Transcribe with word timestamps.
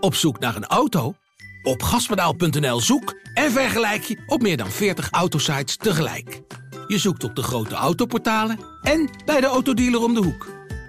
Op 0.00 0.14
zoek 0.14 0.38
naar 0.38 0.56
een 0.56 0.66
auto? 0.66 1.14
Op 1.62 1.82
gaspedaal.nl 1.82 2.80
zoek 2.80 3.14
en 3.34 3.52
vergelijk 3.52 4.02
je 4.02 4.22
op 4.26 4.42
meer 4.42 4.56
dan 4.56 4.70
40 4.70 5.10
autosites 5.10 5.76
tegelijk. 5.76 6.40
Je 6.86 6.98
zoekt 6.98 7.24
op 7.24 7.36
de 7.36 7.42
grote 7.42 7.74
autoportalen 7.74 8.58
en 8.82 9.10
bij 9.24 9.40
de 9.40 9.46
autodealer 9.46 10.02
om 10.02 10.14
de 10.14 10.22
hoek. 10.22 10.48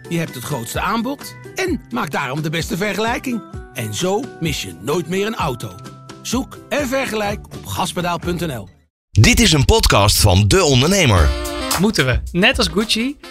Je 0.09 0.17
hebt 0.17 0.35
het 0.35 0.43
grootste 0.43 0.79
aanbod 0.79 1.35
en 1.55 1.81
maakt 1.89 2.11
daarom 2.11 2.41
de 2.41 2.49
beste 2.49 2.77
vergelijking. 2.77 3.41
En 3.73 3.93
zo 3.93 4.23
mis 4.39 4.61
je 4.61 4.75
nooit 4.81 5.07
meer 5.07 5.27
een 5.27 5.35
auto. 5.35 5.75
Zoek 6.21 6.57
en 6.69 6.87
vergelijk 6.87 7.45
op 7.45 7.65
gaspedaal.nl. 7.65 8.67
Dit 9.11 9.39
is 9.39 9.51
een 9.51 9.65
podcast 9.65 10.19
van 10.19 10.47
De 10.47 10.63
Ondernemer. 10.63 11.29
Moeten 11.79 12.05
we, 12.05 12.19
net 12.31 12.57
als 12.57 12.67
Gucci, 12.67 13.17
50% 13.19 13.21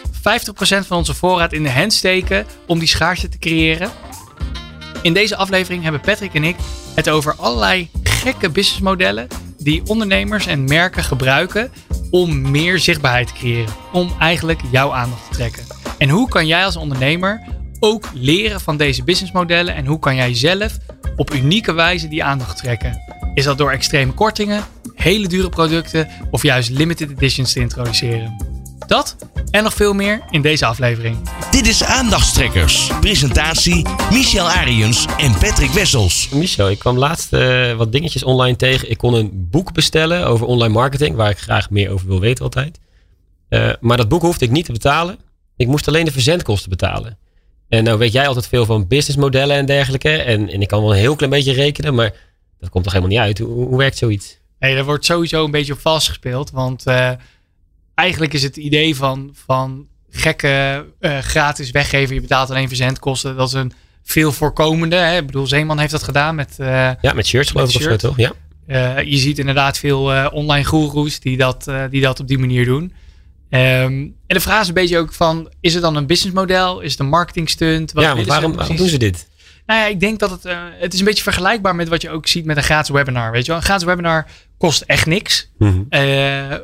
van 0.87 0.97
onze 0.97 1.15
voorraad 1.15 1.53
in 1.53 1.63
de 1.63 1.71
hand 1.71 1.93
steken 1.93 2.47
om 2.67 2.79
die 2.79 2.89
schaarste 2.89 3.29
te 3.29 3.39
creëren? 3.39 3.91
In 5.03 5.13
deze 5.13 5.37
aflevering 5.37 5.83
hebben 5.83 6.01
Patrick 6.01 6.35
en 6.35 6.45
ik 6.45 6.57
het 6.95 7.11
over 7.11 7.35
allerlei 7.37 7.91
gekke 8.03 8.51
businessmodellen 8.51 9.27
die 9.59 9.83
ondernemers 9.87 10.47
en 10.47 10.65
merken 10.65 11.05
gebruiken 11.05 11.73
om 12.11 12.51
meer 12.51 12.79
zichtbaarheid 12.79 13.27
te 13.27 13.33
creëren. 13.33 13.75
Om 13.93 14.13
eigenlijk 14.19 14.61
jouw 14.71 14.93
aandacht 14.93 15.31
te 15.31 15.37
trekken. 15.37 15.65
En 15.99 16.09
hoe 16.09 16.29
kan 16.29 16.47
jij 16.47 16.65
als 16.65 16.77
ondernemer 16.77 17.41
ook 17.81 18.09
leren 18.15 18.61
van 18.61 18.77
deze 18.77 19.05
businessmodellen 19.05 19.75
en 19.75 19.87
hoe 19.87 19.99
kan 19.99 20.15
jij 20.15 20.35
zelf 20.35 20.77
op 21.17 21.35
unieke 21.35 21.73
wijze 21.73 22.09
die 22.09 22.25
aandacht 22.25 22.57
trekken? 22.57 23.01
Is 23.35 23.45
dat 23.45 23.59
door 23.59 23.71
extreme 23.71 24.13
kortingen, 24.13 24.65
hele 24.95 25.29
dure 25.29 25.49
producten 25.49 26.09
of 26.31 26.43
juist 26.43 26.71
limited 26.71 27.11
editions 27.11 27.53
te 27.53 27.61
introduceren? 27.61 28.37
Dat 28.87 29.17
en 29.51 29.63
nog 29.63 29.75
veel 29.75 29.93
meer 29.93 30.21
in 30.31 30.43
deze 30.43 30.67
aflevering. 30.67 31.17
Dit 31.59 31.67
is 31.67 31.85
Aandachtstrekkers. 31.85 32.91
Presentatie 33.01 33.87
Michel 34.11 34.49
Ariens 34.49 35.07
en 35.17 35.33
Patrick 35.33 35.71
Wessels. 35.71 36.29
Michel, 36.29 36.71
ik 36.71 36.79
kwam 36.79 36.99
laatst 36.99 37.33
uh, 37.33 37.75
wat 37.75 37.93
dingetjes 37.93 38.25
online 38.25 38.57
tegen. 38.57 38.91
Ik 38.91 38.99
kon 38.99 39.15
een 39.15 39.49
boek 39.51 39.73
bestellen 39.73 40.27
over 40.27 40.47
online 40.47 40.73
marketing, 40.73 41.17
waar 41.17 41.31
ik 41.31 41.39
graag 41.39 41.71
meer 41.71 41.91
over 41.91 42.07
wil 42.07 42.21
weten 42.21 42.45
altijd. 42.45 42.81
Uh, 43.49 43.73
maar 43.81 43.97
dat 43.97 44.09
boek 44.09 44.23
hoefde 44.23 44.45
ik 44.45 44.51
niet 44.51 44.65
te 44.65 44.73
betalen. 44.73 45.19
Ik 45.57 45.67
moest 45.67 45.89
alleen 45.89 46.05
de 46.05 46.13
verzendkosten 46.13 46.71
betalen. 46.71 47.19
En 47.69 47.85
nou 47.85 47.99
weet 47.99 48.13
jij 48.13 48.29
altijd 48.29 48.49
veel 48.49 48.65
van 48.65 48.87
businessmodellen 48.87 49.57
en 49.57 49.67
dergelijke. 49.67 50.11
En, 50.11 50.49
en 50.49 50.61
ik 50.61 50.69
kan 50.69 50.81
wel 50.81 50.93
een 50.93 50.99
heel 50.99 51.17
klein 51.17 51.33
beetje 51.33 51.53
rekenen, 51.53 51.95
maar 51.95 52.15
dat 52.59 52.71
komt 52.71 52.85
toch 52.85 52.93
helemaal 52.93 53.15
niet 53.15 53.25
uit. 53.27 53.39
Hoe, 53.39 53.67
hoe 53.67 53.79
werkt 53.79 53.97
zoiets? 53.97 54.39
Nee, 54.59 54.75
daar 54.75 54.85
wordt 54.85 55.05
sowieso 55.05 55.45
een 55.45 55.51
beetje 55.51 55.73
op 55.73 55.81
vastgespeeld. 55.81 56.51
Want 56.51 56.87
uh, 56.87 57.11
eigenlijk 57.95 58.33
is 58.33 58.43
het 58.43 58.57
idee 58.57 58.97
van, 58.97 59.31
van 59.47 59.88
gekke 60.11 60.87
uh, 61.01 61.19
gratis 61.19 61.71
weggeven. 61.71 62.15
Je 62.15 62.21
betaalt 62.21 62.51
alleen 62.51 62.69
verzendkosten. 62.69 63.37
Dat 63.37 63.49
is 63.49 63.55
een 63.55 63.73
veel 64.05 64.33
voorkomende. 64.33 64.97
Hè? 64.97 65.17
Ik 65.17 65.27
bedoel, 65.27 65.47
Zeeman 65.47 65.79
heeft 65.79 65.93
dat 65.93 66.03
gedaan 66.03 66.35
met... 66.35 66.57
Uh, 66.61 66.67
ja, 67.01 67.13
met 67.15 67.27
shirts 67.27 67.51
geloof 67.51 67.71
ik 67.71 67.77
of 67.77 67.83
zo 67.83 67.97
toch? 67.97 68.17
Ja. 68.17 68.33
Uh, 68.67 69.03
je 69.03 69.17
ziet 69.17 69.39
inderdaad 69.39 69.79
veel 69.79 70.31
online 70.33 70.65
goeroes 70.65 71.21
die 71.21 71.37
dat, 71.37 71.71
die 71.91 72.01
dat 72.01 72.21
op 72.21 72.29
die 72.29 72.39
manier 72.39 72.65
doen. 72.65 72.93
Um, 73.51 73.61
en 73.61 74.15
de 74.27 74.41
vraag 74.41 74.61
is 74.61 74.69
een 74.69 74.75
beetje 74.75 74.99
ook 74.99 75.13
van, 75.13 75.53
is 75.61 75.75
het 75.75 75.83
dan 75.83 75.97
een 75.97 76.07
businessmodel? 76.07 76.81
Is 76.81 76.91
het 76.91 77.01
een 77.01 77.09
marketing 77.09 77.51
stunt? 77.51 77.93
Wat 77.93 78.05
ja, 78.05 78.15
maar 78.15 78.25
waarom, 78.25 78.55
waarom 78.55 78.77
doen 78.77 78.89
ze 78.89 78.99
dit? 78.99 79.28
Nou 79.69 79.81
ja, 79.81 79.87
ik 79.87 80.01
denk 80.01 80.19
dat 80.19 80.31
het, 80.31 80.45
uh, 80.45 80.59
het 80.79 80.93
is 80.93 80.99
een 80.99 81.05
beetje 81.05 81.23
vergelijkbaar 81.23 81.75
met 81.75 81.89
wat 81.89 82.03
je 82.03 82.11
ook 82.11 82.27
ziet 82.27 82.45
met 82.45 82.57
een 82.57 82.63
gratis 82.63 82.89
webinar. 82.89 83.31
Weet 83.31 83.41
je 83.45 83.49
wel, 83.49 83.57
een 83.57 83.67
gratis 83.67 83.87
webinar 83.87 84.27
kost 84.57 84.83
echt 84.83 85.07
niks. 85.07 85.51
Mm 85.59 85.69
-hmm. 85.69 85.79
uh, 85.79 86.01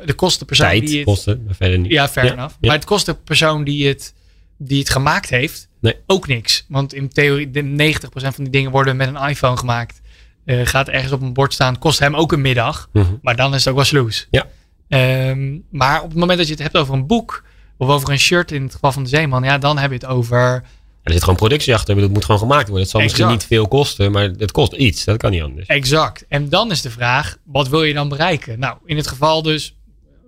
de 0.04 0.12
kost 0.16 0.38
de 0.38 0.44
persoon 0.44 0.66
Tijd 0.66 0.86
die 0.86 0.96
het, 0.96 1.06
kosten, 1.06 1.42
maar 1.46 1.54
verder 1.54 1.78
niet. 1.78 1.90
Ja, 1.90 2.08
fair 2.08 2.26
ja, 2.26 2.32
enough. 2.32 2.54
Ja. 2.60 2.68
Maar 2.68 2.76
het 2.76 2.84
kost 2.84 3.06
de 3.06 3.14
persoon 3.14 3.64
die 3.64 3.88
het, 3.88 4.14
die 4.56 4.78
het 4.78 4.90
gemaakt 4.90 5.30
heeft 5.30 5.68
nee. 5.80 5.96
ook 6.06 6.26
niks. 6.26 6.64
Want 6.68 6.94
in 6.94 7.08
theorie, 7.08 7.50
de 7.50 7.94
90% 7.94 8.06
van 8.10 8.32
die 8.36 8.50
dingen 8.50 8.70
worden 8.70 8.96
met 8.96 9.08
een 9.08 9.28
iPhone 9.28 9.56
gemaakt. 9.56 10.00
Uh, 10.44 10.66
gaat 10.66 10.88
ergens 10.88 11.12
op 11.12 11.22
een 11.22 11.32
bord 11.32 11.52
staan, 11.52 11.78
kost 11.78 11.98
hem 11.98 12.14
ook 12.14 12.32
een 12.32 12.40
middag. 12.40 12.88
Mhm. 12.92 13.04
Mm 13.04 13.10
-hmm. 13.10 13.18
Maar 13.22 13.36
dan 13.36 13.54
is 13.54 13.58
het 13.58 13.68
ook 13.68 13.74
wel 13.74 13.84
sloes. 13.84 14.28
Ja. 14.30 14.46
Um, 15.28 15.64
maar 15.70 16.02
op 16.02 16.08
het 16.08 16.18
moment 16.18 16.38
dat 16.38 16.46
je 16.46 16.54
het 16.54 16.62
hebt 16.62 16.76
over 16.76 16.94
een 16.94 17.06
boek 17.06 17.44
of 17.76 17.88
over 17.88 18.10
een 18.10 18.18
shirt 18.18 18.52
in 18.52 18.62
het 18.62 18.72
geval 18.72 18.92
van 18.92 19.02
de 19.02 19.08
Zeeman, 19.08 19.42
ja, 19.42 19.58
dan 19.58 19.78
heb 19.78 19.90
je 19.90 19.96
het 19.96 20.06
over 20.06 20.62
er 21.04 21.12
zit 21.12 21.20
gewoon 21.20 21.36
productie 21.36 21.74
achter. 21.74 21.96
Het 21.96 22.12
moet 22.12 22.24
gewoon 22.24 22.40
gemaakt 22.40 22.68
worden. 22.68 22.82
Het 22.82 22.90
zal 22.90 23.00
exact. 23.00 23.18
misschien 23.18 23.38
niet 23.38 23.46
veel 23.46 23.68
kosten, 23.68 24.12
maar 24.12 24.22
het 24.22 24.50
kost 24.50 24.72
iets. 24.72 25.04
Dat 25.04 25.16
kan 25.16 25.30
niet 25.30 25.42
anders. 25.42 25.66
Exact. 25.66 26.24
En 26.28 26.48
dan 26.48 26.70
is 26.70 26.82
de 26.82 26.90
vraag, 26.90 27.36
wat 27.44 27.68
wil 27.68 27.82
je 27.82 27.94
dan 27.94 28.08
bereiken? 28.08 28.58
Nou, 28.58 28.76
in 28.84 28.96
het 28.96 29.06
geval 29.06 29.42
dus, 29.42 29.76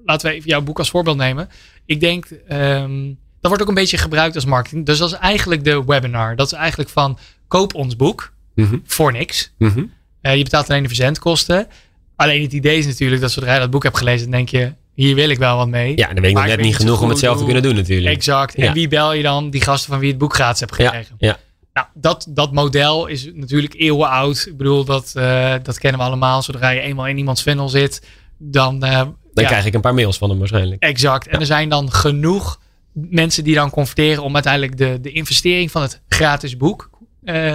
laten 0.05 0.29
we 0.29 0.35
even 0.35 0.49
jouw 0.49 0.61
boek 0.61 0.79
als 0.79 0.91
voorbeeld 0.91 1.17
nemen. 1.17 1.49
Ik 1.85 2.01
denk, 2.01 2.29
um, 2.49 3.19
dat 3.41 3.51
wordt 3.51 3.63
ook 3.63 3.69
een 3.69 3.75
beetje 3.75 3.99
gebruikt 3.99 4.35
als 4.35 4.45
marketing. 4.45 4.87
Dus 4.87 4.99
dat 4.99 5.13
is 5.13 5.19
eigenlijk 5.19 5.65
de 5.65 5.85
webinar. 5.85 6.37
Dat 6.37 6.47
is 6.47 6.53
eigenlijk 6.53 6.91
van, 6.91 7.19
koop 7.49 7.75
ons 7.75 7.97
boek 7.97 8.33
mm 8.55 8.69
-hmm. 8.69 8.83
voor 8.87 9.13
niks. 9.13 9.53
Mm 9.59 9.69
-hmm. 9.69 9.93
uh, 10.23 10.37
je 10.37 10.43
betaalt 10.43 10.71
alleen 10.71 10.83
de 10.83 10.89
verzendkosten. 10.89 11.69
Alleen 12.17 12.43
het 12.43 12.53
idee 12.53 12.79
is 12.79 12.87
natuurlijk 12.87 13.21
dat 13.21 13.31
zodra 13.31 13.55
je 13.55 13.61
dat 13.61 13.71
boek 13.71 13.83
hebt 13.83 13.99
gelezen, 13.99 14.31
denk 14.31 14.49
je, 14.49 14.73
hier 14.97 15.15
wil 15.15 15.29
ik 15.29 15.39
wel 15.39 15.57
wat 15.57 15.69
mee. 15.69 15.97
Ja, 15.97 16.07
dan 16.07 16.21
weet 16.21 16.31
ik 16.31 16.37
nog 16.37 16.47
net 16.47 16.61
niet 16.61 16.77
genoeg 16.77 17.03
om 17.03 17.09
het 17.09 17.19
zelf 17.19 17.39
te 17.39 17.45
kunnen 17.45 17.63
doen 17.63 17.75
natuurlijk. 17.75 18.15
Exact. 18.17 18.55
En 18.55 18.73
wie 18.73 18.89
bel 18.89 19.13
je 19.13 19.23
dan? 19.23 19.51
Die 19.51 19.61
gasten 19.61 19.91
van 19.91 19.99
wie 19.99 20.09
het 20.11 20.19
boek 20.19 20.35
gratis 20.35 20.61
hebt 20.61 20.75
gekregen. 20.75 21.15
ja. 21.19 21.39
Nou, 21.73 21.89
dat, 21.95 22.27
dat 22.29 22.53
model 22.53 23.07
is 23.07 23.31
natuurlijk 23.35 23.75
eeuwen 23.75 24.09
oud. 24.09 24.45
Ik 24.49 24.57
bedoel, 24.57 24.85
dat, 24.85 25.13
eh, 25.15 25.55
dat 25.63 25.79
kennen 25.79 26.01
we 26.01 26.07
allemaal. 26.07 26.43
Zodra 26.43 26.69
je 26.71 26.81
eenmaal 26.81 27.07
in 27.07 27.19
iemands 27.19 27.43
funnel 27.43 27.69
zit, 27.69 28.03
dan... 28.39 28.83
eh, 28.85 28.91
Dan 28.99 29.15
ja, 29.35 29.45
krijg 29.45 29.65
ik 29.65 29.75
een 29.75 29.81
paar 29.81 29.95
mails 29.95 30.19
van 30.19 30.29
hem 30.31 30.39
waarschijnlijk. 30.39 30.83
Exact. 30.83 31.27
En 31.27 31.41
er 31.41 31.47
zijn 31.47 31.69
dan 31.69 31.93
genoeg 31.93 32.61
mensen 32.93 33.45
die 33.45 33.55
dan 33.55 33.71
converteren 33.71 34.23
om 34.23 34.35
uiteindelijk 34.35 34.77
de, 34.77 34.99
de 35.01 35.13
investering 35.13 35.71
van 35.71 35.83
het 35.83 36.01
gratis 36.09 36.57
boek 36.57 36.91
eh, 37.25 37.55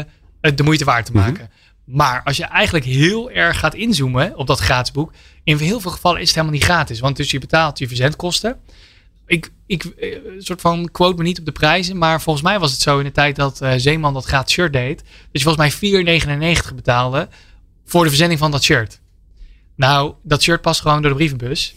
de 0.55 0.63
moeite 0.63 0.85
waard 0.85 1.05
te 1.05 1.11
Mhm. 1.11 1.21
maken. 1.21 1.49
Maar 1.85 2.23
als 2.23 2.37
je 2.37 2.43
eigenlijk 2.43 2.85
heel 2.85 3.31
erg 3.31 3.59
gaat 3.59 3.75
inzoomen 3.75 4.37
op 4.37 4.47
dat 4.47 4.59
gratis 4.59 4.91
boek, 4.91 5.13
in 5.43 5.57
heel 5.57 5.79
veel 5.79 5.91
gevallen 5.91 6.19
is 6.19 6.27
het 6.27 6.35
helemaal 6.35 6.55
niet 6.57 6.65
gratis. 6.65 6.99
Want 6.99 7.17
dus 7.17 7.31
je 7.31 7.39
betaalt 7.39 7.79
je 7.79 7.87
verzendkosten. 7.87 8.59
Ik, 9.25 9.51
ik 9.65 9.83
eh, 9.83 10.17
soort 10.37 10.61
van 10.61 10.91
quote 10.91 11.17
me 11.17 11.23
niet 11.23 11.39
op 11.39 11.45
de 11.45 11.51
prijzen, 11.51 11.97
maar 11.97 12.21
volgens 12.21 12.45
mij 12.45 12.59
was 12.59 12.71
het 12.71 12.81
zo 12.81 12.97
in 12.97 13.03
de 13.03 13.11
tijd 13.11 13.35
dat 13.35 13.61
eh, 13.61 13.73
Zeeman 13.77 14.13
dat 14.13 14.25
gratis 14.25 14.53
shirt 14.53 14.73
deed. 14.73 14.97
Dat 15.31 15.41
je 15.41 15.43
volgens 15.43 15.79
mij 15.79 16.59
4,99 16.69 16.75
betaalde 16.75 17.27
voor 17.85 18.03
de 18.03 18.09
verzending 18.09 18.39
van 18.39 18.51
dat 18.51 18.63
shirt. 18.63 18.99
Nou, 19.75 20.13
dat 20.23 20.41
shirt 20.41 20.61
past 20.61 20.81
gewoon 20.81 21.01
door 21.01 21.09
de 21.11 21.17
brievenbus. 21.17 21.75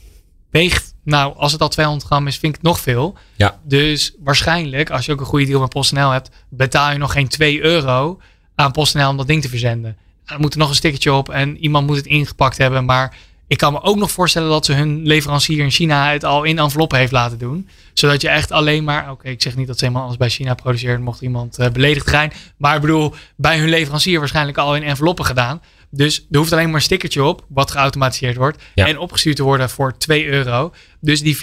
Weegt, 0.50 0.94
nou, 1.04 1.36
als 1.36 1.53
het 1.53 1.60
al 1.60 1.69
200 1.69 2.06
gram 2.06 2.26
is, 2.26 2.38
vind 2.38 2.54
ik 2.54 2.60
het 2.60 2.69
nog 2.71 2.81
veel. 2.81 3.16
Ja. 3.36 3.60
Dus 3.62 4.15
waarschijnlijk, 4.19 4.91
als 4.91 5.06
je 5.06 5.12
ook 5.12 5.21
een 5.21 5.26
goede 5.26 5.47
deal 5.47 5.60
met 5.60 5.69
PostNL 5.69 6.10
hebt, 6.10 6.31
betaal 6.48 6.92
je 6.92 6.98
nog 6.98 7.12
geen 7.12 7.28
2 7.28 7.62
euro 7.62 8.21
aan 8.54 8.72
PostNL 8.72 9.09
om 9.09 9.16
dat 9.16 9.26
ding 9.26 9.42
te 9.42 9.48
verzenden. 9.48 9.97
Er 10.25 10.41
moet 10.41 10.53
er 10.53 10.59
nog 10.59 10.69
een 10.69 10.75
stickertje 10.75 11.12
op 11.12 11.28
en 11.28 11.56
iemand 11.56 11.87
moet 11.87 11.97
het 11.97 12.06
ingepakt 12.06 12.59
hebben. 12.59 12.84
Maar 12.84 13.16
ik 13.47 13.59
kan 13.59 13.72
me 13.72 13.82
ook 13.82 13.97
nog 13.97 14.10
voorstellen 14.10 14.48
dat 14.48 14.65
ze 14.65 14.72
hun 14.72 15.06
leverancier 15.06 15.59
in 15.59 15.70
China 15.70 16.10
het 16.12 16.25
al 16.25 16.42
in 16.42 16.59
enveloppen 16.59 16.98
heeft 16.98 17.12
laten 17.12 17.38
doen. 17.38 17.69
Zodat 17.92 18.20
je 18.20 18.28
echt 18.28 18.53
alleen 18.53 18.84
maar, 18.84 19.10
oké, 19.10 19.28
ik 19.28 19.42
zeg 19.42 19.56
niet 19.56 19.66
dat 19.66 19.78
ze 19.78 19.84
helemaal 19.84 20.06
alles 20.06 20.16
bij 20.19 20.28
China 20.28 20.54
produceert, 20.54 21.00
mocht 21.00 21.20
iemand 21.20 21.59
uh, 21.59 21.69
beledigd 21.69 22.09
zijn. 22.09 22.32
Maar 22.56 22.75
ik 22.75 22.81
bedoel, 22.81 23.15
bij 23.37 23.59
hun 23.59 23.69
leverancier 23.69 24.19
waarschijnlijk 24.19 24.59
al 24.59 24.76
in 24.76 24.82
enveloppen 24.82 25.25
gedaan. 25.25 25.62
Dus 25.97 26.27
er 26.31 26.38
hoeft 26.38 26.53
alleen 26.53 26.66
maar 26.66 26.75
een 26.75 26.81
stickertje 26.81 27.22
op, 27.25 27.44
wat 27.49 27.71
geautomatiseerd 27.71 28.37
wordt. 28.37 28.62
Ja. 28.75 28.87
En 28.87 28.99
opgestuurd 28.99 29.37
te 29.37 29.43
worden 29.43 29.71
voor 29.71 29.97
2 29.99 30.27
euro. 30.27 30.72
Dus 31.00 31.21
die 31.21 31.34
4,99. 31.37 31.41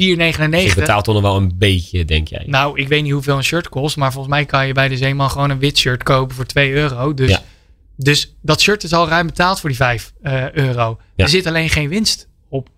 Dus 0.49 0.63
je 0.63 0.75
betaalt 0.75 1.03
toch 1.03 1.13
nog 1.13 1.23
wel 1.23 1.35
een 1.35 1.51
beetje, 1.57 2.05
denk 2.05 2.27
jij. 2.27 2.43
Nou, 2.47 2.79
ik 2.79 2.87
weet 2.87 3.03
niet 3.03 3.11
hoeveel 3.11 3.37
een 3.37 3.43
shirt 3.43 3.69
kost. 3.69 3.97
Maar 3.97 4.11
volgens 4.11 4.33
mij 4.33 4.45
kan 4.45 4.67
je 4.67 4.73
bij 4.73 4.87
de 4.87 4.97
Zeeman 4.97 5.29
gewoon 5.29 5.49
een 5.49 5.59
wit 5.59 5.77
shirt 5.77 6.03
kopen 6.03 6.35
voor 6.35 6.45
2 6.45 6.71
euro. 6.71 7.13
Dus, 7.13 7.29
Ja. 7.29 7.41
dus 7.95 8.35
dat 8.41 8.61
shirt 8.61 8.83
is 8.83 8.93
al 8.93 9.07
ruim 9.07 9.25
betaald 9.25 9.59
voor 9.59 9.69
die 9.69 9.77
5 9.77 10.13
eh, 10.21 10.51
euro. 10.51 10.99
Ja. 11.15 11.23
Er 11.23 11.29
zit 11.29 11.45
alleen 11.45 11.69
geen 11.69 11.89
winst 11.89 12.27
op. 12.49 12.69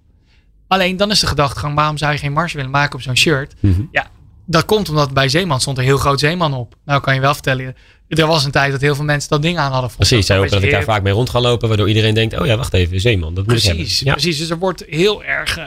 Alleen 0.67 0.97
dan 0.97 1.11
is 1.11 1.19
de 1.19 1.27
gedachtegang, 1.27 1.75
waarom 1.75 1.97
zou 1.97 2.11
je 2.11 2.17
geen 2.17 2.33
marge 2.33 2.55
willen 2.55 2.71
maken 2.71 2.95
op 2.95 3.01
zo'n 3.01 3.17
shirt? 3.17 3.53
Mhm. 3.59 3.81
Ja, 3.91 4.07
dat 4.45 4.65
komt 4.65 4.89
omdat 4.89 5.13
bij 5.13 5.29
Zeeman 5.29 5.61
stond 5.61 5.77
er 5.77 5.83
heel 5.83 5.97
groot 5.97 6.19
Zeeman 6.19 6.53
op. 6.53 6.75
Nou 6.85 7.01
kan 7.01 7.13
je 7.13 7.21
wel 7.21 7.33
vertellen, 7.33 7.75
er 8.15 8.27
was 8.27 8.45
een 8.45 8.51
tijd 8.51 8.71
dat 8.71 8.81
heel 8.81 8.95
veel 8.95 9.03
mensen 9.03 9.29
dat 9.29 9.41
ding 9.41 9.57
aan 9.57 9.71
hadden. 9.71 9.89
Vond 9.89 10.07
Precies, 10.07 10.25
zij 10.25 10.39
ook 10.39 10.49
dat 10.49 10.63
ik 10.63 10.71
daar 10.71 10.83
vaak 10.83 11.03
mee 11.03 11.13
rond 11.13 11.29
ga 11.29 11.39
lopen, 11.41 11.67
waardoor 11.67 11.87
iedereen 11.87 12.13
denkt, 12.13 12.39
oh 12.39 12.45
ja, 12.45 12.57
wacht 12.57 12.73
even, 12.73 12.99
Zeeman, 12.99 13.33
dat 13.33 13.45
moet 13.47 13.55
ik 13.55 13.61
Precies, 13.63 13.95
hebben. 13.95 14.05
Ja. 14.05 14.11
precies. 14.11 14.37
Dus 14.37 14.49
er 14.49 14.57
wordt 14.57 14.83
heel 14.89 15.23
erg 15.23 15.57
eh, 15.57 15.65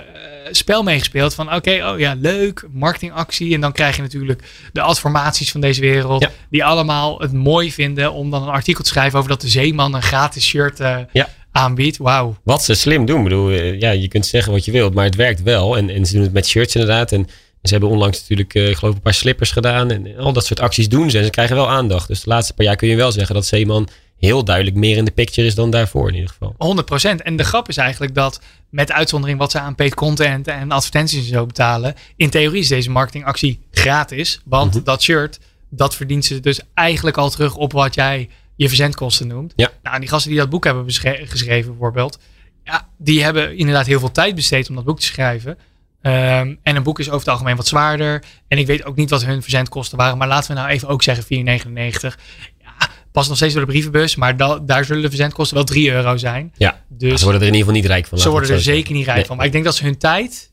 spel 0.50 0.82
meegespeeld 0.82 1.34
van 1.34 1.54
oké, 1.54 1.87
oh 1.93 1.98
ja, 1.98 2.14
leuk, 2.20 2.66
marketingactie. 2.72 3.54
En 3.54 3.60
dan 3.60 3.72
krijg 3.72 3.96
je 3.96 4.02
natuurlijk 4.02 4.43
de 4.72 4.81
adformaties 4.81 5.50
van 5.50 5.60
deze 5.60 5.81
wereld. 5.81 6.22
Ja. 6.22 6.31
Die 6.50 6.64
allemaal 6.64 7.20
het 7.20 7.32
mooi 7.32 7.72
vinden 7.72 8.12
om 8.12 8.31
dan 8.31 8.43
een 8.43 8.48
artikel 8.48 8.82
te 8.82 8.88
schrijven 8.88 9.19
over 9.19 9.31
dat 9.31 9.40
de 9.40 9.48
zeeman 9.48 9.94
een 9.94 10.02
gratis 10.02 10.44
shirt 10.44 10.81
eh, 10.81 10.96
Ja. 11.12 11.28
aanbiedt. 11.52 11.96
Wauw. 11.96 12.37
Wat 12.43 12.64
ze 12.64 12.75
slim 12.75 13.06
doen, 13.06 13.16
ik 13.19 13.22
bedoel, 13.25 13.50
eh, 13.50 13.81
ja, 13.81 13.90
je 13.90 14.08
kunt 14.08 14.26
zeggen 14.26 14.52
wat 14.52 14.64
je 14.64 14.72
wilt, 14.72 14.94
maar 14.94 15.04
het 15.04 15.14
werkt 15.16 15.43
wel. 15.43 15.76
En, 15.76 15.90
en 15.90 16.06
ze 16.06 16.12
doen 16.14 16.22
het 16.22 16.32
met 16.32 16.46
shirts 16.46 16.75
inderdaad. 16.75 17.12
En 17.12 17.28
ze 17.66 17.72
hebben 17.72 17.90
onlangs 17.90 18.20
natuurlijk, 18.20 18.54
eh, 18.54 18.68
ik 18.68 18.76
geloof, 18.76 18.94
een 18.94 19.00
paar 19.00 19.14
slippers 19.14 19.50
gedaan. 19.50 19.90
En 19.90 20.16
al 20.18 20.32
dat 20.32 20.46
soort 20.46 20.60
acties 20.60 20.88
doen 20.88 21.10
ze. 21.10 21.18
En 21.18 21.24
ze 21.24 21.30
krijgen 21.30 21.56
wel 21.56 21.68
aandacht. 21.70 22.08
Dus 22.08 22.20
de 22.22 22.28
laatste 22.28 22.54
paar 22.54 22.66
jaar 22.66 22.76
kun 22.76 22.88
je 22.88 22.96
wel 22.96 23.12
zeggen 23.12 23.34
dat 23.34 23.46
Zeeman 23.46 23.88
heel 24.18 24.44
duidelijk 24.44 24.76
meer 24.76 24.96
in 24.96 25.04
de 25.04 25.10
picture 25.10 25.46
is 25.46 25.54
dan 25.54 25.70
daarvoor 25.70 26.08
in 26.08 26.14
ieder 26.14 26.30
geval. 26.30 26.54
100%. 26.58 27.22
En 27.22 27.36
de 27.36 27.44
grap 27.44 27.68
is 27.68 27.76
eigenlijk 27.76 28.14
dat 28.14 28.40
met 28.70 28.92
uitzondering 28.92 29.38
wat 29.38 29.50
ze 29.50 29.58
aan 29.60 29.74
paid 29.74 29.94
content 29.94 30.48
en 30.48 30.70
advertenties 30.70 31.18
en 31.18 31.34
zo 31.34 31.46
betalen. 31.46 31.94
In 32.16 32.30
theorie 32.30 32.60
is 32.60 32.68
deze 32.68 32.90
marketingactie 32.90 33.60
gratis. 33.70 34.40
Want 34.44 34.74
Mhm. 34.74 34.84
dat 34.84 35.02
shirt, 35.02 35.38
dat 35.70 35.94
verdient 35.94 36.24
ze 36.24 36.40
dus 36.40 36.60
eigenlijk 36.74 37.16
al 37.16 37.30
terug 37.30 37.56
op 37.56 37.72
wat 37.72 37.94
jij 37.94 38.28
je 38.56 38.69
verzendkosten 38.69 39.26
noemt. 39.26 39.52
Ja. 39.56 39.70
Nou, 39.82 40.00
die 40.00 40.08
gasten 40.08 40.30
die 40.30 40.40
dat 40.40 40.50
boek 40.50 40.64
hebben 40.64 40.84
geschreven 41.26 41.70
bijvoorbeeld. 41.70 42.19
Ja, 42.64 42.88
die 42.98 43.22
hebben 43.22 43.56
inderdaad 43.56 43.86
heel 43.86 43.98
veel 43.98 44.12
tijd 44.12 44.34
besteed 44.34 44.69
om 44.69 44.74
dat 44.74 44.84
boek 44.84 45.00
te 45.00 45.06
schrijven. 45.06 45.58
Ehm, 46.06 46.55
en 46.62 46.76
een 46.76 46.82
boek 46.82 46.99
is 46.99 47.06
over 47.06 47.19
het 47.19 47.29
algemeen 47.29 47.56
wat 47.56 47.67
zwaarder. 47.67 48.23
En 48.49 48.58
ik 48.58 48.67
weet 48.67 48.85
ook 48.85 48.97
niet 48.97 49.11
wat 49.11 49.25
hun 49.25 49.43
verzendkosten 49.43 49.99
waren. 49.99 50.19
Maar 50.19 50.29
laten 50.29 50.55
we 50.55 50.61
nou 50.61 50.70
even 50.73 50.88
ook 50.88 51.03
zeggen 51.03 51.25
4,99. 51.25 52.19
Ja, 52.62 52.88
past 53.12 53.29
nog 53.29 53.37
steeds 53.37 53.53
door 53.55 53.64
de 53.64 53.70
brievenbus. 53.70 54.17
Maar 54.17 54.37
da- 54.37 54.58
daar 54.58 54.85
zullen 54.85 55.03
de 55.03 55.08
verzendkosten 55.08 55.56
wel 55.56 55.64
3 55.67 55.91
euro 55.91 56.17
zijn. 56.17 56.53
Ja, 56.56 56.81
Dus 56.88 57.19
ze 57.19 57.25
worden 57.25 57.41
er 57.43 57.47
in 57.47 57.55
ieder 57.55 57.67
geval 57.69 57.82
niet 57.82 57.91
rijk 57.91 58.06
van. 58.06 58.19
ze 58.19 58.31
worden 58.31 58.50
er 58.50 58.61
zeker 58.61 58.94
niet 58.94 59.05
rijk 59.05 59.17
Nee. 59.17 59.26
van. 59.26 59.37
Maar 59.37 59.47
ik 59.47 59.53
denk 59.53 59.64
dat 59.64 59.75
ze 59.76 59.85
hun 59.85 59.99
tijd. 59.99 60.50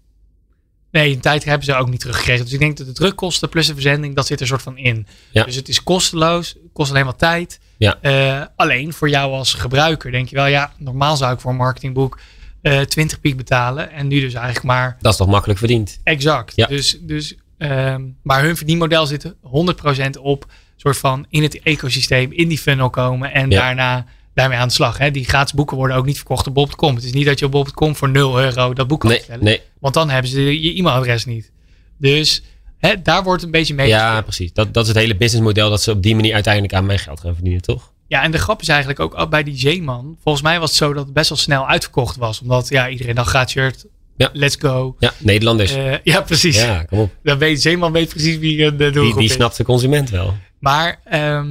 Nee, 0.91 1.11
hun 1.11 1.19
tijd 1.21 1.43
hebben 1.43 1.65
ze 1.65 1.75
ook 1.75 1.89
niet 1.89 1.99
teruggekregen. 1.99 2.43
Dus 2.43 2.53
ik 2.53 2.59
denk 2.59 2.77
dat 2.77 2.87
de 2.87 2.93
drukkosten 2.93 3.49
plus 3.49 3.67
de 3.67 3.73
verzending, 3.73 4.15
dat 4.15 4.27
zit 4.27 4.35
er 4.35 4.41
een 4.41 4.47
soort 4.47 4.61
van 4.61 4.77
in. 4.77 5.07
Ja. 5.31 5.43
Dus 5.43 5.55
het 5.55 5.67
is 5.69 5.83
kosteloos, 5.83 6.55
kost 6.73 6.91
alleen 6.91 7.05
wat 7.05 7.19
tijd. 7.19 7.59
Ja. 7.77 7.97
Eh, 8.01 8.41
alleen 8.55 8.93
voor 8.93 9.09
jou 9.09 9.31
als 9.33 9.53
gebruiker 9.53 10.11
denk 10.11 10.29
je 10.29 10.35
wel, 10.35 10.45
ja, 10.45 10.73
normaal 10.77 11.17
zou 11.17 11.33
ik 11.33 11.39
voor 11.39 11.51
een 11.51 11.57
marketingboek 11.57 12.19
eh 12.63 12.81
20 12.81 13.19
piek 13.19 13.37
betalen. 13.37 13.91
En 13.91 14.07
nu 14.07 14.19
dus 14.19 14.33
eigenlijk 14.33 14.65
maar 14.65 14.97
Dat 15.01 15.11
is 15.11 15.17
toch 15.17 15.27
makkelijk 15.27 15.59
verdiend. 15.59 15.99
exact. 16.03 16.55
Ja. 16.55 16.65
Dus, 16.67 16.97
dus, 17.01 17.35
ehm, 17.57 18.01
maar 18.23 18.43
hun 18.43 18.57
verdienmodel 18.57 19.05
zit 19.05 19.23
er 19.23 19.35
100% 19.41 20.17
op, 20.17 20.45
soort 20.75 20.97
van 20.97 21.25
in 21.29 21.43
het 21.43 21.61
ecosysteem, 21.61 22.31
in 22.31 22.47
die 22.47 22.57
funnel 22.57 22.89
komen 22.89 23.33
en 23.33 23.49
Ja. 23.49 23.59
daarna 23.59 24.05
daarmee 24.33 24.57
aan 24.57 24.67
de 24.67 24.73
slag. 24.73 24.97
Hè. 24.97 25.11
Die 25.11 25.25
gratis 25.25 25.53
boeken 25.53 25.77
worden 25.77 25.97
ook 25.97 26.05
niet 26.05 26.15
verkocht 26.17 26.47
op 26.47 26.53
bol.com. 26.53 26.95
Het 26.95 27.03
is 27.03 27.11
niet 27.13 27.25
dat 27.25 27.39
je 27.39 27.45
op 27.45 27.51
bol.com 27.51 27.95
voor 27.95 28.09
0 28.09 28.39
euro 28.41 28.73
dat 28.73 28.87
boek 28.87 28.99
kan 28.99 29.09
Nee, 29.09 29.17
bestellen. 29.19 29.43
nee. 29.43 29.61
Want 29.79 29.93
dan 29.93 30.09
hebben 30.09 30.31
ze 30.31 30.61
je 30.61 30.73
e-mailadres 30.77 31.25
niet. 31.25 31.51
Dus 31.97 32.43
hè, 32.77 33.01
daar 33.01 33.23
wordt 33.23 33.43
een 33.43 33.51
beetje 33.51 33.73
mee. 33.73 33.87
Ja, 33.87 33.99
gespeeld. 34.05 34.23
precies. 34.25 34.53
Dat, 34.53 34.73
dat 34.73 34.83
is 34.83 34.89
het 34.89 34.97
hele 34.97 35.15
businessmodel 35.15 35.69
dat 35.69 35.81
ze 35.81 35.91
op 35.91 36.03
die 36.03 36.15
manier 36.15 36.33
uiteindelijk 36.33 36.73
aan 36.73 36.85
mijn 36.85 36.99
geld 36.99 37.19
gaan 37.19 37.33
verdienen, 37.33 37.61
toch? 37.61 37.92
Ja, 38.07 38.23
en 38.23 38.31
de 38.31 38.37
grap 38.37 38.61
is 38.61 38.67
eigenlijk 38.67 38.99
ook 38.99 39.13
al 39.13 39.27
bij 39.27 39.43
die 39.43 39.57
Zeeman. 39.57 40.17
Volgens 40.23 40.43
mij 40.43 40.59
was 40.59 40.69
het 40.69 40.77
zo 40.77 40.93
dat 40.93 41.05
het 41.05 41.13
best 41.13 41.29
wel 41.29 41.37
snel 41.37 41.67
uitverkocht 41.67 42.15
was. 42.15 42.41
Omdat 42.41 42.69
ja, 42.69 42.89
iedereen 42.89 43.15
dan 43.15 43.25
gaat 43.25 43.49
shirt. 43.49 43.85
Ja. 44.17 44.29
Let's 44.33 44.55
go. 44.59 44.95
Ja, 44.99 45.13
Nederlanders. 45.17 45.71
Eh, 45.73 45.93
ja, 46.03 46.21
precies. 46.21 46.61
ja, 46.61 46.83
kom 46.83 46.99
op. 46.99 47.11
Dan 47.23 47.37
weet, 47.37 47.61
Zeeman 47.61 47.91
weet 47.91 48.09
precies 48.09 48.37
wie 48.37 48.63
een 48.63 48.77
de 48.77 48.83
Die, 48.83 48.91
doelgroep 48.91 49.19
die 49.19 49.29
is. 49.29 49.33
snapt 49.33 49.57
de 49.57 49.63
consument 49.63 50.09
wel. 50.09 50.33
Maar 50.59 50.99
eh 51.03 51.41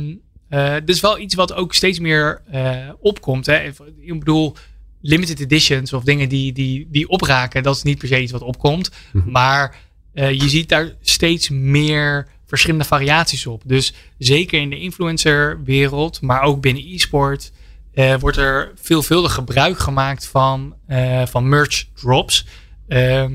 dit 0.85 0.89
is 0.89 1.01
wel 1.01 1.19
iets 1.19 1.35
wat 1.35 1.53
ook 1.55 1.75
steeds 1.75 1.99
meer 1.99 2.43
eh, 2.51 2.77
opkomt. 3.01 3.47
Hè. 3.47 3.59
Ik 4.01 4.19
bedoel, 4.19 4.57
limited 5.01 5.41
editions 5.41 5.93
of 5.93 6.05
dingen 6.05 6.29
die, 6.29 6.53
die, 6.53 6.89
die 6.91 7.09
opraken, 7.09 7.63
dat 7.63 7.77
is 7.77 7.83
niet 7.83 7.99
per 7.99 8.09
se 8.09 8.23
iets 8.23 8.33
wat 8.33 8.43
opkomt. 8.43 8.91
Mhm. 9.13 9.31
Maar 9.31 9.77
eh, 10.13 10.31
je 10.31 10.49
ziet 10.49 10.69
daar 10.69 10.95
steeds 11.01 11.49
meer 11.49 12.29
verschillende 12.53 12.85
variaties 12.85 13.47
op. 13.47 13.63
Dus 13.67 13.95
zeker 14.19 14.61
in 14.61 14.71
de 14.71 14.79
influencerwereld, 14.79 16.21
maar 16.21 16.43
ook 16.43 16.61
binnen 16.61 16.83
e-sport, 16.87 17.53
eh, 17.95 18.15
wordt 18.15 18.37
er 18.37 18.73
veelvuldig 18.81 19.33
gebruik 19.33 19.79
gemaakt 19.79 20.27
van, 20.27 20.75
eh, 20.87 21.27
van 21.27 21.49
merch 21.49 21.85
drops. 21.95 22.47
Ehm 22.89 23.33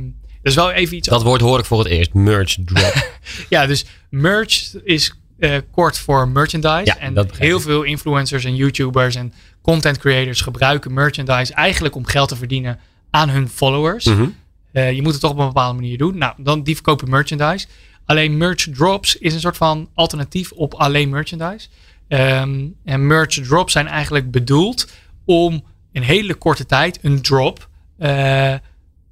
dat 0.47 0.55
is 0.55 0.63
wel 0.63 0.71
even 0.71 0.97
iets 0.97 1.07
Dat 1.07 1.23
woord 1.23 1.41
hoor 1.41 1.59
ik 1.59 1.65
voor 1.65 1.79
het 1.79 1.87
eerst. 1.87 2.13
Merch 2.13 2.57
drop. 2.65 3.09
ja, 3.49 3.65
dus 3.65 3.85
merch 4.09 4.73
is 4.83 5.13
eh, 5.39 5.57
kort 5.71 5.97
voor 5.97 6.27
merchandise. 6.27 6.85
Ja, 6.85 6.97
en 6.97 7.29
heel 7.37 7.59
veel 7.59 7.83
influencers 7.83 8.43
en 8.43 8.55
YouTubers 8.55 9.15
en 9.15 9.33
content 9.61 9.97
creators 9.97 10.41
gebruiken 10.41 10.93
merchandise 10.93 11.53
eigenlijk 11.53 11.95
om 11.95 12.05
geld 12.05 12.29
te 12.29 12.35
verdienen 12.35 12.79
aan 13.09 13.29
hun 13.29 13.49
followers. 13.49 14.05
Mhm. 14.05 14.27
Eh, 14.71 14.91
je 14.91 15.01
moet 15.01 15.11
het 15.11 15.21
toch 15.21 15.31
op 15.31 15.37
een 15.37 15.47
bepaalde 15.47 15.79
manier 15.79 15.97
doen. 15.97 16.17
Nou, 16.17 16.33
dan 16.37 16.63
die 16.63 16.75
verkopen 16.75 17.09
merchandise. 17.09 17.67
Alleen 18.07 18.37
merch 18.37 18.67
drops 18.73 19.15
is 19.17 19.33
een 19.33 19.39
soort 19.39 19.57
van 19.57 19.89
alternatief 19.93 20.51
op 20.51 20.73
alleen 20.73 21.09
merchandise. 21.09 21.67
Ehm, 22.07 22.65
en 22.83 23.07
merch 23.07 23.33
drops 23.33 23.71
zijn 23.71 23.87
eigenlijk 23.87 24.31
bedoeld 24.31 24.87
om 25.25 25.63
in 25.91 26.01
hele 26.01 26.33
korte 26.33 26.65
tijd 26.65 26.99
een 27.01 27.21
drop 27.21 27.69
eh, 27.97 28.53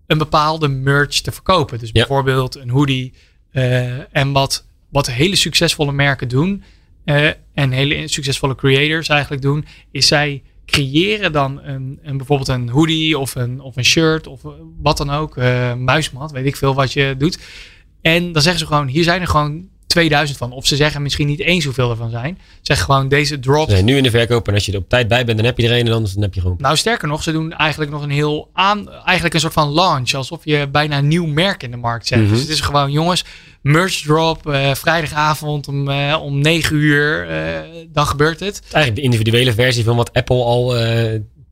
een 0.07 0.17
bepaalde 0.17 0.67
merch 0.67 1.21
te 1.21 1.31
verkopen. 1.31 1.79
Dus 1.79 1.87
Ja. 1.87 1.93
bijvoorbeeld 1.93 2.55
een 2.55 2.69
hoodie. 2.69 3.13
eh, 3.51 4.15
en 4.15 4.31
wat, 4.31 4.65
wat 4.89 5.07
hele 5.11 5.35
succesvolle 5.35 5.91
merken 5.91 6.27
doen 6.27 6.63
eh, 7.05 7.27
en 7.53 7.71
hele 7.71 8.07
succesvolle 8.07 8.55
creators 8.55 9.09
eigenlijk 9.09 9.41
doen, 9.41 9.65
is 9.91 10.07
zij 10.07 10.43
creëren 10.65 11.31
dan 11.31 11.59
een, 11.63 11.99
een, 12.03 12.17
bijvoorbeeld 12.17 12.49
een 12.49 12.69
hoodie 12.69 13.17
of 13.19 13.35
een, 13.35 13.59
of 13.59 13.75
een 13.77 13.85
shirt 13.85 14.27
of 14.27 14.41
wat 14.81 14.97
dan 14.97 15.09
ook, 15.09 15.35
muismat, 15.77 16.31
weet 16.31 16.45
ik 16.45 16.55
veel 16.55 16.73
wat 16.73 16.93
je 16.93 17.15
doet. 17.17 17.39
En 18.05 18.31
dan 18.31 18.41
zeggen 18.41 18.59
ze 18.59 18.67
gewoon, 18.67 18.87
hier 18.87 19.03
zijn 19.03 19.21
er 19.21 19.27
gewoon 19.27 19.67
2000 19.87 20.37
van. 20.37 20.51
Of 20.51 20.67
ze 20.67 20.75
zeggen 20.75 21.01
misschien 21.01 21.27
niet 21.27 21.39
eens 21.39 21.63
hoeveel 21.65 21.89
er 21.89 21.95
van 21.95 22.09
zijn. 22.09 22.39
Zeg 22.61 22.81
gewoon 22.81 23.07
deze 23.07 23.39
drops. 23.39 23.71
Zijn 23.71 23.85
nu 23.85 23.97
in 23.97 24.03
de 24.03 24.09
verkoop 24.09 24.47
en 24.47 24.53
als 24.53 24.65
je 24.65 24.71
er 24.71 24.77
op 24.77 24.89
tijd 24.89 25.07
bij 25.07 25.25
bent, 25.25 25.37
dan 25.37 25.45
heb 25.45 25.57
je 25.57 25.67
er 25.67 25.79
een 25.79 25.87
en 25.87 25.93
anders 25.93 26.13
dan 26.13 26.21
heb 26.21 26.33
je 26.33 26.41
gewoon. 26.41 26.57
Nou, 26.59 26.77
sterker 26.77 27.07
nog, 27.07 27.23
ze 27.23 27.31
doen 27.31 27.53
eigenlijk 27.53 27.91
nog 27.91 28.01
een 28.01 28.09
heel 28.09 28.49
aan, 28.53 28.89
eigenlijk 28.91 29.33
een 29.33 29.39
soort 29.39 29.53
van 29.53 29.73
launch, 29.73 30.13
alsof 30.13 30.39
je 30.43 30.67
bijna 30.71 30.97
een 30.97 31.07
nieuw 31.07 31.25
merk 31.25 31.63
in 31.63 31.71
de 31.71 31.77
markt 31.77 32.07
zet. 32.07 32.19
Mhm. 32.19 32.29
Dus 32.29 32.39
het 32.39 32.49
is 32.49 32.61
gewoon, 32.61 32.91
jongens, 32.91 33.23
merch 33.61 34.01
drop, 34.01 34.49
eh, 34.49 34.73
vrijdagavond 34.73 35.67
om, 35.67 35.89
eh, 35.89 36.19
om 36.21 36.41
9 36.41 36.75
uur, 36.75 37.29
eh, 37.29 37.59
dan 37.91 38.05
gebeurt 38.05 38.39
het. 38.39 38.61
Eigenlijk 38.61 38.95
de 38.95 39.01
individuele 39.01 39.53
versie 39.53 39.83
van 39.83 39.95
wat 39.95 40.13
Apple 40.13 40.43
al 40.43 40.75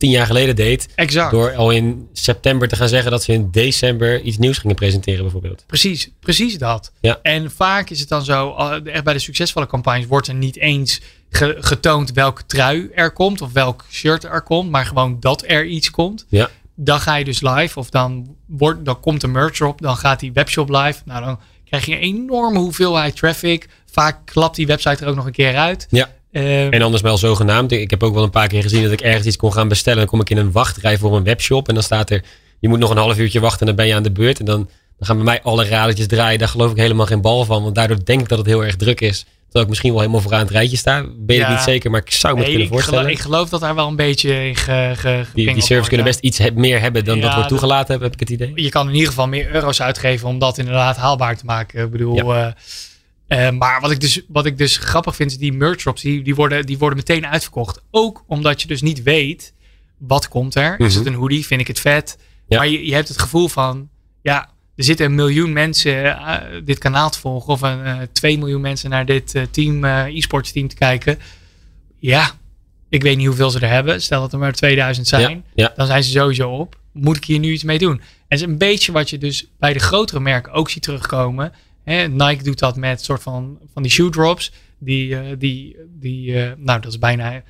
tien 0.04 0.12
jaar 0.12 0.26
geleden 0.26 0.56
deed. 0.56 0.88
Exact. 0.94 1.30
Door 1.30 1.54
al 1.54 1.70
in 1.70 2.08
september 2.12 2.68
te 2.68 2.76
gaan 2.76 2.88
zeggen 2.88 3.10
dat 3.10 3.22
ze 3.22 3.32
in 3.32 3.48
december 3.50 4.20
iets 4.20 4.38
nieuws 4.38 4.58
gingen 4.58 4.76
presenteren, 4.76 5.22
bijvoorbeeld. 5.22 5.64
Precies, 5.66 6.10
precies 6.20 6.58
dat. 6.58 6.92
Ja. 7.00 7.18
En 7.22 7.50
vaak 7.50 7.90
is 7.90 8.00
het 8.00 8.08
dan 8.08 8.24
zo, 8.24 8.54
echt 8.84 9.04
bij 9.04 9.12
de 9.12 9.18
succesvolle 9.18 9.66
campagnes 9.66 10.06
wordt 10.06 10.28
er 10.28 10.34
niet 10.34 10.56
eens 10.58 11.00
ge- 11.30 11.56
getoond 11.60 12.12
welke 12.12 12.46
trui 12.46 12.90
er 12.94 13.12
komt 13.12 13.40
of 13.40 13.52
welk 13.52 13.84
shirt 13.90 14.24
er 14.24 14.42
komt, 14.42 14.70
maar 14.70 14.86
gewoon 14.86 15.16
dat 15.20 15.44
er 15.46 15.64
iets 15.66 15.90
komt. 15.90 16.26
Ja. 16.28 16.50
Dan 16.74 17.00
ga 17.00 17.14
je 17.14 17.24
dus 17.24 17.40
live 17.40 17.78
of 17.78 17.90
dan, 17.90 18.36
wordt, 18.46 18.84
dan 18.84 19.00
komt 19.00 19.20
de 19.20 19.26
merch 19.28 19.60
op, 19.60 19.80
dan 19.80 19.96
gaat 19.96 20.20
die 20.20 20.32
webshop 20.32 20.68
live. 20.68 21.02
Nou, 21.04 21.24
dan 21.24 21.40
krijg 21.64 21.86
je 21.86 21.92
een 21.92 22.00
enorme 22.00 22.58
hoeveelheid 22.58 23.16
traffic. 23.16 23.68
Vaak 23.90 24.18
klapt 24.24 24.56
die 24.56 24.66
website 24.66 25.02
er 25.04 25.10
ook 25.10 25.16
nog 25.16 25.26
een 25.26 25.32
keer 25.32 25.56
uit. 25.56 25.86
Ja. 25.90 26.10
Ehm, 26.34 26.72
En 26.72 26.82
anders 26.82 27.02
wel 27.02 27.16
zogenaamd. 27.18 27.72
Ik 27.72 27.90
heb 27.90 28.02
ook 28.02 28.14
wel 28.14 28.22
een 28.22 28.30
paar 28.30 28.48
keer 28.48 28.62
gezien 28.62 28.82
dat 28.82 28.92
ik 28.92 29.00
ergens 29.00 29.26
iets 29.26 29.36
kon 29.36 29.52
gaan 29.52 29.68
bestellen. 29.68 29.98
Dan 29.98 30.08
kom 30.08 30.20
ik 30.20 30.30
in 30.30 30.36
een 30.36 30.52
wachtrij 30.52 30.98
voor 30.98 31.16
een 31.16 31.24
webshop. 31.24 31.68
En 31.68 31.74
dan 31.74 31.82
staat 31.82 32.10
er, 32.10 32.22
je 32.60 32.68
moet 32.68 32.78
nog 32.78 32.90
een 32.90 32.96
half 32.96 33.18
uurtje 33.18 33.40
wachten 33.40 33.60
en 33.60 33.66
dan 33.66 33.76
ben 33.76 33.86
je 33.86 33.94
aan 33.94 34.02
de 34.02 34.12
beurt. 34.12 34.38
En 34.38 34.44
dan, 34.44 34.56
dan 34.98 35.06
gaan 35.06 35.16
bij 35.16 35.24
mij 35.24 35.42
alle 35.42 35.64
radertjes 35.68 36.06
draaien. 36.06 36.38
Daar 36.38 36.48
geloof 36.48 36.70
ik 36.70 36.76
helemaal 36.76 37.06
geen 37.06 37.20
bal 37.20 37.44
van. 37.44 37.62
Want 37.62 37.74
daardoor 37.74 38.04
denk 38.04 38.20
ik 38.20 38.28
dat 38.28 38.38
het 38.38 38.46
heel 38.46 38.64
erg 38.64 38.76
druk 38.76 39.00
is. 39.00 39.18
Terwijl 39.44 39.64
ik 39.64 39.68
misschien 39.68 39.90
wel 39.90 40.00
helemaal 40.00 40.20
vooraan 40.20 40.40
het 40.40 40.50
rijtje 40.50 40.76
sta. 40.76 41.04
Weet 41.26 41.40
ik 41.40 41.48
niet 41.48 41.58
zeker, 41.58 41.90
maar 41.90 42.00
ik 42.00 42.10
zou 42.12 42.34
me 42.34 42.40
nee, 42.40 42.48
kunnen 42.48 42.66
geloof, 42.68 42.82
voorstellen. 42.84 43.10
ik 43.12 43.18
geloof 43.20 43.48
dat 43.48 43.60
daar 43.60 43.74
wel 43.74 43.88
een 43.88 43.96
beetje 43.96 44.46
in 44.48 44.56
ge, 44.56 44.92
ge, 44.96 45.24
die, 45.34 45.52
die 45.54 45.62
servers 45.62 45.88
kunnen 45.88 46.06
ja. 46.06 46.12
best 46.12 46.24
iets 46.24 46.40
meer 46.54 46.80
hebben 46.80 47.04
dan 47.04 47.16
Ja, 47.16 47.22
dat 47.22 47.30
wordt 47.34 47.48
dat- 47.48 47.58
toegelaten, 47.58 47.92
heb, 47.92 48.02
heb 48.02 48.12
ik 48.12 48.20
het 48.20 48.30
idee. 48.30 48.52
je 48.54 48.68
kan 48.68 48.86
in 48.88 48.92
ieder 48.94 49.08
geval 49.08 49.26
meer 49.28 49.54
euro's 49.54 49.80
uitgeven 49.82 50.28
om 50.28 50.38
dat 50.38 50.58
inderdaad 50.58 50.96
haalbaar 50.96 51.36
te 51.36 51.44
maken. 51.44 51.84
Ik 51.84 51.90
bedoel, 51.90 52.34
eh, 52.34 52.46
eh, 53.26 53.50
maar 53.50 53.80
wat 53.80 53.90
ik, 53.90 54.00
dus, 54.00 54.20
wat 54.28 54.46
ik 54.46 54.58
dus 54.58 54.76
grappig 54.76 55.16
vind, 55.16 55.30
is 55.30 55.38
die 55.38 55.52
merch 55.52 55.76
drops, 55.76 56.02
die, 56.02 56.22
die, 56.22 56.34
worden, 56.34 56.66
die 56.66 56.78
worden 56.78 56.98
meteen 56.98 57.26
uitverkocht. 57.26 57.82
Ook 57.90 58.24
omdat 58.26 58.62
je 58.62 58.68
dus 58.68 58.82
niet 58.82 59.02
weet, 59.02 59.52
wat 59.98 60.28
komt 60.28 60.54
er? 60.54 60.80
Is 60.80 60.88
Mhm. 60.88 60.98
het 60.98 61.06
een 61.06 61.14
hoodie? 61.20 61.46
Vind 61.46 61.60
ik 61.60 61.66
het 61.66 61.80
vet? 61.80 62.18
Ja. 62.48 62.56
Maar 62.58 62.68
je, 62.68 62.86
je 62.86 62.94
hebt 62.94 63.08
het 63.08 63.18
gevoel 63.20 63.48
van, 63.48 63.88
ja, 64.22 64.48
er 64.76 64.84
zitten 64.84 65.06
een 65.06 65.14
miljoen 65.14 65.52
mensen 65.52 66.04
eh, 66.04 66.36
dit 66.64 66.78
kanaal 66.78 67.10
te 67.10 67.18
volgen. 67.18 67.52
Of 67.52 67.60
een, 67.62 67.84
eh, 67.84 67.98
twee 68.12 68.38
miljoen 68.38 68.60
mensen 68.60 68.90
naar 68.90 69.06
dit 69.06 69.34
team, 69.50 69.84
e-sports 69.84 70.52
team 70.52 70.68
te 70.68 70.74
kijken. 70.74 71.18
Ja, 71.98 72.30
ik 72.88 73.02
weet 73.02 73.16
niet 73.16 73.26
hoeveel 73.26 73.50
ze 73.50 73.60
er 73.60 73.68
hebben. 73.68 74.02
Stel 74.02 74.20
dat 74.20 74.32
er 74.32 74.38
maar 74.38 74.52
2000 74.52 75.06
zijn 75.08 75.44
Ja, 75.54 75.64
ja. 75.64 75.72
dan 75.76 75.86
zijn 75.86 76.02
ze 76.04 76.10
sowieso 76.10 76.50
op. 76.50 76.78
Moet 76.92 77.16
ik 77.16 77.24
hier 77.24 77.38
nu 77.38 77.52
iets 77.52 77.62
mee 77.64 77.78
doen? 77.78 77.96
En 78.00 78.00
het 78.28 78.38
is 78.40 78.46
een 78.46 78.58
beetje 78.58 78.92
wat 78.92 79.10
je 79.10 79.18
dus 79.18 79.46
bij 79.58 79.72
de 79.72 79.78
grotere 79.78 80.20
merken 80.20 80.52
ook 80.52 80.70
ziet 80.70 80.82
terugkomen. 80.82 81.52
Hè, 81.84 82.08
Nike 82.08 82.42
doet 82.42 82.58
dat 82.58 82.76
met 82.76 83.04
soort 83.04 83.22
van, 83.22 83.58
van 83.72 83.82
die 83.82 83.92
shoe 83.92 84.10
drops. 84.10 84.52
Die, 84.78 85.16
eh, 85.16 85.20
die, 85.38 85.76
die 86.00 86.42
eh, 86.42 86.50
nou 86.56 86.80
dat 86.80 86.92
is 86.92 86.98
bijna 86.98 87.42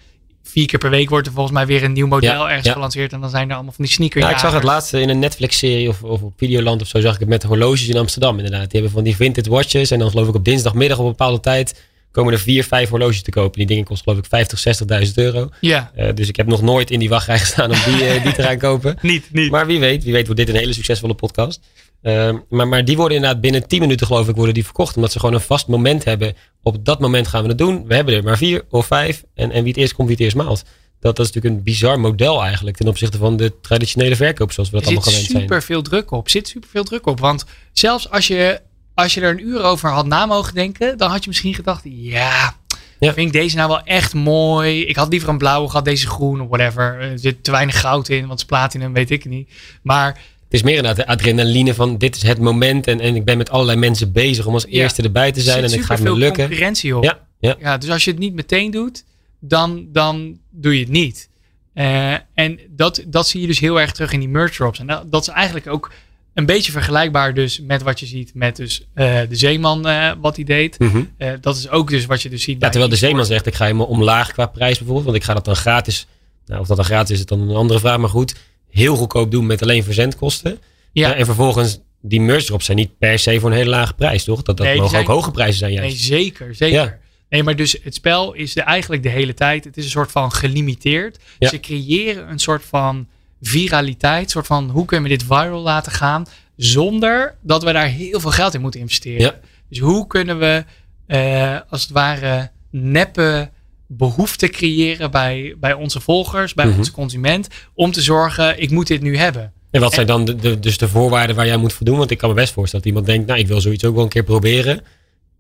vier 0.43 0.67
keer 0.67 0.79
per 0.79 0.91
week 0.91 1.09
wordt 1.09 1.27
er 1.27 1.33
volgens 1.33 1.55
mij 1.55 1.67
weer 1.67 1.83
een 1.85 1.93
nieuw 1.93 2.07
model 2.07 2.33
Ja, 2.43 2.49
ergens 2.49 2.67
ja. 2.67 2.73
gelanceerd. 2.73 3.13
En 3.13 3.21
dan 3.21 3.31
zijn 3.31 3.49
er 3.49 3.55
allemaal 3.55 3.73
van 3.73 3.85
die 3.85 3.95
sneaker 3.95 4.21
Ja, 4.21 4.31
ik 4.31 4.39
zag 4.39 4.53
het 4.53 4.63
laatste 4.63 5.01
in 5.01 5.09
een 5.09 5.19
Netflix-serie 5.19 5.89
of, 5.89 6.03
of 6.03 6.23
op 6.23 6.33
Videoland 6.37 6.81
of 6.83 6.89
zo. 6.89 7.01
Zag 7.01 7.15
ik 7.15 7.21
het 7.21 7.29
met 7.29 7.41
de 7.41 7.47
horloges 7.47 7.89
in 7.89 7.97
Amsterdam 7.97 8.37
inderdaad. 8.37 8.63
Die 8.71 8.81
hebben 8.81 8.91
van 8.91 9.05
die 9.05 9.17
vintage 9.17 9.51
watches. 9.51 9.91
En 9.91 9.99
dan 9.99 10.11
geloof 10.11 10.29
ik 10.29 10.35
op 10.35 10.45
dinsdagmiddag 10.45 10.99
op 10.99 11.05
een 11.05 11.11
bepaalde 11.11 11.41
tijd 11.41 11.83
komen 12.11 12.33
er 12.33 12.39
vier, 12.39 12.65
vijf 12.65 12.89
horloges 12.89 13.23
te 13.23 13.31
kopen. 13.31 13.59
Die 13.59 13.67
dingen 13.67 13.85
kosten 13.85 14.05
geloof 14.05 14.19
ik 14.19 14.29
50, 14.29 15.07
60.000 15.07 15.13
euro. 15.15 15.49
Ja, 15.61 15.91
Eh, 15.95 16.15
dus 16.15 16.29
ik 16.29 16.37
heb 16.37 16.47
nog 16.47 16.63
nooit 16.63 16.91
in 16.91 16.99
die 16.99 17.09
wachtrij 17.09 17.39
gestaan 17.45 17.71
om 17.71 17.79
die, 17.85 18.21
die 18.21 18.33
te 18.33 18.43
gaan 18.43 18.59
kopen. 18.59 18.97
niet, 19.03 19.29
niet. 19.33 19.51
Maar 19.51 19.67
wie 19.67 19.79
weet, 19.81 20.05
wie 20.05 20.13
weet 20.13 20.27
wordt 20.27 20.41
dit 20.41 20.49
een 20.49 20.61
hele 20.61 20.73
succesvolle 20.73 21.15
podcast. 21.15 21.61
Ehm, 22.05 22.37
maar, 22.49 22.69
maar 22.69 22.85
die 22.85 22.97
worden 22.97 23.17
inderdaad 23.17 23.41
binnen 23.41 23.69
10 23.69 23.81
minuten 23.81 24.07
geloof 24.07 24.29
ik 24.29 24.37
worden 24.37 24.55
die 24.55 24.65
verkocht. 24.65 24.97
Omdat 24.97 25.13
ze 25.13 25.19
gewoon 25.19 25.35
een 25.35 25.41
vast 25.41 25.67
moment 25.67 26.05
hebben. 26.05 26.35
Op 26.63 26.85
dat 26.85 27.01
moment 27.01 27.27
gaan 27.27 27.43
we 27.43 27.49
het 27.49 27.59
doen. 27.59 27.87
We 27.87 27.95
hebben 27.95 28.15
er 28.15 28.23
maar 28.23 28.37
vier 28.37 28.65
of 28.71 28.87
vijf. 28.87 29.25
En, 29.35 29.51
en 29.51 29.63
wie 29.63 29.73
het 29.73 29.81
eerst 29.81 29.95
komt, 29.95 30.09
wie 30.09 30.17
het 30.17 30.25
eerst 30.25 30.37
maalt. 30.37 30.65
Dat, 31.01 31.17
dat 31.17 31.27
is 31.27 31.33
natuurlijk 31.33 31.55
een 31.55 31.63
bizar 31.63 32.01
model 32.01 32.43
eigenlijk. 32.43 32.77
Ten 32.77 32.89
opzichte 32.89 33.19
van 33.19 33.37
de 33.37 33.61
traditionele 33.61 34.17
verkoop 34.17 34.53
zoals 34.53 34.71
we 34.71 34.77
dat 34.77 34.85
er 34.85 34.91
allemaal 34.93 35.11
zit 35.13 35.21
gewend 35.21 35.33
zijn. 35.33 35.43
super 35.43 35.63
veel 35.63 35.83
druk 35.83 36.11
op. 36.11 36.29
Zit 36.29 36.49
super 36.49 36.69
veel 36.69 36.85
druk 36.85 37.07
op. 37.07 37.21
Want 37.21 37.45
zelfs 37.73 38.11
als 38.11 38.27
je, 38.27 38.61
als 38.95 39.15
je 39.15 39.21
er 39.21 39.31
een 39.31 39.47
uur 39.47 39.63
over 39.63 39.91
had 39.91 40.07
na 40.07 40.27
mogen 40.27 40.55
denken, 40.55 40.99
dan 40.99 41.11
had 41.11 41.23
je 41.23 41.29
misschien 41.29 41.55
gedacht, 41.55 41.83
ja, 41.85 42.55
Ja. 42.99 43.13
Vind 43.13 43.27
ik 43.27 43.33
deze 43.33 43.57
nou 43.57 43.69
wel 43.69 43.83
echt 43.83 44.15
mooi? 44.15 44.85
Ik 44.85 44.97
had 44.97 45.09
liever 45.09 45.29
een 45.29 45.39
blauwe 45.39 45.69
gehad, 45.69 45.85
deze 45.85 46.07
groen 46.07 46.41
of 46.41 46.49
whatever. 46.49 47.01
Er 47.01 47.19
zit 47.19 47.45
te 47.45 47.51
weinig 47.51 47.81
goud 47.81 48.09
in, 48.09 48.19
want 48.19 48.31
het 48.31 48.39
is 48.41 48.45
platinum, 48.47 48.93
weet 48.93 49.11
ik 49.11 49.25
niet. 49.25 49.51
Maar 49.83 50.21
Het 50.45 50.53
is 50.53 50.63
meer 50.63 50.77
inderdaad 50.77 51.07
de 51.07 51.13
adrenaline 51.13 51.75
van 51.75 51.99
dit 51.99 52.17
is 52.17 52.23
het 52.23 52.39
moment. 52.39 52.87
En, 52.87 53.01
en 53.01 53.15
ik 53.17 53.25
ben 53.25 53.39
met 53.39 53.51
allerlei 53.51 53.79
mensen 53.79 54.13
bezig 54.13 54.47
om 54.47 54.55
als 54.55 54.65
Ja. 54.69 54.71
eerste 54.71 55.03
erbij 55.03 55.33
te 55.33 55.41
zijn. 55.41 55.65
En 55.65 55.71
het 55.71 55.85
gaat 55.85 56.01
me 56.01 56.17
lukken. 56.17 56.47
concurrentie 56.47 56.97
op. 56.97 57.05
Ja, 57.05 57.19
ja. 57.39 57.57
Ja, 57.59 57.79
dus 57.79 57.91
als 57.91 58.05
je 58.05 58.11
het 58.11 58.21
niet 58.21 58.35
meteen 58.35 58.71
doet, 58.71 59.05
dan, 59.41 59.87
dan 59.93 60.39
doe 60.51 60.75
je 60.75 60.81
het 60.81 60.89
niet. 60.89 61.29
Eh, 61.75 62.13
en 62.35 62.59
dat, 62.71 63.05
dat 63.07 63.29
zie 63.29 63.41
je 63.41 63.47
dus 63.47 63.59
heel 63.61 63.81
erg 63.81 63.93
terug 63.93 64.13
in 64.13 64.21
die 64.21 64.29
merch 64.29 64.55
drops. 64.55 64.79
En 64.79 64.87
dat, 64.87 65.11
dat 65.11 65.23
is 65.23 65.29
eigenlijk 65.29 65.67
ook 65.67 65.93
een 66.35 66.47
beetje 66.47 66.73
vergelijkbaar 66.73 67.35
dus 67.35 67.61
met 67.61 67.83
wat 67.83 68.01
je 68.01 68.07
ziet 68.07 68.31
met 68.35 68.57
dus, 68.57 68.87
eh, 68.95 69.21
de 69.29 69.37
Zeeman 69.37 69.87
eh, 69.89 70.13
wat 70.21 70.37
hij 70.37 70.45
deed. 70.45 70.79
Mhm. 70.79 71.05
Dat 71.41 71.57
is 71.57 71.69
ook 71.69 71.91
dus 71.91 72.07
wat 72.07 72.23
je 72.23 72.31
dus 72.31 72.43
ziet 72.43 72.61
Ja, 72.61 72.69
terwijl 72.69 72.91
de 72.91 72.97
zeeman 72.97 73.27
zegt, 73.27 73.47
ik 73.47 73.55
ga 73.55 73.65
helemaal 73.65 73.87
omlaag 73.87 74.33
qua 74.33 74.47
prijs 74.47 74.77
bijvoorbeeld. 74.77 75.05
Want 75.05 75.17
ik 75.17 75.25
ga 75.25 75.35
dat 75.35 75.45
dan 75.45 75.57
gratis, 75.57 76.07
nou, 76.47 76.61
of 76.61 76.67
dat 76.67 76.77
dan 76.77 76.87
gratis 76.87 77.11
is, 77.11 77.19
is 77.19 77.27
dan 77.27 77.41
een 77.41 77.57
andere 77.57 77.81
vraag. 77.81 77.99
Maar 77.99 78.09
goed, 78.09 78.35
heel 78.75 78.97
goedkoop 78.97 79.31
doen 79.31 79.47
met 79.47 79.63
alleen 79.63 79.85
verzendkosten. 79.85 80.59
Ja. 80.93 81.09
Ja. 81.09 81.15
en 81.15 81.25
vervolgens, 81.25 81.81
die 82.01 82.21
merch 82.21 82.45
drops 82.45 82.65
zijn 82.65 82.77
niet 82.77 82.99
per 82.99 83.19
se 83.19 83.41
voor 83.41 83.51
een 83.51 83.57
hele 83.57 83.71
lage 83.71 83.95
prijs, 83.95 84.25
toch? 84.25 84.43
Dat, 84.43 84.57
dat 84.57 84.67
Nee, 84.67 84.77
mogen 84.77 84.91
zijn- 84.91 85.03
ook 85.03 85.09
hoge 85.09 85.31
prijzen 85.31 85.59
zijn 85.59 85.73
Nee, 85.73 85.81
juist. 85.81 86.01
zeker, 86.03 86.55
zeker. 86.55 86.79
Ja. 86.85 86.99
Nee, 87.29 87.43
maar 87.43 87.57
dus 87.57 87.77
het 87.83 87.95
spel 87.95 88.33
is 88.33 88.55
de, 88.55 88.61
eigenlijk 88.63 89.03
de 89.03 89.09
hele 89.09 89.35
tijd, 89.35 89.65
het 89.65 89.77
is 89.77 89.85
een 89.85 89.91
soort 89.91 90.11
van 90.13 90.33
gelimiteerd. 90.33 91.19
Ja. 91.39 91.49
Ze 91.49 91.61
creëren 91.61 92.31
een 92.31 92.39
soort 92.39 92.65
van 92.65 93.09
viraliteit, 93.41 94.25
een 94.25 94.31
soort 94.31 94.47
van 94.47 94.71
hoe 94.71 94.85
kunnen 94.85 95.11
we 95.11 95.17
dit 95.17 95.27
viral 95.27 95.61
laten 95.63 95.93
gaan, 95.93 96.27
zonder 96.57 97.35
dat 97.43 97.63
we 97.65 97.73
daar 97.73 97.87
heel 97.87 98.21
veel 98.21 98.31
geld 98.31 98.55
in 98.55 98.61
moeten 98.61 98.81
investeren. 98.81 99.21
Ja. 99.21 99.39
Dus 99.69 99.79
hoe 99.79 100.07
kunnen 100.07 100.39
we 100.39 100.65
eh, 101.07 101.59
als 101.69 101.83
het 101.83 101.91
ware 101.91 102.51
neppe 102.71 103.51
behoefte 103.97 104.49
creëren 104.49 105.11
bij, 105.11 105.55
bij 105.61 105.73
onze 105.73 106.01
volgers, 106.01 106.55
bij 106.55 106.67
Mhm. 106.67 106.79
onze 106.79 106.93
consument, 106.93 107.49
om 107.75 107.91
te 107.93 108.01
zorgen, 108.03 108.61
ik 108.63 108.71
moet 108.71 108.87
dit 108.87 109.03
nu 109.03 109.17
hebben. 109.17 109.53
En 109.71 109.81
wat 109.81 109.93
zijn 109.95 110.07
dan 110.07 110.25
de, 110.25 110.37
de, 110.37 110.59
dus 110.59 110.79
de 110.79 110.89
voorwaarden 110.89 111.37
waar 111.37 111.47
jij 111.47 111.57
moet 111.57 111.73
voldoen? 111.73 111.99
Want 111.99 112.11
ik 112.11 112.19
kan 112.19 112.29
me 112.29 112.35
best 112.35 112.53
voorstellen 112.53 112.85
dat 112.85 112.95
iemand 112.95 113.13
denkt, 113.13 113.29
nou, 113.29 113.41
ik 113.41 113.47
wil 113.47 113.61
zoiets 113.61 113.85
ook 113.85 113.95
wel 113.95 114.03
een 114.03 114.09
keer 114.09 114.23
proberen. 114.25 114.81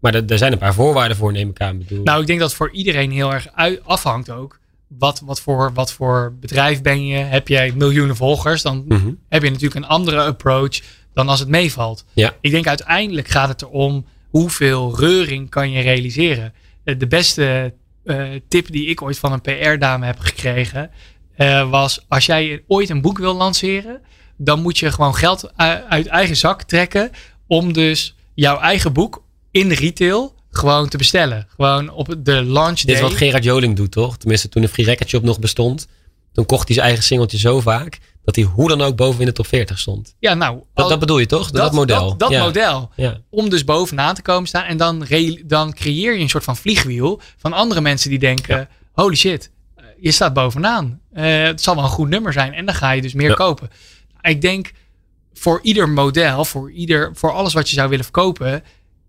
Maar 0.01 0.15
er, 0.15 0.25
er 0.27 0.39
zijn 0.39 0.53
een 0.53 0.59
paar 0.59 0.75
voorwaarden 0.75 1.17
voor, 1.17 1.33
neem 1.33 1.49
ik 1.49 1.61
aan. 1.61 1.79
Bedoel, 1.79 2.03
Nou, 2.05 2.21
ik 2.21 2.27
denk 2.27 2.41
dat 2.41 2.55
voor 2.55 2.71
iedereen 2.73 3.11
heel 3.11 3.33
erg 3.33 3.47
afhangt 3.85 4.31
ook. 4.31 4.59
Wat, 4.89 5.23
wat, 5.25 5.41
voor, 5.41 5.71
wat 5.75 5.93
voor 5.93 6.35
bedrijf 6.41 6.83
ben 6.83 7.07
je? 7.07 7.17
Heb 7.17 7.49
jij 7.49 7.73
miljoenen 7.77 8.17
volgers? 8.17 8.63
Dan 8.63 8.85
Mhm. 8.89 9.11
heb 9.29 9.43
je 9.43 9.49
natuurlijk 9.51 9.75
een 9.81 9.87
andere 9.91 10.21
approach 10.23 10.81
dan 11.15 11.29
als 11.29 11.41
het 11.41 11.49
meevalt. 11.49 12.05
Ja. 12.13 12.35
Ik 12.41 12.51
denk 12.51 12.67
uiteindelijk 12.67 13.29
gaat 13.29 13.49
het 13.49 13.63
erom 13.63 14.07
hoeveel 14.31 14.99
reuring 14.99 15.51
kan 15.51 15.71
je 15.71 15.81
realiseren. 15.83 16.53
Eh, 16.85 16.99
De 16.99 17.07
beste 17.07 17.75
tip 18.49 18.73
die 18.73 18.87
ik 18.87 19.03
ooit 19.03 19.19
van 19.19 19.33
een 19.33 19.41
PR-dame 19.41 20.07
heb 20.07 20.19
gekregen 20.19 20.91
eh, 21.37 21.71
was: 21.71 22.05
als 22.09 22.27
jij 22.27 22.63
ooit 22.67 22.91
een 22.91 23.01
boek 23.01 23.19
wil 23.19 23.35
lanceren, 23.35 24.01
dan 24.37 24.63
moet 24.63 24.79
je 24.79 24.93
gewoon 24.93 25.15
geld 25.15 25.57
uit 25.89 26.07
eigen 26.07 26.37
zak 26.37 26.63
trekken 26.63 27.11
om 27.47 27.73
dus 27.73 28.17
jouw 28.35 28.59
eigen 28.59 28.93
boek 28.93 29.23
in 29.51 29.69
de 29.69 29.75
retail 29.75 30.35
gewoon 30.51 30.89
te 30.89 30.97
bestellen. 30.97 31.47
Gewoon 31.57 31.91
op 31.91 32.15
de 32.19 32.45
launch 32.45 32.77
Dit 32.77 32.87
day. 32.87 32.95
is 32.95 33.01
wat 33.01 33.15
Gerard 33.15 33.45
Joling 33.45 33.77
doet, 33.77 33.93
toch? 33.93 34.19
Tenminste, 34.19 34.49
toen 34.49 34.63
de 34.63 34.69
Free 34.69 34.87
Record 34.87 35.09
Shop 35.09 35.23
nog 35.23 35.39
bestond. 35.39 35.87
Toen 36.33 36.47
kocht 36.47 36.67
hij 36.67 36.75
zijn 36.75 36.87
eigen 36.87 37.05
singeltje 37.05 37.39
zo 37.39 37.61
vaak, 37.61 37.99
dat 38.25 38.37
hij 38.37 38.45
hoe 38.45 38.69
dan 38.69 38.81
ook 38.81 38.97
boven 38.97 39.21
in 39.21 39.27
de 39.27 39.33
top 39.33 39.47
40 39.47 39.79
stond. 39.79 40.17
ja, 40.19 40.35
nou, 40.35 40.63
Dat, 40.75 40.99
bedoel 40.99 41.19
je 41.19 41.27
toch? 41.27 41.51
Dat, 41.51 41.63
dat 41.63 41.73
model. 41.73 42.09
Dat, 42.09 42.19
dat 42.19 42.31
ja. 42.31 42.45
model. 42.45 42.91
Ja. 42.97 43.21
Om 43.31 43.49
dus 43.49 43.65
bovenaan 43.65 44.15
te 44.15 44.23
komen 44.23 44.49
staan. 44.49 44.65
En 44.65 44.77
dan, 44.77 45.07
dan 45.45 45.73
creëer 45.73 46.15
je 46.15 46.21
een 46.21 46.29
soort 46.29 46.45
van 46.45 46.57
vliegwiel 46.57 47.21
van 47.37 47.53
andere 47.53 47.81
mensen 47.81 48.11
die 48.11 48.19
denken: 48.19 48.69
holy 48.93 49.17
shit, 49.17 49.51
eh, 49.75 49.85
je 50.01 50.13
staat 50.13 50.33
bovenaan. 50.33 51.01
Eh, 51.13 51.43
het 51.43 51.63
zal 51.63 51.75
wel 51.75 51.85
een 51.85 51.91
goed 51.91 52.09
nummer 52.09 52.33
zijn. 52.33 52.53
En 52.53 52.67
dan 52.67 52.75
ga 52.75 52.91
je 52.91 53.03
dus 53.03 53.15
meer 53.15 53.35
kopen. 53.35 53.71
Ik 54.21 54.41
denk 54.41 54.73
voor 55.35 55.61
ieder 55.63 55.89
model, 55.89 56.45
voor, 56.45 56.71
ieder, 56.71 57.11
voor 57.15 57.33
alles 57.33 57.53
wat 57.53 57.69
je 57.69 57.75
zou 57.75 57.89
willen 57.89 58.05
verkopen, 58.05 58.63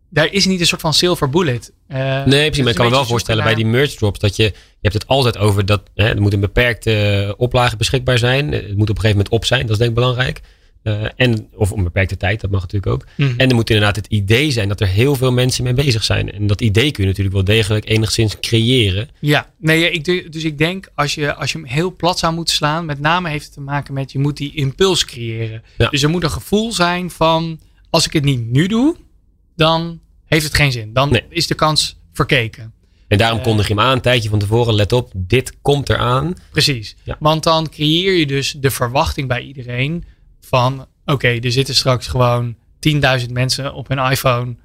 daar 0.09 0.31
is 0.31 0.45
niet 0.45 0.59
een 0.59 0.65
soort 0.67 0.81
van 0.81 0.93
silver 0.93 1.29
bullet. 1.29 1.71
Eh, 1.87 2.25
Nee, 2.25 2.45
precies. 2.45 2.63
Maar 2.63 2.71
ik 2.71 2.77
kan 2.77 2.85
me 2.85 2.91
wel 2.91 3.05
voorstellen 3.05 3.43
bij 3.43 3.55
die 3.55 3.65
merch 3.65 3.91
drops 3.91 4.19
dat 4.19 4.35
je, 4.35 4.43
je 4.43 4.53
hebt 4.81 4.93
het 4.93 5.07
altijd 5.07 5.37
over 5.37 5.65
dat 5.65 5.81
hè, 5.95 6.07
er 6.07 6.21
moet 6.21 6.33
een 6.33 6.39
beperkte 6.39 7.25
eh, 7.27 7.33
oplage 7.37 7.77
beschikbaar 7.77 8.17
zijn. 8.17 8.51
Het 8.51 8.77
moet 8.77 8.89
op 8.89 8.95
een 8.95 9.01
gegeven 9.01 9.09
moment 9.09 9.29
op 9.29 9.45
zijn, 9.45 9.61
dat 9.61 9.69
is 9.69 9.77
denk 9.77 9.89
ik 9.89 9.95
belangrijk. 9.95 10.41
Eh, 10.85 11.03
en, 11.15 11.47
of 11.53 11.71
een 11.71 11.83
beperkte 11.83 12.17
tijd, 12.17 12.41
dat 12.41 12.51
mag 12.51 12.61
natuurlijk 12.61 12.91
ook. 12.91 13.05
Mhm. 13.15 13.39
En 13.39 13.49
er 13.49 13.55
moet 13.55 13.69
inderdaad 13.69 13.95
het 13.95 14.07
idee 14.07 14.51
zijn 14.51 14.67
dat 14.67 14.81
er 14.81 14.87
heel 14.87 15.15
veel 15.15 15.31
mensen 15.31 15.63
mee 15.63 15.73
bezig 15.73 16.03
zijn. 16.03 16.31
En 16.31 16.47
dat 16.47 16.61
idee 16.61 16.91
kun 16.91 17.03
je 17.03 17.09
natuurlijk 17.09 17.35
wel 17.35 17.43
degelijk 17.43 17.89
enigszins 17.89 18.39
creëren. 18.39 19.09
Ja, 19.19 19.49
nee, 19.57 19.91
ik, 19.91 20.31
dus 20.31 20.43
ik 20.43 20.57
denk 20.57 20.91
als 20.95 21.15
je, 21.15 21.33
als 21.33 21.51
je 21.51 21.57
hem 21.57 21.67
heel 21.67 21.95
plat 21.95 22.19
zou 22.19 22.33
moeten 22.33 22.55
slaan, 22.55 22.85
met 22.85 22.99
name 22.99 23.29
heeft 23.29 23.45
het 23.45 23.53
te 23.53 23.61
maken 23.61 23.93
met 23.93 24.11
je 24.11 24.19
moet 24.19 24.37
die 24.37 24.55
impuls 24.55 25.05
creëren. 25.05 25.63
Ja. 25.77 25.89
Dus 25.89 26.03
er 26.03 26.09
moet 26.09 26.23
een 26.23 26.31
gevoel 26.31 26.71
zijn 26.71 27.11
van 27.11 27.59
als 27.89 28.05
ik 28.05 28.13
het 28.13 28.23
niet 28.23 28.51
nu 28.51 28.67
doe, 28.67 28.95
dan 29.55 29.99
heeft 30.25 30.43
het 30.45 30.55
geen 30.55 30.71
zin. 30.71 30.93
Dan 30.93 31.09
Nee. 31.11 31.23
is 31.29 31.47
de 31.47 31.55
kans 31.55 31.99
verkeken. 32.13 32.73
En 33.07 33.17
daarom 33.17 33.37
Eh. 33.39 33.43
kondig 33.43 33.67
je 33.67 33.73
hem 33.73 33.83
aan 33.83 33.91
een 33.91 34.01
tijdje 34.01 34.29
van 34.29 34.39
tevoren. 34.39 34.73
Let 34.73 34.91
op, 34.93 35.11
dit 35.15 35.53
komt 35.61 35.89
eraan. 35.89 36.33
Precies. 36.51 36.95
Ja. 37.03 37.15
Want 37.19 37.43
dan 37.43 37.69
creëer 37.69 38.13
je 38.13 38.25
dus 38.25 38.55
de 38.59 38.71
verwachting 38.71 39.27
bij 39.27 39.41
iedereen 39.41 40.05
van 40.41 40.85
oké, 41.05 41.27
er 41.27 41.51
zitten 41.51 41.75
straks 41.75 42.07
gewoon 42.07 42.55
10.000 42.79 43.31
mensen 43.31 43.73
op 43.73 43.87
hun 43.87 43.97
iPhone 44.11 44.55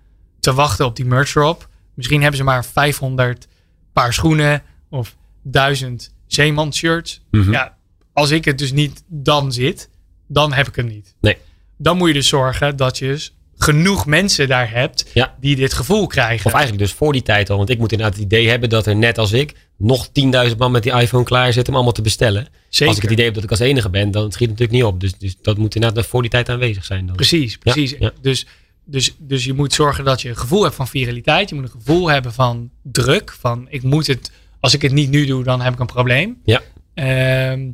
te 0.40 0.54
wachten 0.54 0.86
op 0.86 0.96
die 0.96 1.04
merch 1.04 1.30
drop. 1.30 1.68
Misschien 1.94 2.20
hebben 2.20 2.38
ze 2.38 2.44
maar 2.44 2.64
500 2.64 3.46
paar 3.92 4.12
schoenen 4.12 4.62
of 4.90 5.16
1000 5.42 6.14
zeeman 6.26 6.72
shirts. 6.74 7.20
Mhm. 7.30 7.52
Ja, 7.52 7.76
als 8.12 8.30
ik 8.30 8.44
het 8.44 8.58
dus 8.58 8.72
niet 8.72 9.02
dan 9.06 9.52
zit, 9.52 9.90
dan 10.28 10.52
heb 10.52 10.68
ik 10.68 10.76
het 10.76 10.86
niet. 10.88 11.14
Nee. 11.20 11.36
Dan 11.78 11.96
moet 11.96 12.08
je 12.08 12.14
dus 12.14 12.28
zorgen 12.28 12.76
dat 12.76 12.98
je 12.98 13.06
dus 13.06 13.34
genoeg 13.62 14.06
mensen 14.06 14.48
daar 14.48 14.70
hebt 14.70 15.10
Ja. 15.14 15.34
die 15.40 15.56
dit 15.56 15.72
gevoel 15.72 16.06
krijgen. 16.06 16.46
Of 16.46 16.52
eigenlijk 16.52 16.82
dus 16.82 16.92
voor 16.92 17.12
die 17.12 17.22
tijd 17.22 17.50
al. 17.50 17.56
Want 17.56 17.70
ik 17.70 17.78
moet 17.78 17.92
inderdaad 17.92 18.16
het 18.16 18.24
idee 18.24 18.48
hebben 18.48 18.68
dat 18.68 18.86
er 18.86 18.96
net 18.96 19.18
als 19.18 19.32
ik 19.32 19.54
nog 19.76 20.08
10.000 20.48 20.56
man 20.58 20.70
met 20.70 20.82
die 20.82 20.92
iPhone 20.92 21.24
klaar 21.24 21.52
zit 21.52 21.68
om 21.68 21.74
allemaal 21.74 21.92
te 21.92 22.02
bestellen. 22.02 22.48
Zeker. 22.68 22.86
Als 22.86 22.96
ik 22.96 23.02
het 23.02 23.12
idee 23.12 23.24
heb 23.24 23.34
dat 23.34 23.44
ik 23.44 23.50
als 23.50 23.58
enige 23.58 23.90
ben, 23.90 24.10
dan 24.10 24.32
schiet 24.32 24.48
het 24.48 24.58
natuurlijk 24.58 24.72
niet 24.72 24.84
op. 24.84 25.00
Dus, 25.00 25.18
dus 25.18 25.36
dat 25.42 25.58
moet 25.58 25.74
inderdaad 25.74 26.06
voor 26.06 26.22
die 26.22 26.30
tijd 26.30 26.48
aanwezig 26.48 26.84
zijn. 26.84 27.06
Dan. 27.06 27.16
Precies, 27.16 27.56
precies. 27.56 27.94
ja. 27.98 28.12
Dus, 28.20 28.46
dus, 28.84 29.14
dus 29.18 29.44
je 29.44 29.52
moet 29.52 29.72
zorgen 29.72 30.04
dat 30.04 30.22
je 30.22 30.28
een 30.28 30.36
gevoel 30.36 30.62
hebt 30.62 30.74
van 30.74 30.88
viraliteit. 30.88 31.48
Je 31.48 31.54
moet 31.54 31.64
een 31.64 31.70
gevoel 31.70 32.10
hebben 32.10 32.32
van 32.32 32.70
druk. 32.82 33.36
Van 33.40 33.66
ik 33.68 33.82
moet 33.82 34.06
het, 34.06 34.30
als 34.60 34.74
ik 34.74 34.82
het 34.82 34.92
niet 34.92 35.10
nu 35.10 35.26
doe, 35.26 35.44
dan 35.44 35.60
heb 35.60 35.72
ik 35.72 35.78
een 35.78 35.86
probleem. 35.86 36.36
Ja. 36.44 36.60
Ehm, 36.94 37.68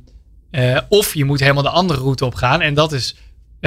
eh, 0.50 0.78
of 0.88 1.14
je 1.14 1.24
moet 1.24 1.40
helemaal 1.40 1.62
de 1.62 1.68
andere 1.68 2.00
route 2.00 2.24
op 2.24 2.34
gaan. 2.34 2.60
En 2.60 2.74
dat 2.74 2.92
is 2.92 3.16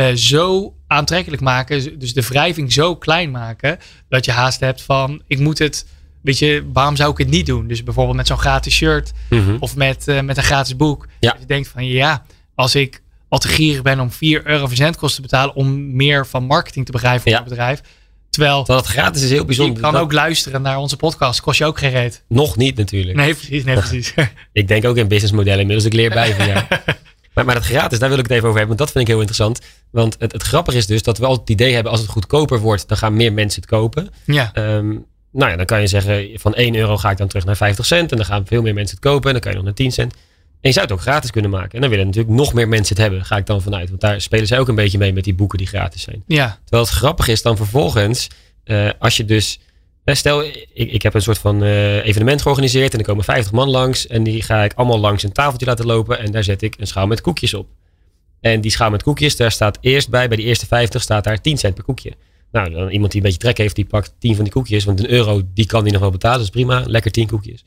eh, 0.08 0.16
zo 0.16 0.74
aantrekkelijk 0.88 1.42
maken. 1.42 2.00
Dus 2.00 2.14
de 2.14 2.22
wrijving 2.22 2.74
zo 2.74 2.96
klein 2.96 3.32
maken. 3.32 3.78
Dat 4.10 4.26
je 4.26 4.32
haast 4.32 4.60
hebt 4.60 4.82
van 4.82 5.22
ik 5.28 5.40
moet 5.40 5.58
het. 5.60 5.86
Weet 6.22 6.40
je, 6.40 6.64
waarom 6.74 6.96
zou 6.96 7.12
ik 7.12 7.18
het 7.18 7.30
niet 7.30 7.46
doen? 7.46 7.68
Dus 7.68 7.84
bijvoorbeeld 7.84 8.18
met 8.18 8.28
zo'n 8.28 8.38
gratis 8.38 8.74
shirt. 8.76 9.12
Mhm. 9.30 9.56
Of 9.60 9.76
met, 9.76 10.08
eh, 10.08 10.22
met 10.22 10.38
een 10.38 10.44
gratis 10.44 10.76
boek. 10.76 11.08
Ja. 11.20 11.32
Dat 11.32 11.40
je 11.40 11.46
denkt 11.48 11.68
van 11.68 11.86
ja, 11.86 12.26
als 12.56 12.76
ik 12.76 13.02
al 13.30 13.40
te 13.40 13.48
gierig 13.48 13.82
ben 13.82 14.00
om 14.00 14.12
4 14.12 14.48
euro 14.48 14.68
verzendkosten 14.68 15.22
te 15.22 15.30
betalen 15.30 15.56
om 15.56 15.96
meer 15.96 16.28
van 16.28 16.44
marketing 16.46 16.86
te 16.86 16.92
begrijpen 16.92 17.22
voor 17.22 17.32
Ja. 17.32 17.38
het 17.38 17.48
bedrijf. 17.50 17.82
Terwijl 18.30 18.66
Dat 18.66 18.86
gratis 18.86 19.22
is 19.24 19.30
heel 19.30 19.40
je 19.40 19.46
bijzonder. 19.46 19.82
kan 19.82 19.94
Dat- 19.94 20.02
ook 20.02 20.12
luisteren 20.14 20.62
naar 20.62 20.78
onze 20.78 20.96
podcast. 20.96 21.42
Kost 21.42 21.58
je 21.58 21.66
ook 21.66 21.78
geen 21.80 21.92
reet. 21.92 22.24
Nog 22.28 22.58
niet 22.58 22.76
natuurlijk. 22.78 23.16
Nee, 23.18 23.34
precies. 23.34 23.64
Nee, 23.64 23.76
precies. 23.76 24.14
Ik 24.52 24.68
denk 24.68 24.86
ook 24.86 24.98
in 24.98 25.08
businessmodellen 25.08 25.60
inmiddels. 25.60 25.86
Ik 25.88 25.94
leer 25.94 26.10
bij 26.10 26.36
van 26.36 26.48
jou. 26.48 26.64
Maar, 27.46 27.54
maar 27.54 27.64
het 27.64 27.74
gratis, 27.74 28.00
daar 28.00 28.10
wil 28.10 28.18
ik 28.18 28.24
het 28.24 28.34
even 28.34 28.48
over 28.48 28.60
hebben. 28.60 28.78
Want 28.78 28.88
dat 28.90 28.92
vind 28.92 29.04
ik 29.04 29.10
heel 29.10 29.26
interessant. 29.26 29.60
Want 29.92 30.16
het, 30.20 30.32
het 30.32 30.44
grappige 30.44 30.78
is 30.78 30.88
dus 30.88 31.04
dat 31.04 31.18
we 31.18 31.26
altijd 31.26 31.50
het 31.50 31.60
idee 31.60 31.74
hebben... 31.74 31.92
als 31.92 32.02
het 32.02 32.10
goedkoper 32.10 32.60
wordt, 32.60 32.88
dan 32.88 32.98
gaan 32.98 33.14
meer 33.14 33.34
mensen 33.34 33.62
het 33.62 33.70
kopen. 33.70 34.10
ja, 34.26 34.50
Ehm, 34.54 34.88
nou 35.32 35.52
ja, 35.52 35.56
dan 35.56 35.66
kan 35.66 35.82
je 35.82 35.88
zeggen... 35.88 36.30
van 36.34 36.54
1 36.54 36.76
euro 36.76 36.98
ga 36.98 37.12
ik 37.12 37.18
dan 37.18 37.28
terug 37.28 37.46
naar 37.46 37.56
50 37.58 37.86
cent. 37.86 38.12
En 38.12 38.18
dan 38.18 38.26
gaan 38.26 38.46
veel 38.46 38.62
meer 38.62 38.74
mensen 38.74 38.98
het 39.02 39.06
kopen. 39.06 39.26
En 39.26 39.32
dan 39.32 39.42
kan 39.42 39.52
je 39.52 39.58
nog 39.58 39.66
naar 39.66 39.76
10 39.76 39.92
cent. 39.92 40.14
En 40.14 40.70
je 40.70 40.72
zou 40.72 40.86
het 40.86 40.96
ook 40.96 41.02
gratis 41.02 41.32
kunnen 41.32 41.52
maken. 41.52 41.72
En 41.72 41.82
dan 41.82 41.90
willen 41.90 42.06
natuurlijk 42.06 42.36
nog 42.36 42.54
meer 42.54 42.68
mensen 42.68 42.96
het 42.96 43.04
hebben. 43.04 43.26
Ga 43.26 43.38
ik 43.38 43.46
dan 43.46 43.62
vanuit. 43.62 43.90
Want 43.90 44.02
daar 44.02 44.22
spelen 44.22 44.48
zij 44.48 44.60
ook 44.60 44.68
een 44.68 44.76
beetje 44.76 44.98
mee 44.98 45.14
met 45.14 45.24
die 45.24 45.34
boeken 45.34 45.58
die 45.58 45.68
gratis 45.68 46.02
zijn. 46.02 46.24
ja, 46.28 46.60
Terwijl 46.64 46.84
het 46.84 46.94
grappig 46.94 47.28
is 47.28 47.42
dan 47.42 47.58
vervolgens, 47.58 48.28
eh, 48.64 48.90
als 49.00 49.18
je 49.18 49.26
dus. 49.26 49.60
Eh, 50.10 50.16
Stel, 50.16 50.44
ik, 50.44 50.68
ik 50.92 51.02
heb 51.02 51.14
een 51.14 51.22
soort 51.22 51.38
van 51.38 51.64
eh, 51.64 52.06
evenement 52.06 52.42
georganiseerd 52.42 52.94
en 52.94 53.00
er 53.00 53.06
komen 53.06 53.24
50 53.24 53.52
man 53.52 53.70
langs. 53.70 54.08
En 54.08 54.24
die 54.24 54.42
ga 54.42 54.64
ik 54.64 54.74
allemaal 54.74 55.00
langs 55.00 55.24
een 55.24 55.32
tafeltje 55.32 55.66
laten 55.66 55.86
lopen. 55.86 56.20
En 56.20 56.32
daar 56.32 56.44
zet 56.44 56.62
ik 56.62 56.76
een 56.80 56.88
schaal 56.88 57.08
met 57.08 57.22
koekjes 57.22 57.54
op. 57.54 57.68
En 58.42 58.62
die 58.62 58.72
schaal 58.72 58.90
met 58.90 59.04
koekjes, 59.04 59.36
daar 59.36 59.52
staat 59.52 59.78
eerst 59.82 60.10
bij, 60.10 60.28
bij 60.28 60.38
die 60.38 60.46
eerste 60.46 60.66
50 60.66 61.02
staat 61.02 61.24
daar 61.24 61.42
10 61.42 61.58
cent 61.58 61.76
per 61.76 61.84
koekje. 61.84 62.14
Nou, 62.52 62.70
dan 62.70 62.90
iemand 62.90 63.12
die 63.12 63.22
een 63.22 63.28
beetje 63.28 63.42
trek 63.42 63.58
heeft, 63.58 63.76
die 63.76 63.86
pakt 63.86 64.14
10 64.20 64.36
van 64.36 64.44
die 64.44 64.54
koekjes. 64.54 64.84
Want 64.84 65.00
een 65.00 65.10
euro, 65.10 65.42
die 65.54 65.66
kan 65.66 65.84
die 65.84 65.92
nog 65.92 66.02
wel 66.02 66.12
betalen. 66.12 66.42
Is 66.42 66.50
prima, 66.50 66.84
lekker 66.86 67.12
10 67.12 67.28
koekjes. 67.28 67.64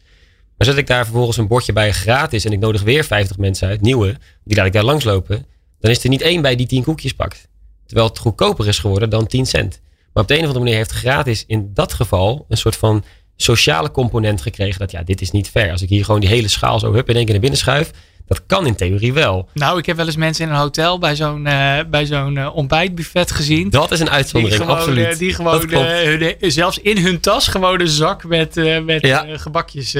Maar 0.57 0.67
zet 0.67 0.77
ik 0.77 0.87
daar 0.87 1.05
vervolgens 1.05 1.37
een 1.37 1.47
bordje 1.47 1.73
bij 1.73 1.93
gratis 1.93 2.45
en 2.45 2.53
ik 2.53 2.59
nodig 2.59 2.83
weer 2.83 3.05
50 3.05 3.39
mensen 3.39 3.69
uit, 3.69 3.81
nieuwe, 3.81 4.17
die 4.45 4.57
laat 4.57 4.67
ik 4.67 4.73
daar 4.73 4.85
langslopen. 4.85 5.47
Dan 5.81 5.91
is 5.91 6.05
er 6.05 6.09
niet 6.09 6.23
één 6.23 6.43
bij 6.43 6.57
die 6.57 6.67
10 6.67 6.83
koekjes 6.83 7.15
pakt. 7.15 7.49
Terwijl 7.87 8.09
het 8.09 8.19
goedkoper 8.19 8.69
is 8.69 8.79
geworden 8.79 9.11
dan 9.11 9.27
10 9.27 9.47
cent. 9.47 9.81
Maar 10.15 10.23
op 10.23 10.29
de 10.29 10.35
een 10.35 10.41
of 10.41 10.47
andere 10.47 10.65
manier 10.65 10.79
heeft 10.79 10.91
gratis 10.91 11.45
in 11.47 11.71
dat 11.75 11.93
geval 11.93 12.47
een 12.49 12.57
soort 12.57 12.77
van 12.77 13.05
sociale 13.37 13.91
component 13.91 14.41
gekregen. 14.43 14.79
Dat 14.79 14.91
ja, 14.91 15.03
dit 15.03 15.21
is 15.21 15.31
niet 15.31 15.49
fair. 15.49 15.71
Als 15.71 15.83
ik 15.83 15.89
hier 15.89 16.05
gewoon 16.05 16.21
die 16.21 16.29
hele 16.29 16.49
schaal 16.49 16.79
zo 16.79 16.93
hup 16.93 17.09
in 17.09 17.15
één 17.15 17.23
keer 17.25 17.33
naar 17.33 17.41
binnen 17.43 17.59
schuif. 17.59 17.91
Dat 18.27 18.47
kan 18.47 18.67
in 18.67 18.75
theorie 18.75 19.13
wel. 19.13 19.49
Nou, 19.55 19.79
ik 19.79 19.87
heb 19.87 19.97
wel 19.97 20.07
eens 20.07 20.17
mensen 20.17 20.45
in 20.47 20.51
een 20.53 20.59
hotel 20.59 20.99
bij 20.99 21.17
zo'n 21.17 21.47
eh, 21.47 21.79
bij 21.91 22.07
zo'n 22.07 22.37
eh, 22.37 22.57
ontbijtbuffet 22.57 23.31
gezien. 23.31 23.71
Dat 23.71 23.91
is 23.91 23.99
een 23.99 24.05
Die 24.05 24.15
uitzondering, 24.15 24.61
gewoon, 24.63 24.77
absoluut. 24.77 25.19
die 25.19 25.35
gewoon 25.35 25.71
eh, 25.71 26.03
hun- 26.03 26.37
zelfs 26.53 26.79
in 26.79 26.99
hun 26.99 27.21
tas 27.21 27.49
gewoon 27.49 27.81
een 27.81 27.89
zak 27.89 28.25
met, 28.25 28.55
met 28.85 29.07
Ja. 29.07 29.27
gebakjes. 29.39 29.93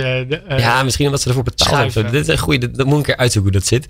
ja, 0.49 0.83
misschien 0.83 1.07
omdat 1.07 1.21
ze 1.21 1.29
ervoor 1.29 1.43
betaald 1.45 1.71
hebben. 1.71 1.91
schuiven. 1.91 2.13
Dit 2.13 2.29
is 2.29 2.35
een 2.35 2.39
goede, 2.43 2.71
dat, 2.71 2.87
moet 2.87 2.93
ik 2.93 2.99
een 2.99 3.05
keer 3.05 3.17
uitzoeken 3.17 3.53
hoe 3.53 3.61
dat 3.61 3.69
zit. 3.69 3.87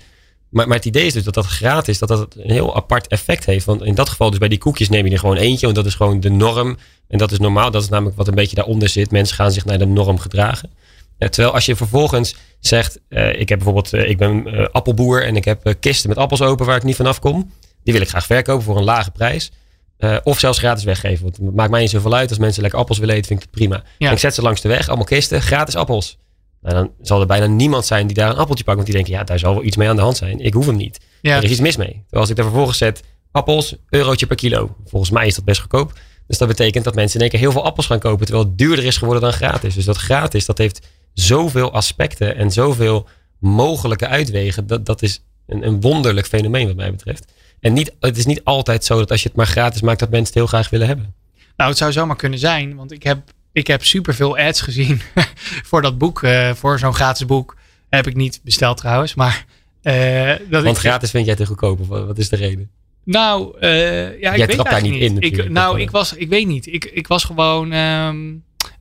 Maar, 0.53 0.67
maar 0.67 0.77
het 0.77 0.85
idee 0.85 1.05
is 1.05 1.13
dus 1.13 1.23
dat 1.23 1.33
dat 1.33 1.45
gratis, 1.45 1.99
dat 1.99 2.09
dat 2.09 2.35
een 2.35 2.51
heel 2.51 2.75
apart 2.75 3.07
effect 3.07 3.45
heeft. 3.45 3.65
Want 3.65 3.83
in 3.83 3.95
dat 3.95 4.09
geval, 4.09 4.29
dus 4.29 4.39
bij 4.39 4.47
die 4.47 4.57
koekjes 4.57 4.89
neem 4.89 5.05
je 5.05 5.11
er 5.11 5.19
gewoon 5.19 5.37
eentje. 5.37 5.65
Want 5.65 5.77
dat 5.77 5.85
is 5.85 5.95
gewoon 5.95 6.19
de 6.19 6.29
norm. 6.29 6.77
En 7.07 7.17
dat 7.17 7.31
is 7.31 7.39
normaal. 7.39 7.71
Dat 7.71 7.83
is 7.83 7.89
namelijk 7.89 8.17
wat 8.17 8.27
een 8.27 8.35
beetje 8.35 8.55
daaronder 8.55 8.89
zit. 8.89 9.11
Mensen 9.11 9.35
gaan 9.35 9.51
zich 9.51 9.65
naar 9.65 9.79
de 9.79 9.85
norm 9.85 10.19
gedragen. 10.19 10.71
Ja, 11.17 11.29
terwijl 11.29 11.53
als 11.53 11.65
je 11.65 11.75
vervolgens 11.75 12.35
zegt, 12.59 12.99
eh, 13.09 13.39
ik 13.39 13.49
heb 13.49 13.57
bijvoorbeeld, 13.57 13.93
eh, 13.93 14.09
ik 14.09 14.17
ben 14.17 14.47
eh, 14.47 14.65
appelboer 14.71 15.25
en 15.25 15.35
ik 15.35 15.45
heb 15.45 15.65
eh, 15.65 15.73
kisten 15.79 16.09
met 16.09 16.17
appels 16.17 16.41
open 16.41 16.65
waar 16.65 16.77
ik 16.77 16.83
niet 16.83 16.95
vanaf 16.95 17.19
kom. 17.19 17.51
Die 17.83 17.93
wil 17.93 18.01
ik 18.01 18.09
graag 18.09 18.25
verkopen 18.25 18.63
voor 18.63 18.77
een 18.77 18.83
lage 18.83 19.11
prijs. 19.11 19.51
Eh, 19.97 20.17
of 20.23 20.39
zelfs 20.39 20.57
gratis 20.57 20.83
weggeven. 20.83 21.23
Want 21.23 21.37
het 21.37 21.55
maakt 21.55 21.71
mij 21.71 21.81
niet 21.81 21.89
zoveel 21.89 22.13
uit. 22.13 22.29
Als 22.29 22.37
mensen 22.37 22.61
lekker 22.61 22.79
appels 22.79 22.97
willen 22.97 23.15
eten, 23.15 23.27
vind 23.27 23.39
ik 23.39 23.45
het 23.45 23.55
prima. 23.55 23.83
Ja. 23.97 24.07
En 24.07 24.13
ik 24.13 24.19
zet 24.19 24.33
ze 24.33 24.41
langs 24.41 24.61
de 24.61 24.67
weg, 24.67 24.87
allemaal 24.87 25.05
kisten, 25.05 25.41
gratis 25.41 25.75
appels. 25.75 26.17
Nou, 26.63 26.75
dan 26.75 26.91
zal 27.01 27.19
er 27.19 27.27
bijna 27.27 27.45
niemand 27.45 27.85
zijn 27.85 28.07
die 28.07 28.15
daar 28.15 28.29
een 28.29 28.37
appeltje 28.37 28.63
pakt. 28.63 28.75
Want 28.77 28.89
die 28.89 28.95
denken, 28.95 29.13
ja, 29.13 29.23
daar 29.23 29.39
zal 29.39 29.53
wel 29.53 29.63
iets 29.63 29.77
mee 29.77 29.89
aan 29.89 29.95
de 29.95 30.01
hand 30.01 30.17
zijn. 30.17 30.39
Ik 30.39 30.53
hoef 30.53 30.65
hem 30.65 30.75
niet. 30.75 30.99
ja. 31.21 31.35
Er 31.35 31.43
is 31.43 31.51
iets 31.51 31.59
mis 31.59 31.77
mee. 31.77 31.91
Terwijl 31.91 32.21
als 32.21 32.29
ik 32.29 32.35
daar 32.35 32.45
vervolgens 32.45 32.77
zet, 32.77 33.03
appels, 33.31 33.75
eurotje 33.89 34.25
per 34.25 34.35
kilo. 34.35 34.75
Volgens 34.85 35.11
mij 35.11 35.27
is 35.27 35.35
dat 35.35 35.45
best 35.45 35.61
goedkoop. 35.61 35.93
Dus 36.27 36.37
dat 36.37 36.47
betekent 36.47 36.83
dat 36.83 36.95
mensen 36.95 37.15
in 37.15 37.21
één 37.21 37.29
keer 37.31 37.39
heel 37.39 37.51
veel 37.51 37.65
appels 37.65 37.85
gaan 37.85 37.99
kopen. 37.99 38.25
Terwijl 38.25 38.47
het 38.47 38.57
duurder 38.57 38.85
is 38.85 38.97
geworden 38.97 39.23
dan 39.23 39.33
gratis. 39.33 39.75
Dus 39.75 39.85
dat 39.85 39.97
gratis, 39.97 40.45
dat 40.45 40.57
heeft 40.57 40.87
zoveel 41.13 41.71
aspecten 41.71 42.35
en 42.35 42.51
zoveel 42.51 43.07
mogelijke 43.39 44.07
uitwegen. 44.07 44.67
Dat, 44.67 44.85
dat 44.85 45.01
is 45.01 45.23
een, 45.47 45.67
een 45.67 45.81
wonderlijk 45.81 46.27
fenomeen 46.27 46.67
wat 46.67 46.75
mij 46.75 46.91
betreft. 46.91 47.25
En 47.59 47.73
niet, 47.73 47.95
het 47.99 48.17
is 48.17 48.25
niet 48.25 48.43
altijd 48.43 48.85
zo 48.85 48.97
dat 48.97 49.11
als 49.11 49.21
je 49.21 49.27
het 49.27 49.37
maar 49.37 49.47
gratis 49.47 49.81
maakt, 49.81 49.99
dat 49.99 50.09
mensen 50.09 50.27
het 50.27 50.35
heel 50.35 50.47
graag 50.47 50.69
willen 50.69 50.87
hebben. 50.87 51.13
Nou, 51.57 51.69
het 51.69 51.79
zou 51.79 51.91
zomaar 51.91 52.15
kunnen 52.15 52.39
zijn, 52.39 52.75
want 52.75 52.91
ik 52.91 53.03
heb, 53.03 53.19
ik 53.53 53.67
heb 53.67 53.83
superveel 53.83 54.37
ads 54.37 54.61
gezien 54.61 55.01
voor 55.69 55.81
dat 55.81 55.97
boek, 55.97 56.23
eh, 56.23 56.53
voor 56.53 56.79
zo'n 56.79 56.93
gratis 56.93 57.25
boek. 57.25 57.55
Heb 57.89 58.07
ik 58.07 58.15
niet 58.15 58.39
besteld 58.43 58.77
trouwens, 58.77 59.13
maar. 59.15 59.45
eh, 59.81 60.27
dat 60.49 60.63
Want 60.63 60.75
ik, 60.75 60.81
gratis 60.83 61.09
vind 61.11 61.25
jij 61.25 61.35
te 61.35 61.45
goedkoop. 61.45 61.79
Of 61.79 61.87
wat 61.87 62.17
is 62.17 62.29
de 62.29 62.35
reden? 62.35 62.69
Nou, 63.05 63.57
eh, 63.59 64.19
ja, 64.21 64.31
ik 64.33 64.45
weet 64.45 64.63
daar 64.63 64.81
niet 64.81 65.01
in 65.01 65.19
Ik, 65.19 65.49
nou, 65.49 65.79
ik 65.79 65.91
was, 65.91 66.13
ik 66.13 66.29
weet 66.29 66.47
niet. 66.47 66.67
Ik, 66.67 66.85
ik 66.85 67.07
was 67.07 67.23
gewoon, 67.23 67.71
ehm, 67.71 68.17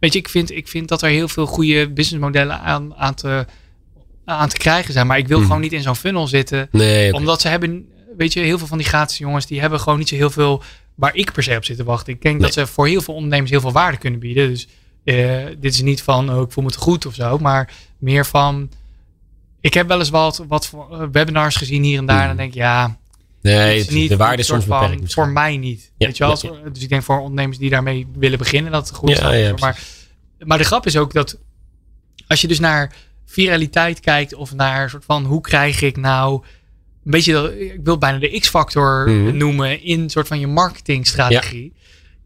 weet 0.00 0.12
je, 0.12 0.18
ik 0.18 0.28
vind, 0.28 0.50
ik 0.50 0.68
vind 0.68 0.88
dat 0.88 1.02
er 1.02 1.08
heel 1.08 1.28
veel 1.28 1.46
goede 1.46 1.88
businessmodellen 1.90 2.60
aan, 2.60 2.94
aan, 2.96 3.14
te, 3.14 3.46
aan 4.24 4.48
te 4.48 4.56
krijgen 4.56 4.92
zijn. 4.92 5.06
Maar 5.06 5.18
ik 5.18 5.28
wil 5.28 5.36
Mhm. 5.38 5.46
gewoon 5.46 5.60
niet 5.62 5.72
in 5.72 5.82
zo'n 5.82 5.96
funnel 5.96 6.26
zitten. 6.26 6.68
Nee. 6.70 7.12
Omdat 7.12 7.40
ze 7.40 7.48
hebben, 7.48 7.88
weet 8.16 8.32
je, 8.32 8.40
heel 8.40 8.58
veel 8.58 8.66
van 8.66 8.78
die 8.78 8.86
gratis 8.86 9.18
jongens, 9.18 9.46
die 9.46 9.60
hebben 9.60 9.80
gewoon 9.80 9.98
niet 9.98 10.08
zo 10.08 10.14
heel 10.14 10.30
veel 10.30 10.62
waar 10.94 11.14
ik 11.14 11.32
per 11.32 11.42
se 11.42 11.56
op 11.56 11.64
zit 11.64 11.76
te 11.76 11.84
wachten. 11.84 12.12
Ik 12.12 12.22
denk 12.22 12.40
dat 12.40 12.52
ze 12.52 12.66
voor 12.66 12.86
heel 12.86 13.00
veel 13.02 13.14
ondernemers 13.14 13.50
heel 13.50 13.60
veel 13.60 13.72
waarde 13.72 13.96
kunnen 13.98 14.20
bieden. 14.20 14.48
Dus 14.48 14.68
eh, 15.04 15.44
dit 15.58 15.74
is 15.74 15.80
niet 15.82 16.02
van, 16.02 16.30
oh, 16.34 16.40
ik 16.42 16.52
voel 16.52 16.64
me 16.64 16.70
te 16.70 16.78
goed 16.78 17.06
of 17.06 17.14
zo, 17.14 17.38
maar 17.38 17.72
meer 17.98 18.26
van, 18.26 18.70
ik 19.60 19.74
heb 19.74 19.88
wel 19.88 19.98
eens 19.98 20.10
wat, 20.10 20.44
wat 20.48 20.72
eh, 20.74 21.02
webinars 21.12 21.56
gezien 21.56 21.82
hier 21.82 21.98
en 21.98 22.06
daar. 22.06 22.20
En 22.20 22.26
dan 22.28 22.36
denk 22.36 22.48
ik, 22.48 22.54
ja, 22.56 22.98
nee 23.42 23.78
het 23.78 23.88
is 23.88 23.94
niet 23.94 24.08
de 24.08 24.16
waarde 24.16 24.42
is 24.42 24.46
soms 24.46 24.64
van- 24.64 24.90
beperkt. 24.90 25.12
Voor 25.14 25.28
mij 25.28 25.56
niet. 25.56 25.92
Ja, 25.96 26.06
weet 26.06 26.16
je 26.16 26.24
wel? 26.26 26.38
ja, 26.42 26.68
Dus 26.72 26.82
ik 26.82 26.88
denk 26.88 27.02
voor 27.02 27.18
ondernemers 27.20 27.58
die 27.58 27.70
daarmee 27.70 28.06
willen 28.18 28.38
beginnen, 28.38 28.72
dat 28.72 28.88
het 28.88 28.96
goed 28.96 29.10
is. 29.10 29.20
Maar, 29.60 29.80
maar 30.38 30.58
de 30.58 30.64
grap 30.64 30.86
is 30.86 30.96
ook 30.96 31.12
dat 31.12 31.38
als 32.26 32.40
je 32.40 32.48
dus 32.48 32.60
naar 32.60 32.92
viraliteit 33.26 34.00
kijkt 34.00 34.34
of 34.34 34.54
naar 34.54 34.82
een 34.82 34.90
soort 34.90 35.04
van 35.04 35.24
hoe 35.24 35.40
krijg 35.40 35.82
ik 35.82 35.96
nou 35.96 36.42
een 37.04 37.10
beetje, 37.10 37.60
ik 37.74 37.80
wil 37.84 37.98
bijna 37.98 38.18
de 38.18 38.38
X-factor 38.40 39.10
Mhm. 39.10 39.36
noemen 39.36 39.82
in 39.82 40.10
soort 40.10 40.28
van 40.28 40.40
je 40.40 40.46
marketingstrategie. 40.46 41.72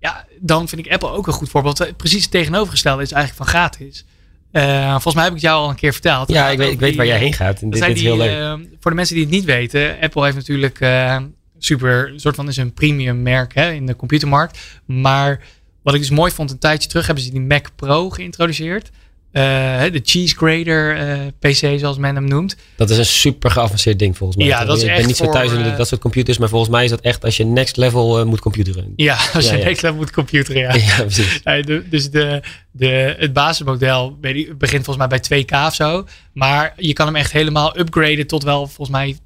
Ja. 0.01 0.25
dan 0.41 0.69
vind 0.69 0.87
ik 0.87 0.93
Apple 0.93 1.09
ook 1.11 1.27
een 1.27 1.33
goed 1.33 1.49
voorbeeld. 1.49 1.97
Precies 1.97 2.23
het 2.23 2.31
tegenovergestelde 2.31 3.03
is 3.03 3.13
eigenlijk 3.13 3.51
van 3.51 3.61
gratis. 3.61 4.05
Eh, 4.53 4.91
volgens 4.91 5.15
mij 5.15 5.23
heb 5.25 5.33
ik 5.33 5.39
het 5.41 5.49
jou 5.51 5.63
al 5.63 5.69
een 5.71 5.77
keer 5.77 5.93
verteld. 5.93 6.29
Ja, 6.29 6.49
ik 6.49 6.59
weet, 6.59 6.73
ik 6.73 6.79
weet 6.81 6.97
waar 6.97 7.07
jij 7.07 7.15
eh, 7.15 7.21
heen 7.21 7.33
gaat. 7.33 7.63
En 7.63 7.71
dit, 7.71 7.87
is 7.89 8.03
heel 8.03 8.17
leuk. 8.17 8.31
eh, 8.31 8.53
voor 8.81 8.91
de 8.91 8.97
mensen 8.97 9.15
die 9.15 9.25
het 9.25 9.33
niet 9.35 9.45
weten, 9.45 9.97
Apple 10.01 10.25
heeft 10.25 10.37
natuurlijk 10.37 10.81
eh, 10.81 11.17
super, 11.59 12.09
een 12.13 12.21
soort 12.21 12.35
van 12.35 12.49
is 12.49 12.57
een 12.57 12.73
premium 12.75 13.23
merk 13.23 13.55
hè, 13.55 13.73
in 13.73 13.87
de 13.87 13.97
computermarkt. 13.97 14.59
Maar 14.85 15.41
wat 15.83 15.95
ik 15.95 16.01
dus 16.01 16.11
mooi 16.11 16.33
vond, 16.33 16.51
een 16.51 16.59
tijdje 16.59 16.89
terug 16.89 17.07
hebben 17.07 17.25
ze 17.25 17.31
die 17.31 17.41
Mac 17.41 17.67
Pro 17.77 18.11
geïntroduceerd. 18.11 18.91
Eh, 19.37 19.93
de 19.93 20.01
cheese 20.05 20.37
grater 20.37 20.97
eh, 20.97 21.27
PC, 21.39 21.79
zoals 21.79 21.97
men 21.99 22.15
hem 22.15 22.25
noemt. 22.29 22.57
Dat 22.77 22.91
is 22.91 22.99
een 22.99 23.07
super 23.07 23.51
geavanceerd 23.51 23.99
ding 23.99 24.17
volgens 24.17 24.39
mij. 24.39 24.47
Ja, 24.47 24.65
dat 24.65 24.77
is 24.77 24.83
ik 24.83 24.89
ben 24.89 24.97
echt 24.97 25.07
niet 25.07 25.17
zo 25.17 25.25
voor, 25.25 25.33
thuis 25.33 25.53
in 25.53 25.63
de- 25.63 25.71
eh, 25.71 25.77
dat 25.77 25.89
soort 25.89 26.01
computers, 26.01 26.39
maar 26.39 26.49
volgens 26.49 26.71
mij 26.71 26.85
is 26.85 26.91
dat 26.91 27.01
echt 27.01 27.25
als 27.25 27.37
je 27.37 27.45
next 27.45 27.77
level 27.77 28.27
moet 28.27 28.41
computeren. 28.41 28.93
Ja, 28.97 29.19
als 29.35 29.51
je 29.51 29.57
ja. 29.57 29.65
next 29.65 29.83
level 29.83 29.97
moet 29.99 30.11
computeren, 30.11 30.61
ja. 30.63 30.75
Ja, 30.97 30.97
precies. 31.03 31.43
De- 31.43 31.85
dus 31.91 32.11
de, 32.11 32.43
de, 32.71 33.15
het 33.19 33.33
basismodel 33.33 34.19
weet 34.21 34.59
begint 34.59 34.85
volgens 34.85 35.09
mij 35.09 35.21
bij 35.29 35.45
2K 35.45 35.67
of 35.67 35.75
zo. 35.75 36.07
Maar 36.33 36.73
je 36.77 36.93
kan 36.93 37.07
hem 37.07 37.17
echt 37.17 37.33
helemaal 37.33 37.79
upgraden 37.79 38.27
tot 38.27 38.43
wel 38.43 38.67
volgens 38.67 38.91
mij 38.97 39.17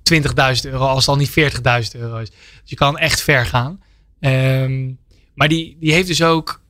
20.000 0.64 0.70
euro, 0.70 0.84
als 0.86 1.06
het 1.06 1.08
al 1.08 1.16
niet 1.16 1.30
40.000 1.94 2.00
euro 2.00 2.16
is. 2.18 2.30
Dus 2.30 2.38
je 2.64 2.76
kan 2.76 2.98
echt 2.98 3.20
ver 3.22 3.46
gaan. 3.46 3.80
Ehm, 4.20 4.88
maar 5.34 5.48
die, 5.48 5.76
die 5.80 5.92
heeft 5.92 6.06
dus 6.06 6.22
ook, 6.22 6.60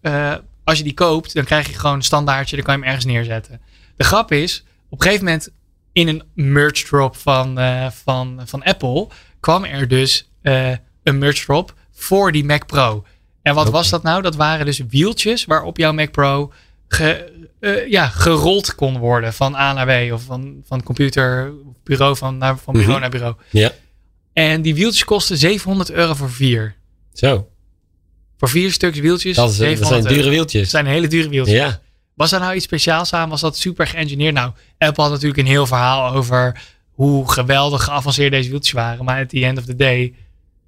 als 0.71 0.79
je 0.79 0.85
die 0.85 0.95
koopt, 0.95 1.35
dan 1.35 1.45
krijg 1.45 1.69
je 1.69 1.75
gewoon 1.79 1.97
een 1.97 2.03
standaardje, 2.03 2.57
dan 2.57 2.65
kan 2.65 2.75
je 2.75 2.81
hem 2.81 2.89
ergens 2.89 3.07
neerzetten. 3.07 3.61
De 3.97 4.05
grap 4.05 4.33
is, 4.33 4.65
op 4.89 4.99
een 4.99 5.05
gegeven 5.05 5.25
moment 5.25 5.49
in 5.93 6.09
een 6.09 6.23
merch 6.35 6.83
drop 6.83 7.17
van, 7.17 7.59
eh, 7.59 7.91
van, 7.91 8.41
van 8.45 8.63
Apple 8.63 9.09
kwam 9.41 9.65
er 9.65 9.89
dus 9.89 10.31
eh, 10.43 10.71
een 11.03 11.19
merch 11.19 11.45
drop 11.45 11.75
voor 11.93 12.33
die 12.33 12.45
Mac 12.45 12.67
Pro. 12.67 13.05
En 13.43 13.55
wat 13.55 13.71
was 13.71 13.89
dat 13.91 14.03
nou? 14.03 14.23
Dat 14.23 14.37
waren 14.37 14.67
dus 14.67 14.81
wieltjes 14.89 15.45
waarop 15.45 15.77
jouw 15.77 15.93
Mac 15.93 16.11
Pro 16.11 16.53
ge, 16.89 17.33
eh, 17.61 17.89
ja, 17.91 18.07
gerold 18.09 18.75
kon 18.75 18.99
worden 18.99 19.33
van 19.33 19.55
A 19.55 19.73
naar 19.73 20.09
B 20.09 20.13
of 20.13 20.23
van, 20.23 20.63
van 20.67 20.83
computer, 20.83 21.53
bureau 21.85 22.17
van, 22.17 22.39
naar, 22.39 22.59
van 22.59 22.73
bureau 22.73 22.93
Mhm. 22.93 23.01
naar 23.01 23.11
bureau. 23.11 23.35
Ja, 23.51 23.73
En 24.33 24.63
die 24.63 24.75
wieltjes 24.75 25.05
kosten 25.05 25.37
700 25.37 25.91
euro 25.91 26.15
voor 26.15 26.31
vier. 26.31 26.75
zo. 27.13 27.49
Voor 28.40 28.48
vier 28.48 28.72
stuks 28.72 28.98
wieltjes. 28.98 29.37
Dat, 29.37 29.50
is, 29.50 29.57
dat 29.57 29.66
700 29.66 29.88
zijn 30.03 30.03
dure 30.14 30.16
euro. 30.24 30.31
wieltjes. 30.31 30.61
Dat 30.62 30.70
zijn 30.70 30.87
hele 30.87 31.07
dure 31.07 31.29
wieltjes. 31.29 31.57
Ja, 31.57 31.81
Was 32.14 32.31
daar 32.31 32.40
nou 32.40 32.55
iets 32.55 32.64
speciaals 32.64 33.12
aan? 33.12 33.29
Was 33.29 33.40
dat 33.40 33.57
super 33.57 33.87
geëngineerd? 33.87 34.35
Nou, 34.35 34.53
Apple 34.79 35.03
had 35.03 35.12
natuurlijk 35.12 35.40
een 35.40 35.46
heel 35.46 35.66
verhaal 35.66 36.12
over 36.14 36.62
hoe 36.90 37.31
geweldig 37.33 37.85
geavanceerd 37.85 38.33
deze 38.33 38.50
wieltjes 38.50 38.72
waren. 38.74 39.05
Maar 39.05 39.22
at 39.22 39.29
the 39.29 39.44
end 39.44 39.59
of 39.59 39.64
the 39.64 39.76
day, 39.76 40.14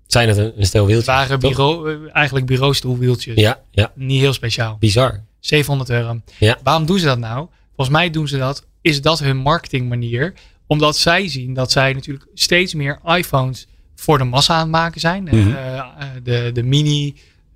zijn 0.06 0.28
het 0.28 0.36
een, 0.36 0.52
een 0.56 0.66
stel 0.66 0.80
het 0.82 0.90
wieltjes. 0.90 1.14
waren 1.14 1.40
bureau, 1.40 1.92
eh, 1.92 2.10
eigenlijk 2.12 2.46
bureaustoelwieltjes. 2.46 3.36
Ja, 3.36 3.60
ja, 3.70 3.92
Niet 3.94 4.20
heel 4.20 4.32
speciaal. 4.32 4.76
bizar. 4.80 5.20
700 5.40 5.90
euro. 5.90 6.20
Ja. 6.38 6.58
Waarom 6.62 6.86
doen 6.86 6.98
ze 6.98 7.06
dat 7.06 7.18
nou? 7.18 7.46
Volgens 7.76 7.96
mij 7.96 8.10
doen 8.10 8.28
ze 8.28 8.38
dat, 8.38 8.66
is 8.80 9.00
dat 9.02 9.18
hun 9.18 9.36
marketingmanier. 9.36 10.34
Omdat 10.66 10.96
zij 10.96 11.28
zien 11.28 11.54
dat 11.54 11.70
zij 11.72 11.92
natuurlijk 11.92 12.26
steeds 12.34 12.74
meer 12.74 12.98
iPhones 13.04 13.66
voor 13.94 14.18
de 14.18 14.24
massa 14.24 14.54
aan 14.54 14.60
het 14.60 14.70
maken 14.70 15.00
zijn. 15.00 15.22
Mhm. 15.22 15.36
Eh, 15.36 15.78
eh, 15.78 15.84
de, 16.22 16.50
de 16.54 16.62
mini, 16.62 17.14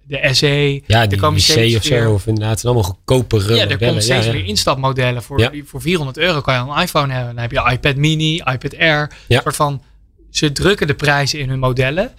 de 0.09 0.29
SE. 0.33 0.83
Ja, 0.87 1.01
Er 1.03 1.09
die, 1.09 1.19
komen 1.19 1.41
C 1.41 1.77
of 1.77 1.83
zo. 1.85 2.13
Of 2.13 2.27
inderdaad, 2.27 2.51
het 2.51 2.61
zijn 2.61 2.73
allemaal 2.75 2.83
goedkopere 2.93 3.55
Ja, 3.55 3.63
er 3.63 3.69
modellen. 3.69 3.93
komt 3.93 4.03
steeds 4.03 4.25
Ja, 4.27 4.33
ja. 4.33 4.39
meer 4.39 4.47
instapmodellen. 4.49 5.23
Voor, 5.23 5.41
Ja. 5.41 5.51
voor 5.65 5.81
400 5.81 6.19
euro 6.19 6.41
kan 6.41 6.55
je 6.55 6.61
al 6.61 6.77
een 6.77 6.83
iPhone 6.83 7.13
hebben. 7.13 7.35
Dan 7.35 7.43
heb 7.43 7.53
je 7.53 7.71
iPad 7.73 7.97
mini, 7.97 8.35
iPad 8.37 8.79
Air. 8.79 9.11
Ja. 9.27 9.37
Een 9.37 9.43
soort 9.43 9.57
van, 9.57 9.83
ze 10.31 10.53
drukken 10.53 10.87
de 10.87 10.95
prijzen 10.95 11.39
in 11.39 11.49
hun 11.49 11.59
modellen. 11.59 12.11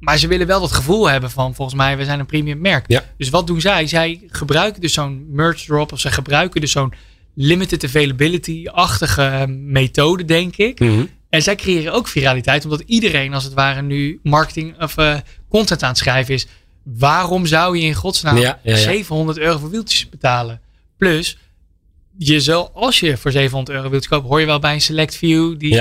Maar 0.00 0.18
ze 0.18 0.26
willen 0.26 0.46
wel 0.46 0.60
dat 0.60 0.72
gevoel 0.72 1.08
hebben 1.10 1.30
van, 1.30 1.54
volgens 1.54 1.76
mij, 1.76 1.96
we 1.96 2.04
zijn 2.04 2.18
een 2.20 2.26
premium 2.26 2.60
merk. 2.60 2.84
Ja. 2.88 3.04
Dus 3.18 3.30
wat 3.30 3.46
doen 3.46 3.60
zij? 3.60 3.86
Zij 3.86 4.20
gebruiken 4.28 4.80
dus 4.80 4.92
zo'n 4.92 5.26
merch 5.30 5.60
drop. 5.64 5.92
Of 5.92 6.00
ze 6.00 6.10
gebruiken 6.10 6.60
dus 6.60 6.72
zo'n 6.72 6.92
limited 7.34 7.84
availability-achtige 7.84 9.46
methode, 9.48 10.24
denk 10.24 10.56
ik. 10.56 10.80
Mhm. 10.80 11.04
En 11.28 11.42
zij 11.42 11.54
creëren 11.56 11.92
ook 11.92 12.08
viraliteit, 12.08 12.64
omdat 12.64 12.82
iedereen 12.86 13.34
als 13.34 13.44
het 13.44 13.52
ware 13.54 13.82
nu 13.82 14.20
marketing 14.22 14.82
of 14.82 14.96
eh, 14.96 15.14
content 15.48 15.82
aan 15.82 15.88
het 15.88 15.98
schrijven 15.98 16.34
is. 16.34 16.46
Waarom 16.94 17.46
zou 17.46 17.78
je 17.78 17.84
in 17.84 17.94
godsnaam 17.94 18.36
Ja, 18.36 18.60
ja, 18.62 18.76
ja. 18.76 18.76
700 18.76 19.38
euro 19.38 19.58
voor 19.58 19.70
wieltjes 19.70 20.08
betalen? 20.08 20.60
Plus, 20.96 21.38
je 22.18 22.40
zal, 22.40 22.70
als 22.74 23.00
je 23.00 23.16
voor 23.16 23.30
700 23.30 23.76
euro 23.76 23.90
wieltjes 23.90 24.12
koopt, 24.12 24.28
hoor 24.28 24.40
je 24.40 24.46
wel 24.46 24.58
bij 24.58 24.72
een 24.72 24.80
select 24.80 25.16
few 25.16 25.58
die. 25.58 25.74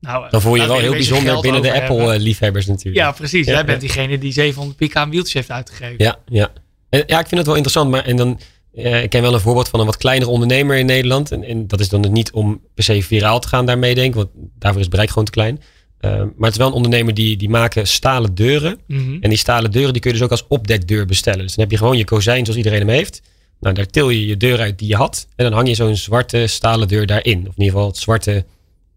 Nou, 0.00 0.30
Dan 0.30 0.40
voel 0.40 0.54
je 0.54 0.58
laten 0.58 0.72
wel 0.74 0.82
we 0.82 0.88
heel 0.88 0.92
bijzonder 0.92 1.40
binnen 1.40 1.62
de. 1.62 1.82
Apple-liefhebbers 1.82 2.66
natuurlijk. 2.66 3.04
Ja, 3.04 3.12
precies. 3.12 3.46
Jij 3.46 3.64
bent 3.64 3.80
diegene 3.80 4.18
die 4.18 4.32
700 4.32 4.76
pk 4.78 4.96
aan 4.96 5.10
wieltjes 5.10 5.34
heeft 5.34 5.50
uitgegeven. 5.50 6.04
Ja, 6.04 6.18
ja. 6.26 6.52
En, 6.88 7.02
ja, 7.06 7.18
ik 7.18 7.26
vind 7.26 7.36
het 7.36 7.46
wel 7.46 7.54
interessant. 7.54 7.90
Maar 7.90 8.04
en 8.04 8.16
dan, 8.16 8.40
eh, 8.74 9.02
ik 9.02 9.10
ken 9.10 9.22
wel 9.22 9.34
een 9.34 9.40
voorbeeld 9.40 9.68
van 9.68 9.80
een 9.80 9.86
wat 9.86 9.96
kleinere 9.96 10.30
ondernemer 10.30 10.76
in 10.76 10.86
Nederland. 10.86 11.32
En, 11.32 11.44
en 11.44 11.66
dat 11.66 11.80
is 11.80 11.88
dan 11.88 12.12
niet 12.12 12.30
om 12.32 12.60
per 12.74 12.84
se 12.84 13.02
viraal 13.02 13.40
te 13.40 13.48
gaan 13.48 13.66
daarmee, 13.66 13.94
denk 13.94 14.08
ik. 14.08 14.14
Want 14.14 14.28
daarvoor 14.34 14.80
is 14.80 14.86
het 14.86 14.90
bereik 14.90 15.08
gewoon 15.08 15.24
te 15.24 15.30
klein. 15.30 15.60
Eh, 16.00 16.10
maar 16.10 16.26
het 16.40 16.50
is 16.52 16.56
wel 16.56 16.66
een 16.66 16.72
ondernemer 16.72 17.14
die, 17.14 17.36
die 17.36 17.48
maken 17.48 17.86
stalen 17.86 18.34
deuren. 18.34 18.78
Mhm. 18.86 19.16
En 19.20 19.28
die 19.28 19.38
stalen 19.38 19.70
deuren 19.70 19.92
die 19.92 20.02
kun 20.02 20.10
je 20.10 20.16
dus 20.16 20.24
ook 20.26 20.32
als 20.32 20.44
opdekdeur 20.48 21.06
bestellen. 21.06 21.40
Dus 21.40 21.54
dan 21.54 21.64
heb 21.64 21.72
je 21.72 21.78
gewoon 21.78 21.96
je 21.96 22.04
kozijn 22.04 22.44
zoals 22.44 22.56
iedereen 22.58 22.78
hem 22.78 22.88
heeft. 22.88 23.22
Nou, 23.60 23.74
daar 23.74 23.86
til 23.86 24.08
je 24.10 24.26
je 24.26 24.36
deur 24.36 24.58
uit 24.60 24.78
die 24.78 24.88
je 24.88 24.96
had. 24.96 25.26
En 25.36 25.44
dan 25.44 25.52
hang 25.54 25.68
je 25.68 25.74
zo'n 25.74 25.96
zwarte 25.96 26.46
stalen 26.46 26.88
deur 26.88 27.06
daarin. 27.06 27.38
Of 27.38 27.44
in 27.56 27.62
ieder 27.62 27.72
geval 27.72 27.86
het 27.86 27.96
zwarte 27.96 28.44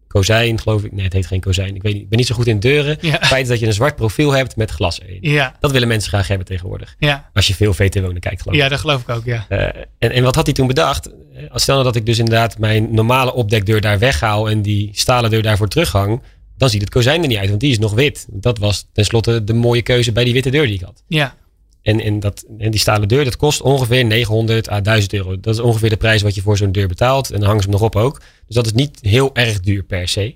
kozijn, 0.08 0.60
geloof 0.60 0.84
ik. 0.84 0.92
Nee, 0.92 1.04
het 1.04 1.12
heet 1.12 1.26
geen 1.26 1.40
kozijn. 1.40 1.74
Ik, 1.74 1.82
weet 1.82 1.92
niet, 1.92 2.02
ik 2.02 2.08
ben 2.08 2.18
niet 2.18 2.26
zo 2.26 2.34
goed 2.34 2.46
in 2.46 2.60
deuren. 2.60 2.98
Ja. 3.00 3.10
Het 3.10 3.26
feit 3.26 3.46
dat 3.48 3.60
je 3.60 3.66
een 3.66 3.72
zwart 3.72 3.96
profiel 3.96 4.32
hebt 4.32 4.56
met 4.56 4.70
glas 4.70 5.00
erin. 5.00 5.18
Ja, 5.20 5.56
Dat 5.60 5.72
willen 5.72 5.88
mensen 5.88 6.08
graag 6.08 6.28
hebben 6.28 6.46
tegenwoordig. 6.46 6.94
ja. 6.98 7.30
Als 7.32 7.46
je 7.46 7.54
veel 7.54 7.74
VT 7.74 8.00
Wonen 8.00 8.20
kijkt, 8.20 8.42
geloof 8.42 8.56
ik. 8.56 8.62
ja, 8.62 8.68
dat 8.68 8.80
geloof 8.80 9.00
ik 9.00 9.08
ook, 9.08 9.24
ja. 9.24 9.46
Eh, 9.48 9.62
en, 9.98 10.10
en 10.10 10.22
wat 10.22 10.34
had 10.34 10.44
hij 10.44 10.54
toen 10.54 10.66
bedacht? 10.66 11.06
Eh, 11.06 11.42
Stel 11.54 11.74
nou 11.74 11.86
dat 11.86 11.96
ik 11.96 12.06
dus 12.06 12.18
inderdaad 12.18 12.58
mijn 12.58 12.94
normale 12.94 13.34
opdekdeur 13.34 13.80
daar 13.80 13.98
weghaal 13.98 14.50
en 14.50 14.62
die 14.62 14.90
stalen 14.92 15.30
deur 15.30 15.42
daarvoor 15.42 15.68
terughang. 15.68 16.22
Dan 16.56 16.70
ziet 16.70 16.80
het 16.80 16.90
kozijn 16.90 17.22
er 17.22 17.28
niet 17.28 17.38
uit, 17.38 17.48
want 17.48 17.60
die 17.60 17.70
is 17.70 17.78
nog 17.78 17.92
wit. 17.92 18.26
Dat 18.30 18.58
was 18.58 18.86
tenslotte 18.92 19.44
de 19.44 19.52
mooie 19.52 19.82
keuze 19.82 20.12
bij 20.12 20.24
die 20.24 20.32
witte 20.32 20.50
deur 20.50 20.66
die 20.66 20.74
ik 20.74 20.80
had. 20.80 21.02
Ja, 21.08 21.36
En, 21.82 22.00
en, 22.00 22.20
dat, 22.20 22.44
en 22.58 22.70
die 22.70 22.80
stalen 22.80 23.08
deur, 23.08 23.24
dat 23.24 23.36
kost 23.36 23.60
ongeveer 23.60 24.04
900 24.04 24.70
à 24.70 24.80
1000 24.80 25.12
euro. 25.12 25.40
Dat 25.40 25.54
is 25.54 25.60
ongeveer 25.60 25.90
de 25.90 25.96
prijs 25.96 26.22
wat 26.22 26.34
je 26.34 26.42
voor 26.42 26.56
zo'n 26.56 26.72
deur 26.72 26.88
betaalt. 26.88 27.30
En 27.30 27.38
dan 27.38 27.46
hangen 27.46 27.62
ze 27.62 27.68
hem 27.68 27.78
nog 27.78 27.86
op 27.86 27.96
ook. 27.96 28.20
Dus 28.46 28.54
dat 28.54 28.66
is 28.66 28.72
niet 28.72 28.98
heel 29.00 29.34
erg 29.34 29.60
duur 29.60 29.82
per 29.82 30.08
se. 30.08 30.34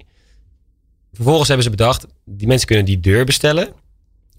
Vervolgens 1.12 1.48
hebben 1.48 1.64
ze 1.64 1.70
bedacht, 1.70 2.06
die 2.24 2.46
mensen 2.46 2.66
kunnen 2.66 2.84
die 2.84 3.00
deur 3.00 3.24
bestellen. 3.24 3.68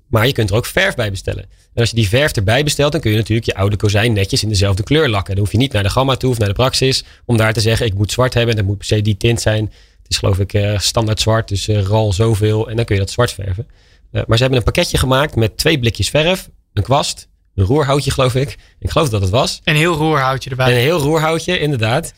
Maar 0.07 0.27
je 0.27 0.33
kunt 0.33 0.49
er 0.49 0.55
ook 0.55 0.65
verf 0.65 0.95
bij 0.95 1.09
bestellen. 1.09 1.43
En 1.43 1.81
als 1.81 1.89
je 1.89 1.95
die 1.95 2.07
verf 2.07 2.31
erbij 2.31 2.63
bestelt, 2.63 2.91
dan 2.91 3.01
kun 3.01 3.11
je 3.11 3.17
natuurlijk 3.17 3.47
je 3.47 3.55
oude 3.55 3.75
kozijn 3.75 4.13
netjes 4.13 4.43
in 4.43 4.49
dezelfde 4.49 4.83
kleur 4.83 5.09
lakken. 5.09 5.35
Dan 5.35 5.43
hoef 5.43 5.51
je 5.51 5.57
niet 5.57 5.73
naar 5.73 5.83
de 5.83 5.89
gamma 5.89 6.15
toe 6.15 6.29
of 6.29 6.37
naar 6.37 6.47
de 6.47 6.53
praxis. 6.53 7.03
Om 7.25 7.37
daar 7.37 7.53
te 7.53 7.61
zeggen, 7.61 7.85
ik 7.85 7.93
moet 7.93 8.11
zwart 8.11 8.33
hebben. 8.33 8.51
En 8.51 8.57
dat 8.59 8.67
moet 8.69 8.77
per 8.77 8.85
se 8.87 9.01
die 9.01 9.17
tint 9.17 9.41
zijn. 9.41 9.71
Is 10.09 10.17
geloof 10.17 10.39
ik 10.39 10.53
eh, 10.53 10.79
standaard 10.79 11.19
zwart, 11.19 11.47
dus 11.47 11.67
eh, 11.67 11.81
RAL 11.81 12.13
zoveel. 12.13 12.69
En 12.69 12.75
dan 12.75 12.85
kun 12.85 12.95
je 12.95 13.01
dat 13.01 13.11
zwart 13.11 13.31
verven. 13.31 13.67
Eh, 14.11 14.21
maar 14.27 14.35
ze 14.37 14.41
hebben 14.43 14.59
een 14.59 14.65
pakketje 14.65 14.97
gemaakt 14.97 15.35
met 15.35 15.57
twee 15.57 15.79
blikjes 15.79 16.09
verf, 16.09 16.49
een 16.73 16.83
kwast, 16.83 17.27
een 17.55 17.65
roerhoutje 17.65 18.11
geloof 18.11 18.35
ik. 18.35 18.57
Ik 18.79 18.89
geloof 18.89 19.09
dat 19.09 19.21
het 19.21 19.29
was. 19.29 19.61
een 19.63 19.75
heel 19.75 19.93
roerhoutje 19.95 20.49
erbij. 20.49 20.65
En 20.65 20.71
een 20.73 20.79
heel 20.79 20.99
roerhoutje, 20.99 21.59
inderdaad. 21.59 22.13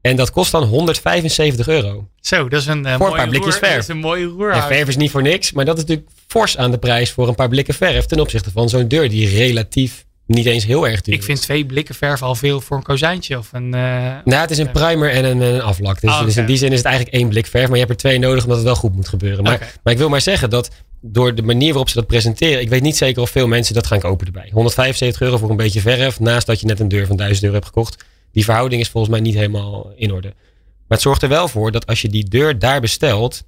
En 0.00 0.16
dat 0.16 0.30
kost 0.30 0.50
dan 0.52 0.62
175 0.62 1.68
euro. 1.68 2.08
Zo, 2.20 2.48
dat 2.48 2.60
is 2.60 2.66
een, 2.66 2.86
eh, 2.86 2.92
Voor 2.96 3.00
een 3.06 3.10
mooie 3.10 3.16
paar 3.22 3.28
blikjes 3.28 3.54
roer- 3.58 3.64
verf. 3.68 3.78
Is 3.78 3.88
een 3.88 3.98
mooie 3.98 4.22
En 4.24 4.28
roerhout. 4.30 4.66
verf 4.66 4.88
is 4.88 4.96
niet 4.96 5.10
voor 5.10 5.22
niks, 5.22 5.52
maar 5.52 5.64
dat 5.64 5.76
is 5.76 5.82
natuurlijk 5.82 6.08
fors 6.26 6.56
aan 6.56 6.70
de 6.70 6.78
prijs 6.78 7.10
voor 7.12 7.28
een 7.28 7.34
paar 7.34 7.48
blikken 7.48 7.74
verf. 7.74 8.06
Ten 8.06 8.20
opzichte 8.20 8.50
van 8.50 8.68
zo'n 8.68 8.88
deur 8.88 9.08
die 9.08 9.28
relatief 9.28 10.05
niet 10.26 10.46
eens 10.46 10.64
heel 10.64 10.88
erg 10.88 11.00
duur 11.00 11.14
Ik 11.14 11.22
vind 11.22 11.40
twee 11.42 11.66
blikken 11.66 11.94
verf 11.94 12.22
al 12.22 12.34
veel 12.34 12.60
voor 12.60 12.76
een 12.76 12.82
kozijntje 12.82 13.38
of 13.38 13.48
een... 13.52 13.74
eh, 13.74 13.80
Nou, 14.24 14.40
het 14.40 14.50
is 14.50 14.58
een 14.58 14.70
primer 14.70 15.10
en 15.10 15.24
een, 15.24 15.40
een 15.40 15.60
aflak. 15.60 16.00
Dus, 16.00 16.10
Ah, 16.10 16.24
dus 16.24 16.36
in 16.36 16.46
die 16.46 16.56
zin 16.56 16.70
is 16.72 16.76
het 16.78 16.86
eigenlijk 16.86 17.16
één 17.16 17.28
blik 17.28 17.46
verf. 17.46 17.64
Maar 17.64 17.78
je 17.78 17.84
hebt 17.84 17.90
er 17.90 17.96
twee 17.96 18.18
nodig 18.18 18.42
omdat 18.42 18.56
het 18.56 18.66
wel 18.66 18.74
goed 18.76 18.94
moet 18.94 19.08
gebeuren. 19.08 19.44
Maar, 19.44 19.78
maar 19.82 19.92
ik 19.92 19.98
wil 19.98 20.08
maar 20.08 20.20
zeggen 20.20 20.50
dat 20.50 20.70
door 21.00 21.34
de 21.34 21.42
manier 21.42 21.68
waarop 21.68 21.88
ze 21.88 21.94
dat 21.94 22.06
presenteren. 22.06 22.60
Ik 22.60 22.68
weet 22.68 22.82
niet 22.82 22.96
zeker 22.96 23.22
of 23.22 23.30
veel 23.30 23.46
mensen 23.46 23.74
dat 23.74 23.86
gaan 23.86 24.00
kopen 24.00 24.26
erbij. 24.26 24.48
175 24.52 25.20
euro 25.20 25.36
voor 25.38 25.50
een 25.50 25.56
beetje 25.56 25.80
verf. 25.80 26.20
Naast 26.20 26.46
dat 26.46 26.60
je 26.60 26.66
net 26.66 26.80
een 26.80 26.88
deur 26.88 27.06
van 27.06 27.16
1000 27.16 27.42
euro 27.42 27.54
hebt 27.54 27.66
gekocht. 27.66 28.04
Die 28.32 28.44
verhouding 28.44 28.80
is 28.80 28.88
volgens 28.88 29.12
mij 29.12 29.22
niet 29.22 29.34
helemaal 29.34 29.92
in 29.96 30.12
orde. 30.12 30.28
Maar 30.88 30.98
het 30.98 31.00
zorgt 31.00 31.22
er 31.22 31.28
wel 31.28 31.48
voor 31.48 31.72
dat 31.72 31.86
als 31.86 32.02
je 32.02 32.08
die 32.08 32.28
deur 32.28 32.58
daar 32.58 32.80
bestelt. 32.80 33.42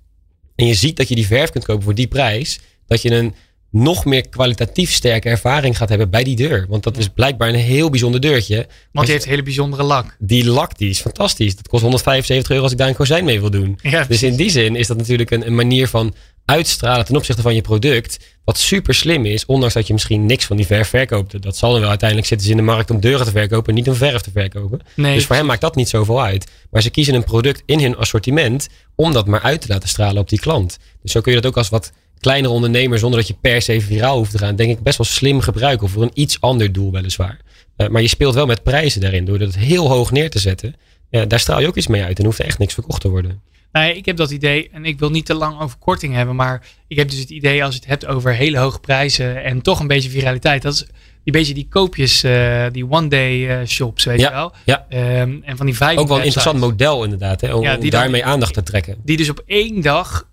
En 0.54 0.66
je 0.66 0.74
ziet 0.74 0.96
dat 0.96 1.08
je 1.08 1.14
die 1.14 1.26
verf 1.26 1.50
kunt 1.50 1.64
kopen 1.64 1.82
voor 1.82 1.94
die 1.94 2.06
prijs. 2.06 2.60
Dat 2.86 3.02
je 3.02 3.10
een 3.10 3.34
nog 3.70 4.04
meer 4.04 4.28
kwalitatief 4.28 4.92
sterke 4.92 5.28
ervaring 5.28 5.76
gaat 5.76 5.88
hebben 5.88 6.10
bij 6.10 6.24
die 6.24 6.36
deur. 6.36 6.66
Want 6.68 6.82
dat 6.82 6.96
is 6.96 7.08
blijkbaar 7.08 7.48
een 7.48 7.54
heel 7.54 7.90
bijzonder 7.90 8.20
deurtje. 8.20 8.66
want 8.92 9.06
die 9.06 9.14
heeft 9.14 9.24
een 9.24 9.30
hele 9.30 9.42
bijzondere 9.42 9.82
lak. 9.82 10.16
die 10.18 10.46
lak 10.46 10.78
die 10.78 10.90
is 10.90 11.00
fantastisch. 11.00 11.56
Dat 11.56 11.68
kost 11.68 11.82
175 11.82 12.50
euro 12.50 12.62
als 12.62 12.72
ik 12.72 12.78
daar 12.78 12.88
een 12.88 12.94
kozijn 12.94 13.24
mee 13.24 13.40
wil 13.40 13.50
doen. 13.50 13.78
Ja, 13.82 14.04
Dus 14.04 14.22
in 14.22 14.36
die 14.36 14.50
zin 14.50 14.76
is 14.76 14.86
dat 14.86 14.96
natuurlijk 14.96 15.30
een, 15.30 15.46
een 15.46 15.54
manier 15.54 15.88
van 15.88 16.14
uitstralen 16.44 17.04
ten 17.04 17.16
opzichte 17.16 17.42
van 17.42 17.54
je 17.54 17.60
product. 17.60 18.18
Wat 18.44 18.58
super 18.58 18.94
slim 18.94 19.24
is, 19.24 19.46
ondanks 19.46 19.74
dat 19.74 19.86
je 19.86 19.92
misschien 19.92 20.26
niks 20.26 20.44
van 20.44 20.56
die 20.56 20.66
verf 20.66 20.88
verkoopt. 20.88 21.42
Dat 21.42 21.56
zal 21.56 21.70
dan 21.70 21.80
wel 21.80 21.88
uiteindelijk 21.88 22.28
zitten 22.28 22.46
ze 22.46 22.52
in 22.52 22.58
de 22.58 22.64
markt 22.66 22.90
om 22.90 23.00
deuren 23.00 23.26
te 23.26 23.32
verkopen, 23.32 23.74
niet 23.74 23.88
om 23.88 23.94
verf 23.94 24.20
te 24.20 24.30
verkopen. 24.30 24.80
nee, 24.96 25.14
dus 25.14 25.26
voor 25.26 25.36
hen 25.36 25.46
maakt 25.46 25.60
dat 25.60 25.74
niet 25.74 25.88
zoveel 25.88 26.22
uit. 26.22 26.46
Maar 26.70 26.82
ze 26.82 26.90
kiezen 26.90 27.14
een 27.14 27.24
product 27.24 27.62
in 27.66 27.80
hun 27.80 27.96
assortiment 27.96 28.68
om 28.94 29.12
dat 29.12 29.26
maar 29.26 29.42
uit 29.42 29.60
te 29.60 29.68
laten 29.68 29.88
stralen 29.88 30.20
op 30.20 30.28
die 30.28 30.40
klant. 30.40 30.78
Dus 31.02 31.12
zo 31.12 31.20
kun 31.20 31.32
je 31.32 31.40
dat 31.40 31.50
ook 31.50 31.56
als 31.56 31.68
wat 31.68 31.92
kleinere 32.20 32.52
ondernemer, 32.54 32.98
zonder 32.98 33.18
dat 33.18 33.28
je 33.28 33.34
per 33.40 33.62
se 33.62 33.80
viraal 33.80 34.16
hoeft 34.16 34.30
te 34.30 34.38
gaan, 34.38 34.56
denk 34.56 34.70
ik 34.70 34.82
best 34.82 34.98
wel 34.98 35.06
slim 35.06 35.40
gebruiken. 35.40 35.88
Voor 35.88 36.02
een 36.02 36.10
iets 36.14 36.40
ander 36.40 36.72
doel 36.72 36.92
weliswaar. 36.92 37.38
Eh, 37.76 37.88
maar 37.88 38.02
je 38.02 38.08
speelt 38.08 38.34
wel 38.34 38.46
met 38.46 38.62
prijzen 38.62 39.00
daarin. 39.00 39.24
Door 39.24 39.38
het 39.38 39.56
heel 39.58 39.88
hoog 39.88 40.10
neer 40.10 40.30
te 40.30 40.38
zetten, 40.38 40.74
daar 41.10 41.40
straal 41.40 41.60
je 41.60 41.66
ook 41.66 41.76
iets 41.76 41.86
mee 41.86 42.02
uit. 42.02 42.18
En 42.18 42.24
hoeft 42.24 42.38
er 42.38 42.44
echt 42.44 42.58
niks 42.58 42.74
verkocht 42.74 43.00
te 43.00 43.08
worden. 43.08 43.40
Nee, 43.72 43.96
ik 43.96 44.04
heb 44.06 44.16
dat 44.16 44.30
idee 44.30 44.68
en 44.72 44.84
ik 44.84 44.98
wil 44.98 45.10
niet 45.10 45.26
te 45.26 45.34
lang 45.34 45.60
over 45.60 45.78
korting 45.78 46.14
hebben, 46.14 46.36
maar 46.36 46.66
ik 46.88 46.96
heb 46.96 47.10
dus 47.10 47.18
het 47.18 47.30
idee 47.30 47.64
als 47.64 47.74
je 47.74 47.80
het 47.80 47.88
hebt 47.88 48.06
over 48.06 48.34
hele 48.34 48.58
hoge 48.58 48.78
prijzen 48.80 49.44
en 49.44 49.62
toch 49.62 49.80
een 49.80 49.86
beetje 49.86 50.10
viraliteit. 50.10 50.62
Dat 50.62 50.72
is 50.72 50.86
die 51.24 51.32
beetje 51.32 51.54
die 51.54 51.66
koopjes, 51.70 52.22
eh, 52.22 52.66
die 52.72 52.90
one-day 52.90 53.48
eh, 53.60 53.66
shops, 53.66 54.04
weet 54.04 54.20
Ja, 54.20 54.28
je 54.28 54.34
wel. 54.34 54.52
ja. 54.64 54.86
Ehm, 54.88 55.36
en 55.42 55.56
van 55.56 55.66
die 55.66 55.76
veiling 55.76 56.00
Ook 56.02 56.08
wel 56.08 56.16
een 56.18 56.24
interessant 56.24 56.58
model 56.60 57.04
inderdaad. 57.04 57.40
Hè, 57.40 57.54
om, 57.54 57.62
Ja, 57.62 57.74
om 57.74 57.80
die 57.80 57.90
dan- 57.90 58.00
daarmee 58.00 58.24
aandacht 58.24 58.54
te 58.54 58.62
trekken. 58.62 58.96
Die 59.04 59.16
dus 59.16 59.28
op 59.28 59.42
één 59.46 59.80
dag, 59.82 60.28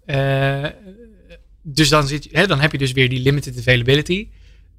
dus 1.67 1.89
dan, 1.89 2.07
zit, 2.07 2.27
hè, 2.31 2.47
dan 2.47 2.59
heb 2.59 2.71
je 2.71 2.77
dus 2.77 2.91
weer 2.91 3.09
die 3.09 3.19
limited 3.19 3.57
availability. 3.57 4.27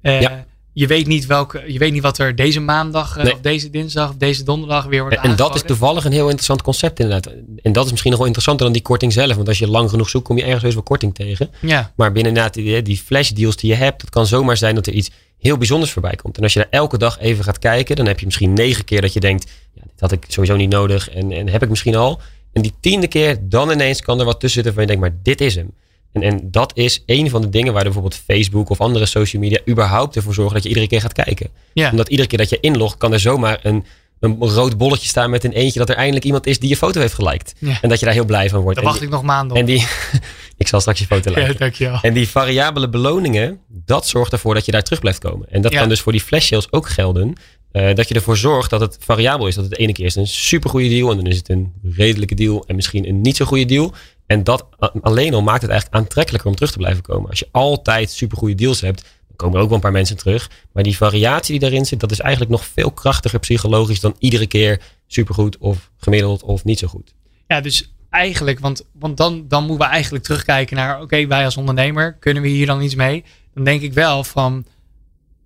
Eh, 0.01 0.21
Ja. 0.21 0.45
Je 0.73 0.87
weet 0.87 1.07
niet 1.07 1.25
welke, 1.25 1.63
je 1.67 1.79
weet 1.79 1.91
niet 1.91 2.01
wat 2.01 2.17
er 2.17 2.35
deze 2.35 2.59
maandag, 2.59 3.17
eh, 3.17 3.23
Nee. 3.23 3.33
of 3.33 3.39
deze 3.39 3.69
dinsdag, 3.69 4.09
of 4.09 4.15
deze 4.15 4.43
donderdag 4.43 4.85
weer 4.85 5.01
wordt 5.01 5.17
En 5.21 5.35
dat 5.35 5.55
is 5.55 5.61
toevallig 5.61 6.05
een 6.05 6.11
heel 6.11 6.25
interessant 6.25 6.61
concept 6.61 6.99
inderdaad. 6.99 7.33
En 7.61 7.71
dat 7.71 7.83
is 7.85 7.89
misschien 7.89 8.09
nog 8.11 8.19
wel 8.19 8.27
interessanter 8.27 8.65
dan 8.65 8.73
die 8.73 8.83
korting 8.83 9.13
zelf. 9.13 9.35
Want 9.35 9.47
als 9.47 9.57
je 9.57 9.67
lang 9.67 9.89
genoeg 9.89 10.09
zoekt, 10.09 10.25
kom 10.25 10.37
je 10.37 10.43
ergens 10.43 10.73
wel 10.73 10.83
korting 10.83 11.15
tegen. 11.15 11.49
Ja, 11.61 11.91
Maar 11.95 12.11
binnen 12.11 12.31
inderdaad 12.31 12.53
die, 12.53 12.81
die 12.81 12.97
flash 12.97 13.29
deals 13.29 13.55
die 13.55 13.69
je 13.69 13.75
hebt, 13.75 14.01
het 14.01 14.09
kan 14.09 14.27
zomaar 14.27 14.57
zijn 14.57 14.75
dat 14.75 14.87
er 14.87 14.93
iets 14.93 15.09
heel 15.37 15.57
bijzonders 15.57 15.91
voorbij 15.91 16.15
komt. 16.15 16.37
En 16.37 16.43
als 16.43 16.53
je 16.53 16.59
daar 16.59 16.67
elke 16.71 16.97
dag 16.97 17.19
even 17.19 17.43
gaat 17.43 17.59
kijken, 17.59 17.95
dan 17.95 18.05
heb 18.05 18.19
je 18.19 18.25
misschien 18.25 18.53
negen 18.53 18.85
keer 18.85 19.01
dat 19.01 19.13
je 19.13 19.19
denkt, 19.19 19.51
ja, 19.73 19.81
dit 19.81 19.99
had 19.99 20.11
ik 20.11 20.25
sowieso 20.27 20.55
niet 20.55 20.69
nodig 20.69 21.09
en, 21.09 21.31
en 21.31 21.49
heb 21.49 21.63
ik 21.63 21.69
misschien 21.69 21.95
al. 21.95 22.21
En 22.53 22.61
die 22.61 22.73
tiende 22.79 23.07
keer, 23.07 23.37
dan 23.41 23.71
ineens 23.71 24.01
kan 24.01 24.19
er 24.19 24.25
wat 24.25 24.39
tussen 24.39 24.63
zitten 24.63 24.73
van 24.73 24.81
je 24.81 24.87
denkt, 24.87 25.01
maar 25.01 25.19
dit 25.23 25.41
is 25.41 25.55
hem. 25.55 25.71
En, 26.11 26.21
en 26.21 26.39
dat 26.51 26.71
is 26.77 27.03
een 27.05 27.29
van 27.29 27.41
de 27.41 27.49
dingen 27.49 27.73
waar 27.73 27.83
bijvoorbeeld 27.83 28.15
Facebook 28.25 28.69
of 28.69 28.81
andere 28.81 29.05
social 29.05 29.41
media 29.41 29.59
überhaupt 29.69 30.15
ervoor 30.15 30.33
zorgen 30.33 30.53
dat 30.53 30.63
je 30.63 30.69
iedere 30.69 30.87
keer 30.87 31.01
gaat 31.01 31.13
kijken. 31.13 31.49
ja. 31.73 31.91
Omdat 31.91 32.09
iedere 32.09 32.27
keer 32.27 32.37
dat 32.37 32.49
je 32.49 32.59
inlogt, 32.59 32.97
kan 32.97 33.13
er 33.13 33.19
zomaar 33.19 33.59
een, 33.63 33.85
een 34.19 34.37
rood 34.39 34.77
bolletje 34.77 35.07
staan 35.07 35.29
met 35.29 35.43
een 35.43 35.51
eentje 35.51 35.79
dat 35.79 35.89
er 35.89 35.95
eindelijk 35.95 36.25
iemand 36.25 36.47
is 36.47 36.59
die 36.59 36.69
je 36.69 36.77
foto 36.77 36.99
heeft 36.99 37.13
geliked. 37.13 37.53
Ja. 37.59 37.77
En 37.81 37.89
dat 37.89 37.99
je 37.99 38.05
daar 38.05 38.13
heel 38.13 38.25
blij 38.25 38.49
van 38.49 38.61
wordt. 38.61 38.75
daar 38.75 38.85
wacht 38.85 38.97
die- 38.99 39.07
ik 39.07 39.13
nog 39.13 39.23
maanden 39.23 39.51
op. 39.51 39.57
en 39.57 39.65
die, 39.65 39.85
ik 40.57 40.67
zal 40.67 40.79
straks 40.79 40.99
je 40.99 41.05
foto 41.05 41.29
laten. 41.31 41.47
ja, 41.47 41.53
dankjewel. 41.53 41.99
En 42.01 42.13
die 42.13 42.27
variabele 42.29 42.89
beloningen, 42.89 43.59
dat 43.67 44.07
zorgt 44.07 44.31
ervoor 44.31 44.53
dat 44.53 44.65
je 44.65 44.71
daar 44.71 44.83
terug 44.83 44.99
blijft 44.99 45.19
komen. 45.19 45.47
En 45.51 45.61
dat 45.61 45.71
Ja. 45.71 45.79
kan 45.79 45.89
dus 45.89 46.01
voor 46.01 46.11
die 46.11 46.21
flash 46.21 46.47
sales 46.47 46.71
ook 46.71 46.89
gelden. 46.89 47.33
eh, 47.71 47.95
dat 47.95 48.07
je 48.07 48.13
ervoor 48.15 48.37
zorgt 48.37 48.69
dat 48.69 48.81
het 48.81 48.97
variabel 48.99 49.47
is. 49.47 49.55
Dat 49.55 49.63
het 49.63 49.73
de 49.73 49.79
ene 49.79 49.91
keer 49.93 50.05
is 50.05 50.15
een 50.15 50.27
supergoeie 50.27 50.89
deal. 50.89 51.09
En 51.11 51.17
dan 51.17 51.25
is 51.25 51.37
het 51.37 51.49
een 51.49 51.73
redelijke 51.83 52.35
deal. 52.35 52.63
En 52.67 52.75
misschien 52.75 53.07
een 53.07 53.21
niet 53.21 53.35
zo 53.35 53.45
goede 53.45 53.65
deal. 53.65 53.93
En 54.27 54.43
dat 54.43 54.65
alleen 55.01 55.33
al 55.33 55.41
maakt 55.41 55.61
het 55.61 55.71
eigenlijk 55.71 56.01
aantrekkelijker 56.01 56.49
om 56.49 56.55
terug 56.55 56.71
te 56.71 56.77
blijven 56.77 57.03
komen. 57.03 57.29
Als 57.29 57.39
je 57.39 57.47
altijd 57.51 58.11
supergoeie 58.11 58.55
deals 58.55 58.81
hebt, 58.81 59.01
dan 59.01 59.35
komen 59.35 59.55
er 59.55 59.61
ook 59.61 59.67
wel 59.67 59.77
een 59.77 59.83
paar 59.83 59.91
mensen 59.91 60.17
terug. 60.17 60.49
Maar 60.71 60.83
die 60.83 60.97
variatie 60.97 61.51
die 61.51 61.59
daarin 61.59 61.85
zit, 61.85 61.99
dat 61.99 62.11
is 62.11 62.19
eigenlijk 62.19 62.51
nog 62.51 62.65
veel 62.65 62.91
krachtiger 62.91 63.39
psychologisch 63.39 63.99
dan 63.99 64.15
iedere 64.19 64.47
keer 64.47 64.81
supergoed 65.07 65.57
of 65.57 65.91
gemiddeld 65.97 66.43
of 66.43 66.63
niet 66.63 66.79
zo 66.79 66.87
goed. 66.87 67.13
Ja, 67.47 67.61
dus 67.61 67.91
eigenlijk, 68.09 68.59
want, 68.59 68.85
want 68.91 69.17
dan, 69.17 69.45
dan 69.47 69.65
moeten 69.65 69.85
we 69.85 69.93
eigenlijk 69.93 70.23
terugkijken 70.23 70.75
naar, 70.75 71.01
oké, 71.01 71.27
wij 71.27 71.45
als 71.45 71.57
ondernemer, 71.57 72.13
kunnen 72.13 72.43
we 72.43 72.49
hier 72.49 72.65
dan 72.65 72.81
iets 72.81 72.95
mee? 72.95 73.23
Dan 73.53 73.63
denk 73.63 73.81
ik 73.81 73.93
wel 73.93 74.23
van, 74.23 74.65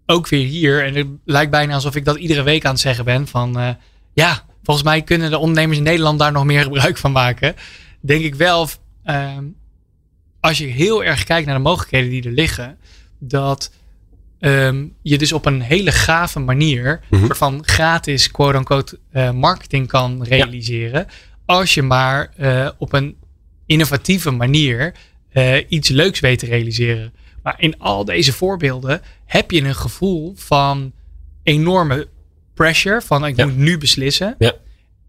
ook 0.06 0.28
weer 0.28 0.46
hier, 0.46 0.86
en 0.86 0.96
het 0.96 1.08
lijkt 1.26 1.52
bijna 1.52 1.74
alsof 1.74 1.96
ik 1.96 2.06
dat 2.06 2.15
iedere 2.15 2.44
week 2.44 2.65
aan 2.65 2.72
het 2.72 2.82
zeggen 2.82 3.06
ben, 3.06 3.28
van 3.28 3.60
eh, 3.60 3.70
ja, 4.13 4.46
volgens 4.63 4.86
mij 4.86 5.02
kunnen 5.02 5.30
de 5.30 5.38
ondernemers 5.38 5.78
in 5.78 5.84
Nederland 5.84 6.20
daar 6.20 6.32
nog 6.32 6.46
meer 6.46 6.63
gebruik 6.63 6.98
van 6.98 7.12
maken. 7.12 7.56
Denk 8.02 8.24
ik 8.24 8.36
wel, 8.36 8.68
ehm, 9.04 9.44
als 10.40 10.58
je 10.58 10.66
heel 10.66 11.04
erg 11.04 11.24
kijkt 11.24 11.46
naar 11.46 11.56
de 11.56 11.62
mogelijkheden 11.62 12.10
die 12.10 12.24
er 12.24 12.32
liggen, 12.32 12.78
dat 13.20 13.72
ehm, 14.40 14.86
je 15.02 15.18
dus 15.18 15.34
op 15.34 15.46
een 15.46 15.62
hele 15.62 15.92
gave 15.92 16.40
manier, 16.40 17.00
soort 17.12 17.38
van 17.38 17.66
gratis, 17.66 18.32
quote-unquote, 18.32 19.00
eh, 19.12 19.32
marketing 19.32 19.88
kan 19.88 20.24
realiseren. 20.24 21.08
Als 21.46 21.74
je 21.74 21.82
maar 21.82 22.32
eh, 22.38 22.70
op 22.78 22.94
een 22.94 23.16
innovatieve 23.66 24.32
manier 24.32 24.94
eh, 25.30 25.58
iets 25.68 25.90
leuks 25.90 26.20
weet 26.20 26.40
te 26.40 26.46
realiseren. 26.46 27.14
Maar 27.44 27.56
in 27.58 27.80
al 27.80 28.06
deze 28.06 28.34
voorbeelden 28.34 29.02
heb 29.26 29.52
je 29.52 29.62
een 29.64 29.76
gevoel 29.76 30.34
van 30.36 30.92
enorme 31.44 32.08
pressure. 32.54 33.02
Van 33.02 33.26
ik 33.26 33.36
Ja. 33.38 33.46
moet 33.46 33.58
nu 33.58 33.78
beslissen. 33.78 34.36
Ja. 34.40 34.54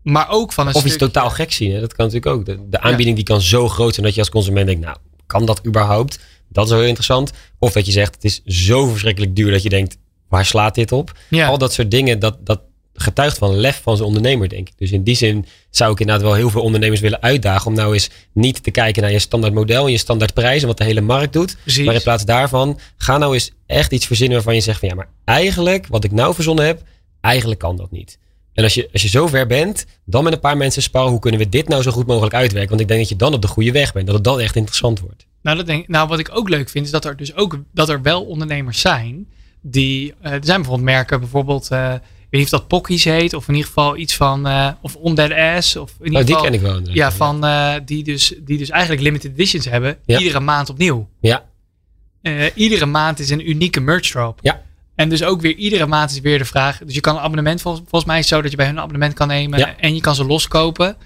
Maar 0.02 0.30
ook 0.30 0.52
van 0.52 0.66
een 0.68 0.74
Of 0.74 0.84
iets 0.84 0.94
stuk- 0.94 1.12
totaal 1.12 1.30
gek 1.30 1.52
zien. 1.52 1.72
Hè? 1.72 1.80
Dat 1.80 1.94
kan 1.94 2.06
natuurlijk 2.06 2.36
ook. 2.36 2.46
De, 2.46 2.68
de 2.68 2.80
aanbieding 2.80 3.16
die 3.16 3.24
kan 3.24 3.40
zo 3.40 3.68
groot 3.68 3.94
zijn 3.94 4.06
dat 4.06 4.14
je 4.14 4.20
als 4.20 4.30
consument 4.30 4.66
denkt, 4.66 4.84
nou, 4.84 4.96
kan 5.26 5.46
dat 5.46 5.66
überhaupt? 5.66 6.18
Dat 6.48 6.64
is 6.64 6.70
wel 6.70 6.78
heel 6.78 6.88
interessant. 6.88 7.32
Of 7.58 7.72
dat 7.72 7.86
je 7.86 7.92
zegt, 7.92 8.14
het 8.14 8.24
is 8.24 8.42
zo 8.44 8.86
verschrikkelijk 8.86 9.36
duur 9.36 9.50
dat 9.50 9.62
je 9.62 9.68
denkt, 9.68 9.96
waar 10.28 10.44
slaat 10.44 10.74
dit 10.74 10.92
op? 10.92 11.12
Ja. 11.30 11.46
Al 11.46 11.58
dat 11.58 11.72
soort 11.72 11.90
dingen, 11.90 12.18
dat, 12.18 12.46
dat 12.46 12.60
getuigt 12.94 13.38
van 13.38 13.54
lef 13.56 13.80
van 13.82 13.96
zijn 13.96 14.08
ondernemer, 14.08 14.48
denk 14.48 14.68
ik. 14.68 14.74
Dus 14.78 14.92
in 14.92 15.02
die 15.02 15.14
zin 15.14 15.46
zou 15.70 15.92
ik 15.92 16.00
inderdaad 16.00 16.24
wel 16.24 16.34
heel 16.34 16.50
veel 16.50 16.62
ondernemers 16.62 17.00
willen 17.00 17.22
uitdagen 17.22 17.66
om 17.66 17.74
nou 17.74 17.92
eens 17.92 18.10
niet 18.32 18.62
te 18.62 18.70
kijken 18.70 19.02
naar 19.02 19.12
je 19.12 19.18
standaard 19.18 19.54
model 19.54 19.84
en 19.86 19.92
je 19.92 19.98
standaard 19.98 20.34
prijzen, 20.34 20.68
wat 20.68 20.78
de 20.78 20.84
hele 20.84 21.00
markt 21.00 21.32
doet. 21.32 21.56
Precies. 21.62 21.84
Maar 21.84 21.94
in 21.94 22.02
plaats 22.02 22.24
daarvan, 22.24 22.78
ga 22.96 23.18
nou 23.18 23.34
eens 23.34 23.52
echt 23.66 23.92
iets 23.92 24.06
verzinnen 24.06 24.34
waarvan 24.34 24.54
je 24.54 24.60
zegt 24.60 24.78
van 24.78 24.88
ja, 24.88 24.94
maar 24.94 25.08
eigenlijk 25.24 25.86
wat 25.86 26.04
ik 26.04 26.12
nou 26.12 26.34
verzonnen 26.34 26.64
heb, 26.66 26.82
Eigenlijk 27.22 27.60
kan 27.60 27.76
dat 27.76 27.90
niet. 27.90 28.18
En 28.54 28.64
als 28.64 28.74
je, 28.74 28.88
als 28.92 29.02
je 29.02 29.08
zover 29.08 29.46
bent, 29.46 29.86
dan 30.04 30.24
met 30.24 30.32
een 30.32 30.40
paar 30.40 30.56
mensen 30.56 30.82
sparren. 30.82 31.10
Hoe 31.10 31.20
kunnen 31.20 31.40
we 31.40 31.48
dit 31.48 31.68
nou 31.68 31.82
zo 31.82 31.90
goed 31.90 32.06
mogelijk 32.06 32.34
uitwerken? 32.34 32.68
Want 32.68 32.80
ik 32.80 32.88
denk 32.88 33.00
dat 33.00 33.08
je 33.08 33.16
dan 33.16 33.34
op 33.34 33.42
de 33.42 33.48
goede 33.48 33.72
weg 33.72 33.92
bent. 33.92 34.06
Dat 34.06 34.14
het 34.14 34.24
dan 34.24 34.40
echt 34.40 34.56
interessant 34.56 35.00
wordt. 35.00 35.26
Nou, 35.42 35.56
dat 35.56 35.66
denk, 35.66 35.88
nou, 35.88 36.08
wat 36.08 36.18
ik 36.18 36.30
ook 36.32 36.48
leuk 36.48 36.68
vind, 36.68 36.84
is 36.84 36.90
dat 36.90 37.04
er 37.04 37.16
dus 37.16 37.34
ook 37.34 37.58
dat 37.72 37.88
er 37.88 38.02
wel 38.02 38.24
ondernemers 38.24 38.80
zijn. 38.80 39.28
Die, 39.62 40.14
eh, 40.20 40.32
er 40.32 40.44
zijn 40.44 40.56
bijvoorbeeld 40.60 40.88
merken, 40.90 41.20
bijvoorbeeld, 41.20 41.70
eh, 41.70 41.92
ik 41.94 42.00
weet 42.30 42.40
niet 42.40 42.52
of 42.52 42.58
dat 42.58 42.68
Pockies 42.68 43.04
heet, 43.04 43.34
of 43.34 43.48
in 43.48 43.54
ieder 43.54 43.68
geval 43.68 43.96
iets 43.96 44.16
van, 44.16 44.46
eh 44.46 44.68
of 44.80 44.94
On 44.96 45.14
Dead 45.14 45.32
Ass. 45.32 45.76
Of 45.76 45.90
in 46.00 46.04
ieder 46.04 46.20
Oh, 46.20 46.26
die 46.26 46.34
geval, 46.34 46.50
ken 46.50 46.58
ik 46.58 46.84
wel. 46.84 46.94
Ja, 46.94 47.12
van, 47.12 47.40
die, 47.84 48.04
dus, 48.04 48.34
die 48.40 48.58
dus 48.58 48.70
eigenlijk 48.70 49.02
limited 49.02 49.32
editions 49.32 49.64
hebben, 49.64 49.98
Ja. 50.06 50.18
iedere 50.18 50.40
maand 50.40 50.68
opnieuw. 50.70 51.08
Ja, 51.20 51.44
iedere 52.54 52.86
maand 52.86 53.18
is 53.18 53.30
een 53.30 53.50
unieke 53.50 53.80
merch 53.80 54.10
drop. 54.10 54.38
Ja. 54.42 54.62
En 55.02 55.08
dus 55.08 55.22
ook 55.22 55.40
weer 55.40 55.54
iedere 55.54 55.86
maand 55.86 56.10
is 56.10 56.20
weer 56.20 56.38
de 56.38 56.44
vraag. 56.44 56.78
Dus 56.84 56.94
je 56.94 57.00
kan 57.00 57.14
een 57.16 57.22
abonnement, 57.22 57.60
volgens, 57.60 57.84
volgens 57.88 58.10
mij 58.10 58.18
is 58.18 58.24
het 58.24 58.34
zo 58.34 58.42
dat 58.42 58.50
je 58.50 58.56
bij 58.56 58.66
hun 58.66 58.74
een 58.74 58.82
abonnement 58.82 59.14
kan 59.14 59.28
nemen. 59.28 59.58
Ja. 59.58 59.74
En 59.78 59.94
je 59.94 60.00
kan 60.00 60.14
ze 60.14 60.24
loskopen. 60.24 60.96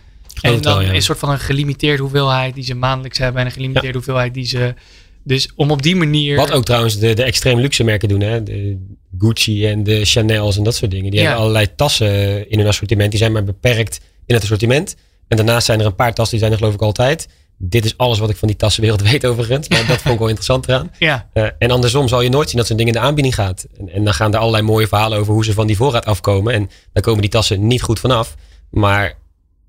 En 0.41 0.61
dan 0.61 0.75
wel, 0.75 0.81
ja. 0.81 0.89
is 0.89 0.97
een 0.97 1.03
soort 1.03 1.19
van 1.19 1.31
een 1.31 1.39
gelimiteerde 1.39 2.03
hoeveelheid 2.03 2.55
die 2.55 2.65
ze 2.65 2.75
maandelijks 2.75 3.19
hebben. 3.19 3.41
En 3.41 3.47
een 3.47 3.53
gelimiteerde 3.53 3.93
hoeveelheid 3.93 4.35
die 4.35 4.47
ze... 4.47 4.75
Dus 5.23 5.49
om 5.55 5.71
op 5.71 5.83
die 5.83 5.97
manier... 5.97 6.37
Wat 6.37 6.53
ook 6.53 6.65
trouwens 6.65 6.99
de, 6.99 7.15
de 7.15 7.23
extreem 7.23 7.59
luxe 7.59 7.85
merken 7.85 8.09
doen. 8.09 8.21
Hè? 8.21 8.43
De 8.43 8.79
Gucci 9.19 9.67
en 9.67 9.85
de 9.85 10.05
Chanel's 10.05 10.57
en 10.57 10.65
dat 10.65 10.75
soort 10.75 10.91
dingen. 10.91 11.11
Die 11.11 11.21
hebben 11.21 11.39
allerlei 11.39 11.75
tassen 11.77 12.51
in 12.51 12.59
hun 12.59 12.69
assortiment. 12.69 13.11
Die 13.11 13.19
zijn 13.19 13.33
maar 13.33 13.45
beperkt 13.45 14.01
in 14.27 14.35
het 14.35 14.43
assortiment. 14.43 14.97
En 15.29 15.37
daarnaast 15.37 15.67
zijn 15.67 15.81
er 15.81 15.87
een 15.87 15.95
paar 15.95 16.15
tassen 16.15 16.39
die 16.39 16.41
zijn 16.41 16.53
er 16.53 16.59
geloof 16.59 16.75
ik 16.75 16.83
altijd. 16.83 17.29
Dit 17.59 17.85
is 17.85 17.97
alles 17.97 18.19
wat 18.19 18.31
ik 18.31 18.37
van 18.37 18.49
die 18.49 18.57
tassenwereld 18.57 19.03
weet 19.11 19.27
overigens. 19.27 19.69
Maar 19.69 19.87
dat 19.87 20.01
vond 20.01 20.13
ik 20.15 20.19
wel 20.19 20.29
interessant 20.29 20.69
eraan. 20.69 20.91
Ja, 20.99 21.29
Eh, 21.33 21.47
en 21.59 21.71
andersom 21.71 22.09
zal 22.09 22.21
je 22.21 22.29
nooit 22.29 22.49
zien 22.49 22.59
dat 22.59 22.67
zo'n 22.67 22.77
ding 22.77 22.89
in 22.89 22.95
de 22.95 23.01
aanbieding 23.01 23.35
gaat. 23.35 23.67
En, 23.79 23.89
en 23.89 24.05
dan 24.05 24.15
gaan 24.15 24.33
er 24.33 24.39
allerlei 24.39 24.63
mooie 24.63 24.89
verhalen 24.89 25.19
over 25.19 25.33
hoe 25.33 25.45
ze 25.45 25.53
van 25.53 25.67
die 25.67 25.77
voorraad 25.77 26.05
afkomen. 26.05 26.53
En 26.55 26.71
dan 26.93 27.03
komen 27.03 27.21
die 27.21 27.31
tassen 27.31 27.67
niet 27.67 27.83
goed 27.83 28.01
vanaf. 28.01 28.35
Maar 28.71 29.19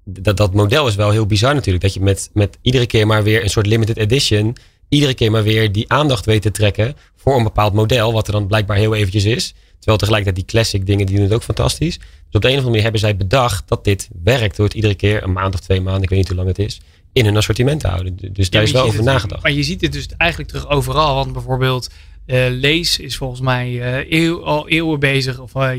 dat, 0.03 0.37
dat 0.37 0.53
model 0.53 0.87
is 0.87 0.95
wel 0.95 1.09
heel 1.11 1.25
bizar 1.25 1.53
natuurlijk. 1.53 1.83
Dat 1.83 1.93
je 1.93 1.99
met, 1.99 2.29
met 2.33 2.57
iedere 2.61 2.85
keer 2.85 3.07
maar 3.07 3.23
weer 3.23 3.43
een 3.43 3.49
soort 3.49 3.65
limited 3.65 3.97
edition. 3.97 4.55
Iedere 4.89 5.13
keer 5.13 5.31
maar 5.31 5.43
weer 5.43 5.71
die 5.71 5.91
aandacht 5.91 6.25
weet 6.25 6.41
te 6.41 6.51
trekken 6.51 6.95
voor 7.15 7.37
een 7.37 7.43
bepaald 7.43 7.73
model. 7.73 8.13
Wat 8.13 8.27
er 8.27 8.33
dan 8.33 8.47
blijkbaar 8.47 8.77
heel 8.77 8.95
eventjes 8.95 9.25
is. 9.25 9.53
Terwijl 9.77 9.97
tegelijkertijd 9.97 10.35
die 10.35 10.45
classic 10.45 10.85
dingen 10.85 11.05
die 11.05 11.15
doen 11.15 11.25
het 11.25 11.33
ook 11.33 11.43
fantastisch. 11.43 11.97
Dus 11.97 12.35
op 12.35 12.41
de 12.41 12.47
een 12.47 12.53
of 12.53 12.65
andere 12.65 12.65
manier 12.65 12.81
hebben 12.81 12.99
zij 12.99 13.15
bedacht 13.17 13.67
dat 13.67 13.83
dit 13.83 14.09
werkt. 14.23 14.55
Door 14.55 14.65
het 14.65 14.75
iedere 14.75 14.95
keer 14.95 15.23
een 15.23 15.31
maand 15.31 15.53
of 15.53 15.59
twee 15.59 15.81
maanden, 15.81 16.03
ik 16.03 16.09
weet 16.09 16.17
niet 16.17 16.27
hoe 16.27 16.37
lang 16.37 16.47
het 16.47 16.59
is. 16.59 16.81
In 17.17 17.25
hun 17.25 17.37
assortiment 17.37 17.79
te 17.79 17.87
houden. 17.87 18.17
Dus 18.33 18.49
daar 18.49 18.63
is 18.63 18.71
wel 18.71 18.83
over 18.83 18.95
het- 18.95 19.05
nagedacht. 19.05 19.43
Maar 19.43 19.51
je 19.51 19.63
ziet 19.63 19.81
het 19.81 19.91
dus 19.91 20.07
eigenlijk 20.17 20.51
terug 20.51 20.69
overal. 20.69 21.15
Want 21.15 21.33
bijvoorbeeld 21.33 21.89
eh 22.25 22.45
Lees 22.49 22.99
is 22.99 23.17
volgens 23.17 23.41
mij 23.41 23.81
eh, 23.81 24.11
eeuw, 24.21 24.43
al 24.43 24.69
eeuwen 24.69 24.99
bezig. 24.99 25.39
Of 25.39 25.55
eh, 25.55 25.69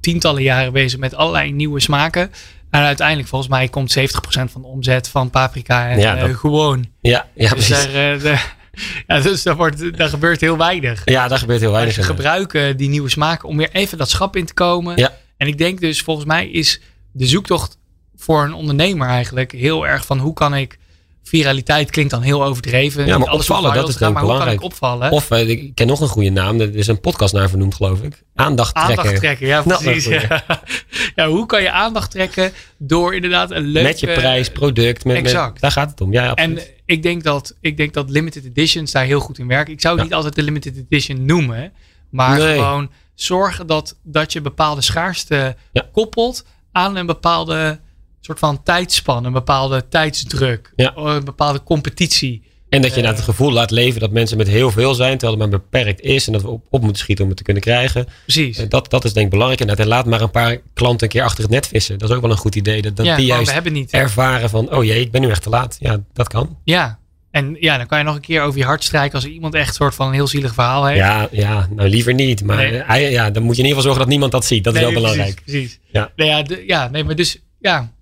tientallen 0.00 0.42
jaren 0.42 0.72
bezig 0.72 0.98
met 0.98 1.14
allerlei 1.14 1.52
nieuwe 1.52 1.80
smaken. 1.80 2.30
En 2.70 2.80
uiteindelijk 2.80 3.28
volgens 3.28 3.50
mij 3.50 3.68
komt 3.68 3.90
70% 3.98 4.50
van 4.50 4.60
de 4.60 4.66
omzet 4.66 5.08
van 5.08 5.30
paprika 5.30 5.88
en 5.88 5.98
Ja, 5.98 6.14
dat- 6.14 6.36
gewoon. 6.36 6.86
Ja, 7.00 7.26
ja 7.34 7.54
Dus, 7.54 7.66
precies. 7.66 7.92
daar, 7.92 8.56
ja, 9.06 9.20
dus 9.20 9.42
daar, 9.42 9.56
wordt, 9.56 9.96
daar 9.98 10.08
gebeurt 10.08 10.40
heel 10.40 10.56
weinig. 10.56 11.02
Ja, 11.04 11.28
daar 11.28 11.38
gebeurt 11.38 11.60
heel 11.60 11.72
weinig. 11.72 11.94
ze 11.94 12.02
gebruiken 12.02 12.76
die 12.76 12.88
nieuwe 12.88 13.08
smaken 13.08 13.48
om 13.48 13.56
weer 13.56 13.70
even 13.72 13.98
dat 13.98 14.10
schap 14.10 14.36
in 14.36 14.44
te 14.46 14.54
komen. 14.54 14.96
Ja. 14.96 15.16
En 15.36 15.46
ik 15.46 15.58
denk 15.58 15.80
dus, 15.80 16.02
volgens 16.02 16.26
mij 16.26 16.48
is 16.48 16.80
de 17.12 17.26
zoektocht 17.26 17.78
voor 18.20 18.44
een 18.44 18.54
ondernemer 18.54 19.08
eigenlijk 19.08 19.52
heel 19.52 19.86
erg 19.86 20.06
van 20.06 20.18
hoe 20.18 20.32
kan 20.32 20.54
ik. 20.54 20.78
Viraliteit 21.22 21.90
klinkt 21.90 22.10
dan 22.10 22.22
heel 22.22 22.44
overdreven. 22.44 23.06
Ja, 23.06 23.18
maar 23.18 23.28
alles 23.28 23.50
opvallen, 23.50 23.74
dat 23.74 23.88
is 23.88 23.96
gaan, 23.96 24.08
ik 24.08 24.14
maar 24.14 24.22
hoe 24.22 24.32
kan 24.32 24.40
ik 24.40 24.44
belangrijk. 24.44 24.72
opvallen? 24.72 25.10
Of 25.10 25.30
eh, 25.30 25.48
ik 25.48 25.74
ken 25.74 25.86
nog 25.86 26.00
een 26.00 26.08
goede 26.08 26.30
naam. 26.30 26.60
Er 26.60 26.74
is 26.76 26.86
een 26.86 27.00
podcast 27.00 27.34
naar 27.34 27.48
vernoemd, 27.48 27.74
geloof 27.74 28.02
ik. 28.02 28.22
Aandacht 28.34 28.74
trekken. 28.74 28.98
aandacht 28.98 29.16
trekken, 29.16 29.46
ja 29.46 29.62
Nou, 29.66 29.82
precies. 29.82 30.04
Ja. 30.28 30.44
ja, 31.16 31.28
hoe 31.28 31.46
kan 31.46 31.62
je 31.62 31.70
aandacht 31.70 32.10
trekken 32.10 32.52
door 32.78 33.14
inderdaad 33.14 33.50
een 33.50 33.62
leuke... 33.66 33.88
Met 33.88 34.00
je 34.00 34.06
prijs, 34.06 34.50
product. 34.50 35.04
Met, 35.04 35.16
met- 35.16 35.24
exact. 35.24 35.60
daar 35.60 35.70
gaat 35.72 35.90
het 35.90 36.00
om. 36.00 36.12
Ja, 36.12 36.34
En 36.34 36.58
ik 36.84 37.02
denk, 37.02 37.22
dat, 37.22 37.56
ik 37.60 37.76
denk 37.76 37.94
dat 37.94 38.10
limited 38.10 38.44
editions 38.44 38.92
daar 38.92 39.04
heel 39.04 39.20
goed 39.20 39.38
in 39.38 39.46
werken. 39.46 39.72
Ik 39.72 39.80
zou 39.80 39.92
het 39.94 40.02
Ja. 40.02 40.08
niet 40.08 40.16
altijd 40.16 40.34
de 40.34 40.42
limited 40.42 40.76
edition 40.76 41.24
noemen. 41.24 41.72
Maar 42.10 42.38
Nee. 42.38 42.54
gewoon 42.54 42.90
zorgen 43.14 43.66
dat, 43.66 43.96
dat 44.02 44.32
je 44.32 44.40
bepaalde 44.40 44.80
schaarste 44.82 45.56
Ja. 45.72 45.88
koppelt 45.92 46.44
aan 46.72 46.96
een 46.96 47.06
bepaalde 47.06 47.80
soort 48.20 48.38
van 48.38 48.62
tijdspan. 48.62 49.24
Een 49.24 49.32
bepaalde 49.32 49.88
tijdsdruk. 49.88 50.72
Ja. 50.76 50.92
Een 50.96 51.24
bepaalde 51.24 51.62
competitie. 51.62 52.42
en 52.68 52.80
dat 52.82 52.90
je 52.90 52.90
eh, 52.90 52.96
inderdaad 52.96 53.16
het 53.26 53.30
gevoel 53.36 53.52
laat 53.52 53.70
leven 53.70 54.00
dat 54.00 54.10
mensen 54.10 54.36
met 54.36 54.48
heel 54.48 54.70
veel 54.70 54.94
zijn. 54.94 55.18
Terwijl 55.18 55.40
het 55.40 55.50
maar 55.50 55.60
beperkt 55.60 56.00
is. 56.00 56.26
En 56.26 56.32
dat 56.32 56.42
we 56.42 56.48
op, 56.48 56.66
op 56.70 56.80
moeten 56.82 56.98
schieten 57.02 57.22
om 57.24 57.28
het 57.30 57.38
te 57.38 57.44
kunnen 57.44 57.62
krijgen. 57.62 58.06
Precies. 58.22 58.58
Eh, 58.58 58.68
Dat, 58.68 58.90
dat 58.90 59.04
is 59.04 59.12
denk 59.12 59.24
ik 59.26 59.32
belangrijk. 59.32 59.70
En 59.78 59.86
laat 59.86 60.06
maar 60.06 60.20
een 60.20 60.30
paar 60.30 60.56
klanten 60.74 61.02
een 61.06 61.12
keer 61.12 61.22
achter 61.22 61.42
het 61.42 61.52
net 61.52 61.66
vissen. 61.66 61.98
Dat 61.98 62.10
is 62.10 62.14
ook 62.16 62.22
wel 62.22 62.30
een 62.30 62.36
goed 62.36 62.54
idee. 62.56 62.82
Dat, 62.82 62.96
dat 62.96 63.06
ja, 63.06 63.16
die 63.16 63.26
juist 63.26 63.46
we 63.46 63.52
hebben 63.52 63.72
niet. 63.72 63.90
ervaren 63.92 64.50
van... 64.50 64.74
Oh 64.74 64.84
jee, 64.84 65.00
ik 65.00 65.10
ben 65.10 65.20
nu 65.20 65.30
echt 65.30 65.42
te 65.42 65.48
laat. 65.48 65.76
Ja, 65.80 66.00
dat 66.12 66.28
kan. 66.28 66.58
Ja. 66.64 66.98
En 67.30 67.56
ja, 67.60 67.76
dan 67.76 67.86
kan 67.86 67.98
je 67.98 68.04
nog 68.04 68.14
een 68.14 68.20
keer 68.20 68.42
over 68.42 68.58
je 68.58 68.64
hart 68.64 68.84
strijken 68.84 69.14
als 69.14 69.24
iemand 69.26 69.54
echt 69.54 69.68
een 69.68 69.74
soort 69.74 69.94
van 69.94 70.06
een 70.06 70.12
heel 70.12 70.26
zielig 70.26 70.54
verhaal 70.54 70.86
heeft. 70.86 70.98
Ja, 70.98 71.28
ja, 71.30 71.68
nou 71.70 71.88
liever 71.88 72.14
niet. 72.14 72.44
Maar 72.44 72.56
Nee. 72.56 72.78
eh, 72.78 73.10
ja, 73.10 73.30
dan 73.30 73.42
moet 73.42 73.56
je 73.56 73.62
in 73.62 73.68
ieder 73.68 73.82
geval 73.82 73.82
zorgen 73.82 73.98
dat 74.00 74.08
niemand 74.08 74.32
dat 74.32 74.44
ziet. 74.44 74.64
Dat 74.64 74.74
is 74.74 74.80
wel 74.80 74.92
belangrijk. 74.92 75.42
Precies. 75.44 75.78
Ja. 75.92 76.12
Nee, 76.16 76.28
ja, 76.28 76.44
ja, 76.66 76.88
nee, 76.88 77.04
maar 77.04 77.14
dus 77.14 77.38
ja. 77.60 77.92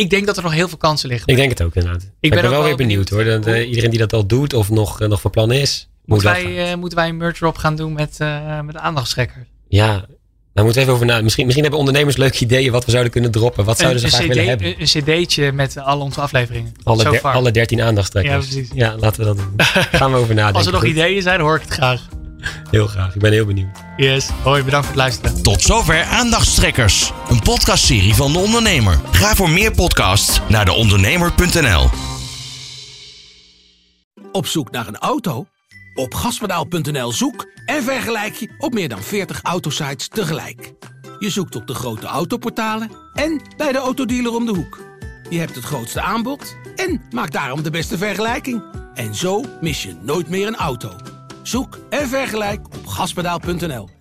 Ik 0.00 0.10
denk 0.10 0.26
dat 0.26 0.36
er 0.36 0.42
nog 0.42 0.52
heel 0.52 0.68
veel 0.68 0.78
kansen 0.78 1.08
liggen. 1.08 1.28
Ik 1.28 1.36
denk 1.36 1.50
het 1.50 1.62
ook 1.62 1.74
inderdaad. 1.74 2.02
Ik 2.02 2.30
ben 2.30 2.30
ben, 2.30 2.40
wel 2.40 2.50
wel 2.50 2.62
weer 2.62 2.76
benieuwd, 2.76 3.08
benieuwd 3.08 3.28
hoor. 3.28 3.40
Dat, 3.40 3.54
eh, 3.54 3.68
iedereen 3.68 3.90
die 3.90 3.98
dat 3.98 4.12
al 4.12 4.26
doet 4.26 4.54
of 4.54 4.70
nog, 4.70 5.00
eh, 5.00 5.08
nog 5.08 5.20
van 5.20 5.30
plan 5.30 5.52
is, 5.52 5.88
moet 6.04 6.22
Moeten 6.22 6.42
wij, 6.42 6.70
eh, 6.70 6.76
moeten 6.76 6.98
wij 6.98 7.08
een 7.08 7.16
merch 7.16 7.36
drop 7.36 7.56
gaan 7.56 7.76
doen 7.76 7.92
met, 7.92 8.18
met 8.64 8.76
aandachtstrekkers? 8.76 9.46
Ja, 9.68 10.04
daar 10.54 10.64
moeten 10.64 10.74
we 10.74 10.80
even 10.80 10.92
over 10.92 11.06
na. 11.06 11.20
Misschien, 11.20 11.44
misschien 11.44 11.64
hebben 11.64 11.80
ondernemers 11.80 12.16
leuke 12.16 12.38
ideeën 12.38 12.72
wat 12.72 12.84
we 12.84 12.90
zouden 12.90 13.12
kunnen 13.12 13.30
droppen. 13.30 13.64
Wat 13.64 13.78
zouden 13.78 14.00
ze 14.00 14.06
een, 14.06 14.12
graag 14.12 14.24
CD, 14.24 14.28
willen 14.28 14.48
hebben? 14.48 14.66
Een, 14.66 14.74
een 14.78 15.24
cd'tje 15.24 15.52
met 15.52 15.78
al 15.78 16.00
onze 16.00 16.20
afleveringen. 16.20 16.72
Alle, 16.82 17.02
So 17.02 17.10
der- 17.10 17.22
alle 17.22 17.50
13 17.50 17.82
aandachtstrekkers. 17.82 18.46
Ja, 18.46 18.52
precies. 18.52 18.70
Ja, 18.74 18.96
laten 18.98 19.20
we 19.20 19.26
dat 19.26 19.36
doen. 19.36 19.52
Gaan 19.98 20.12
we 20.12 20.16
over 20.16 20.34
nadenken. 20.34 20.56
Als 20.56 20.66
er 20.66 20.72
nog 20.72 20.80
Goed. 20.80 20.90
ideeën 20.90 21.22
zijn, 21.22 21.40
hoor 21.40 21.56
ik 21.56 21.62
het 21.62 21.72
graag. 21.72 22.08
Heel 22.70 22.86
graag. 22.86 23.14
Ik 23.14 23.20
ben 23.20 23.32
heel 23.32 23.46
benieuwd. 23.46 23.78
Yes. 23.96 24.28
Hoi, 24.42 24.62
bedankt 24.62 24.86
voor 24.86 24.96
het 24.96 25.04
luisteren. 25.04 25.42
Tot 25.42 25.62
zover 25.62 26.02
Aandachtstrekkers, 26.02 27.12
een 27.28 27.40
podcastserie 27.40 28.14
van 28.14 28.32
De 28.32 28.38
Ondernemer. 28.38 29.00
Ga 29.10 29.34
voor 29.34 29.50
meer 29.50 29.72
podcasts 29.72 30.40
naar 30.48 30.64
deondernemer.nl. 30.64 31.88
Op 34.32 34.46
zoek 34.46 34.70
naar 34.70 34.88
een 34.88 34.98
auto? 34.98 35.46
Op 35.94 36.14
gaspedaal.nl 36.14 37.12
zoek 37.12 37.46
en 37.64 37.82
vergelijk 37.82 38.34
je 38.34 38.54
op 38.58 38.72
meer 38.72 38.88
dan 38.88 39.02
40 39.02 39.42
autosites 39.42 40.08
tegelijk. 40.08 40.72
Je 41.18 41.30
zoekt 41.30 41.56
op 41.56 41.66
de 41.66 41.74
grote 41.74 42.06
autoportalen 42.06 42.90
en 43.14 43.42
bij 43.56 43.72
de 43.72 43.78
autodealer 43.78 44.34
om 44.34 44.46
de 44.46 44.54
hoek. 44.54 44.78
Je 45.30 45.38
hebt 45.38 45.54
het 45.54 45.64
grootste 45.64 46.00
aanbod 46.00 46.56
en 46.76 47.02
maakt 47.10 47.32
daarom 47.32 47.62
de 47.62 47.70
beste 47.70 47.98
vergelijking. 47.98 48.62
En 48.94 49.14
zo 49.14 49.44
mis 49.60 49.82
je 49.82 49.94
nooit 50.02 50.28
meer 50.28 50.46
een 50.46 50.56
auto. 50.56 50.96
Zoek 51.50 51.78
en 51.88 52.08
vergelijk 52.08 52.66
op 52.66 52.86
gaspedaal.nl. 52.86 53.99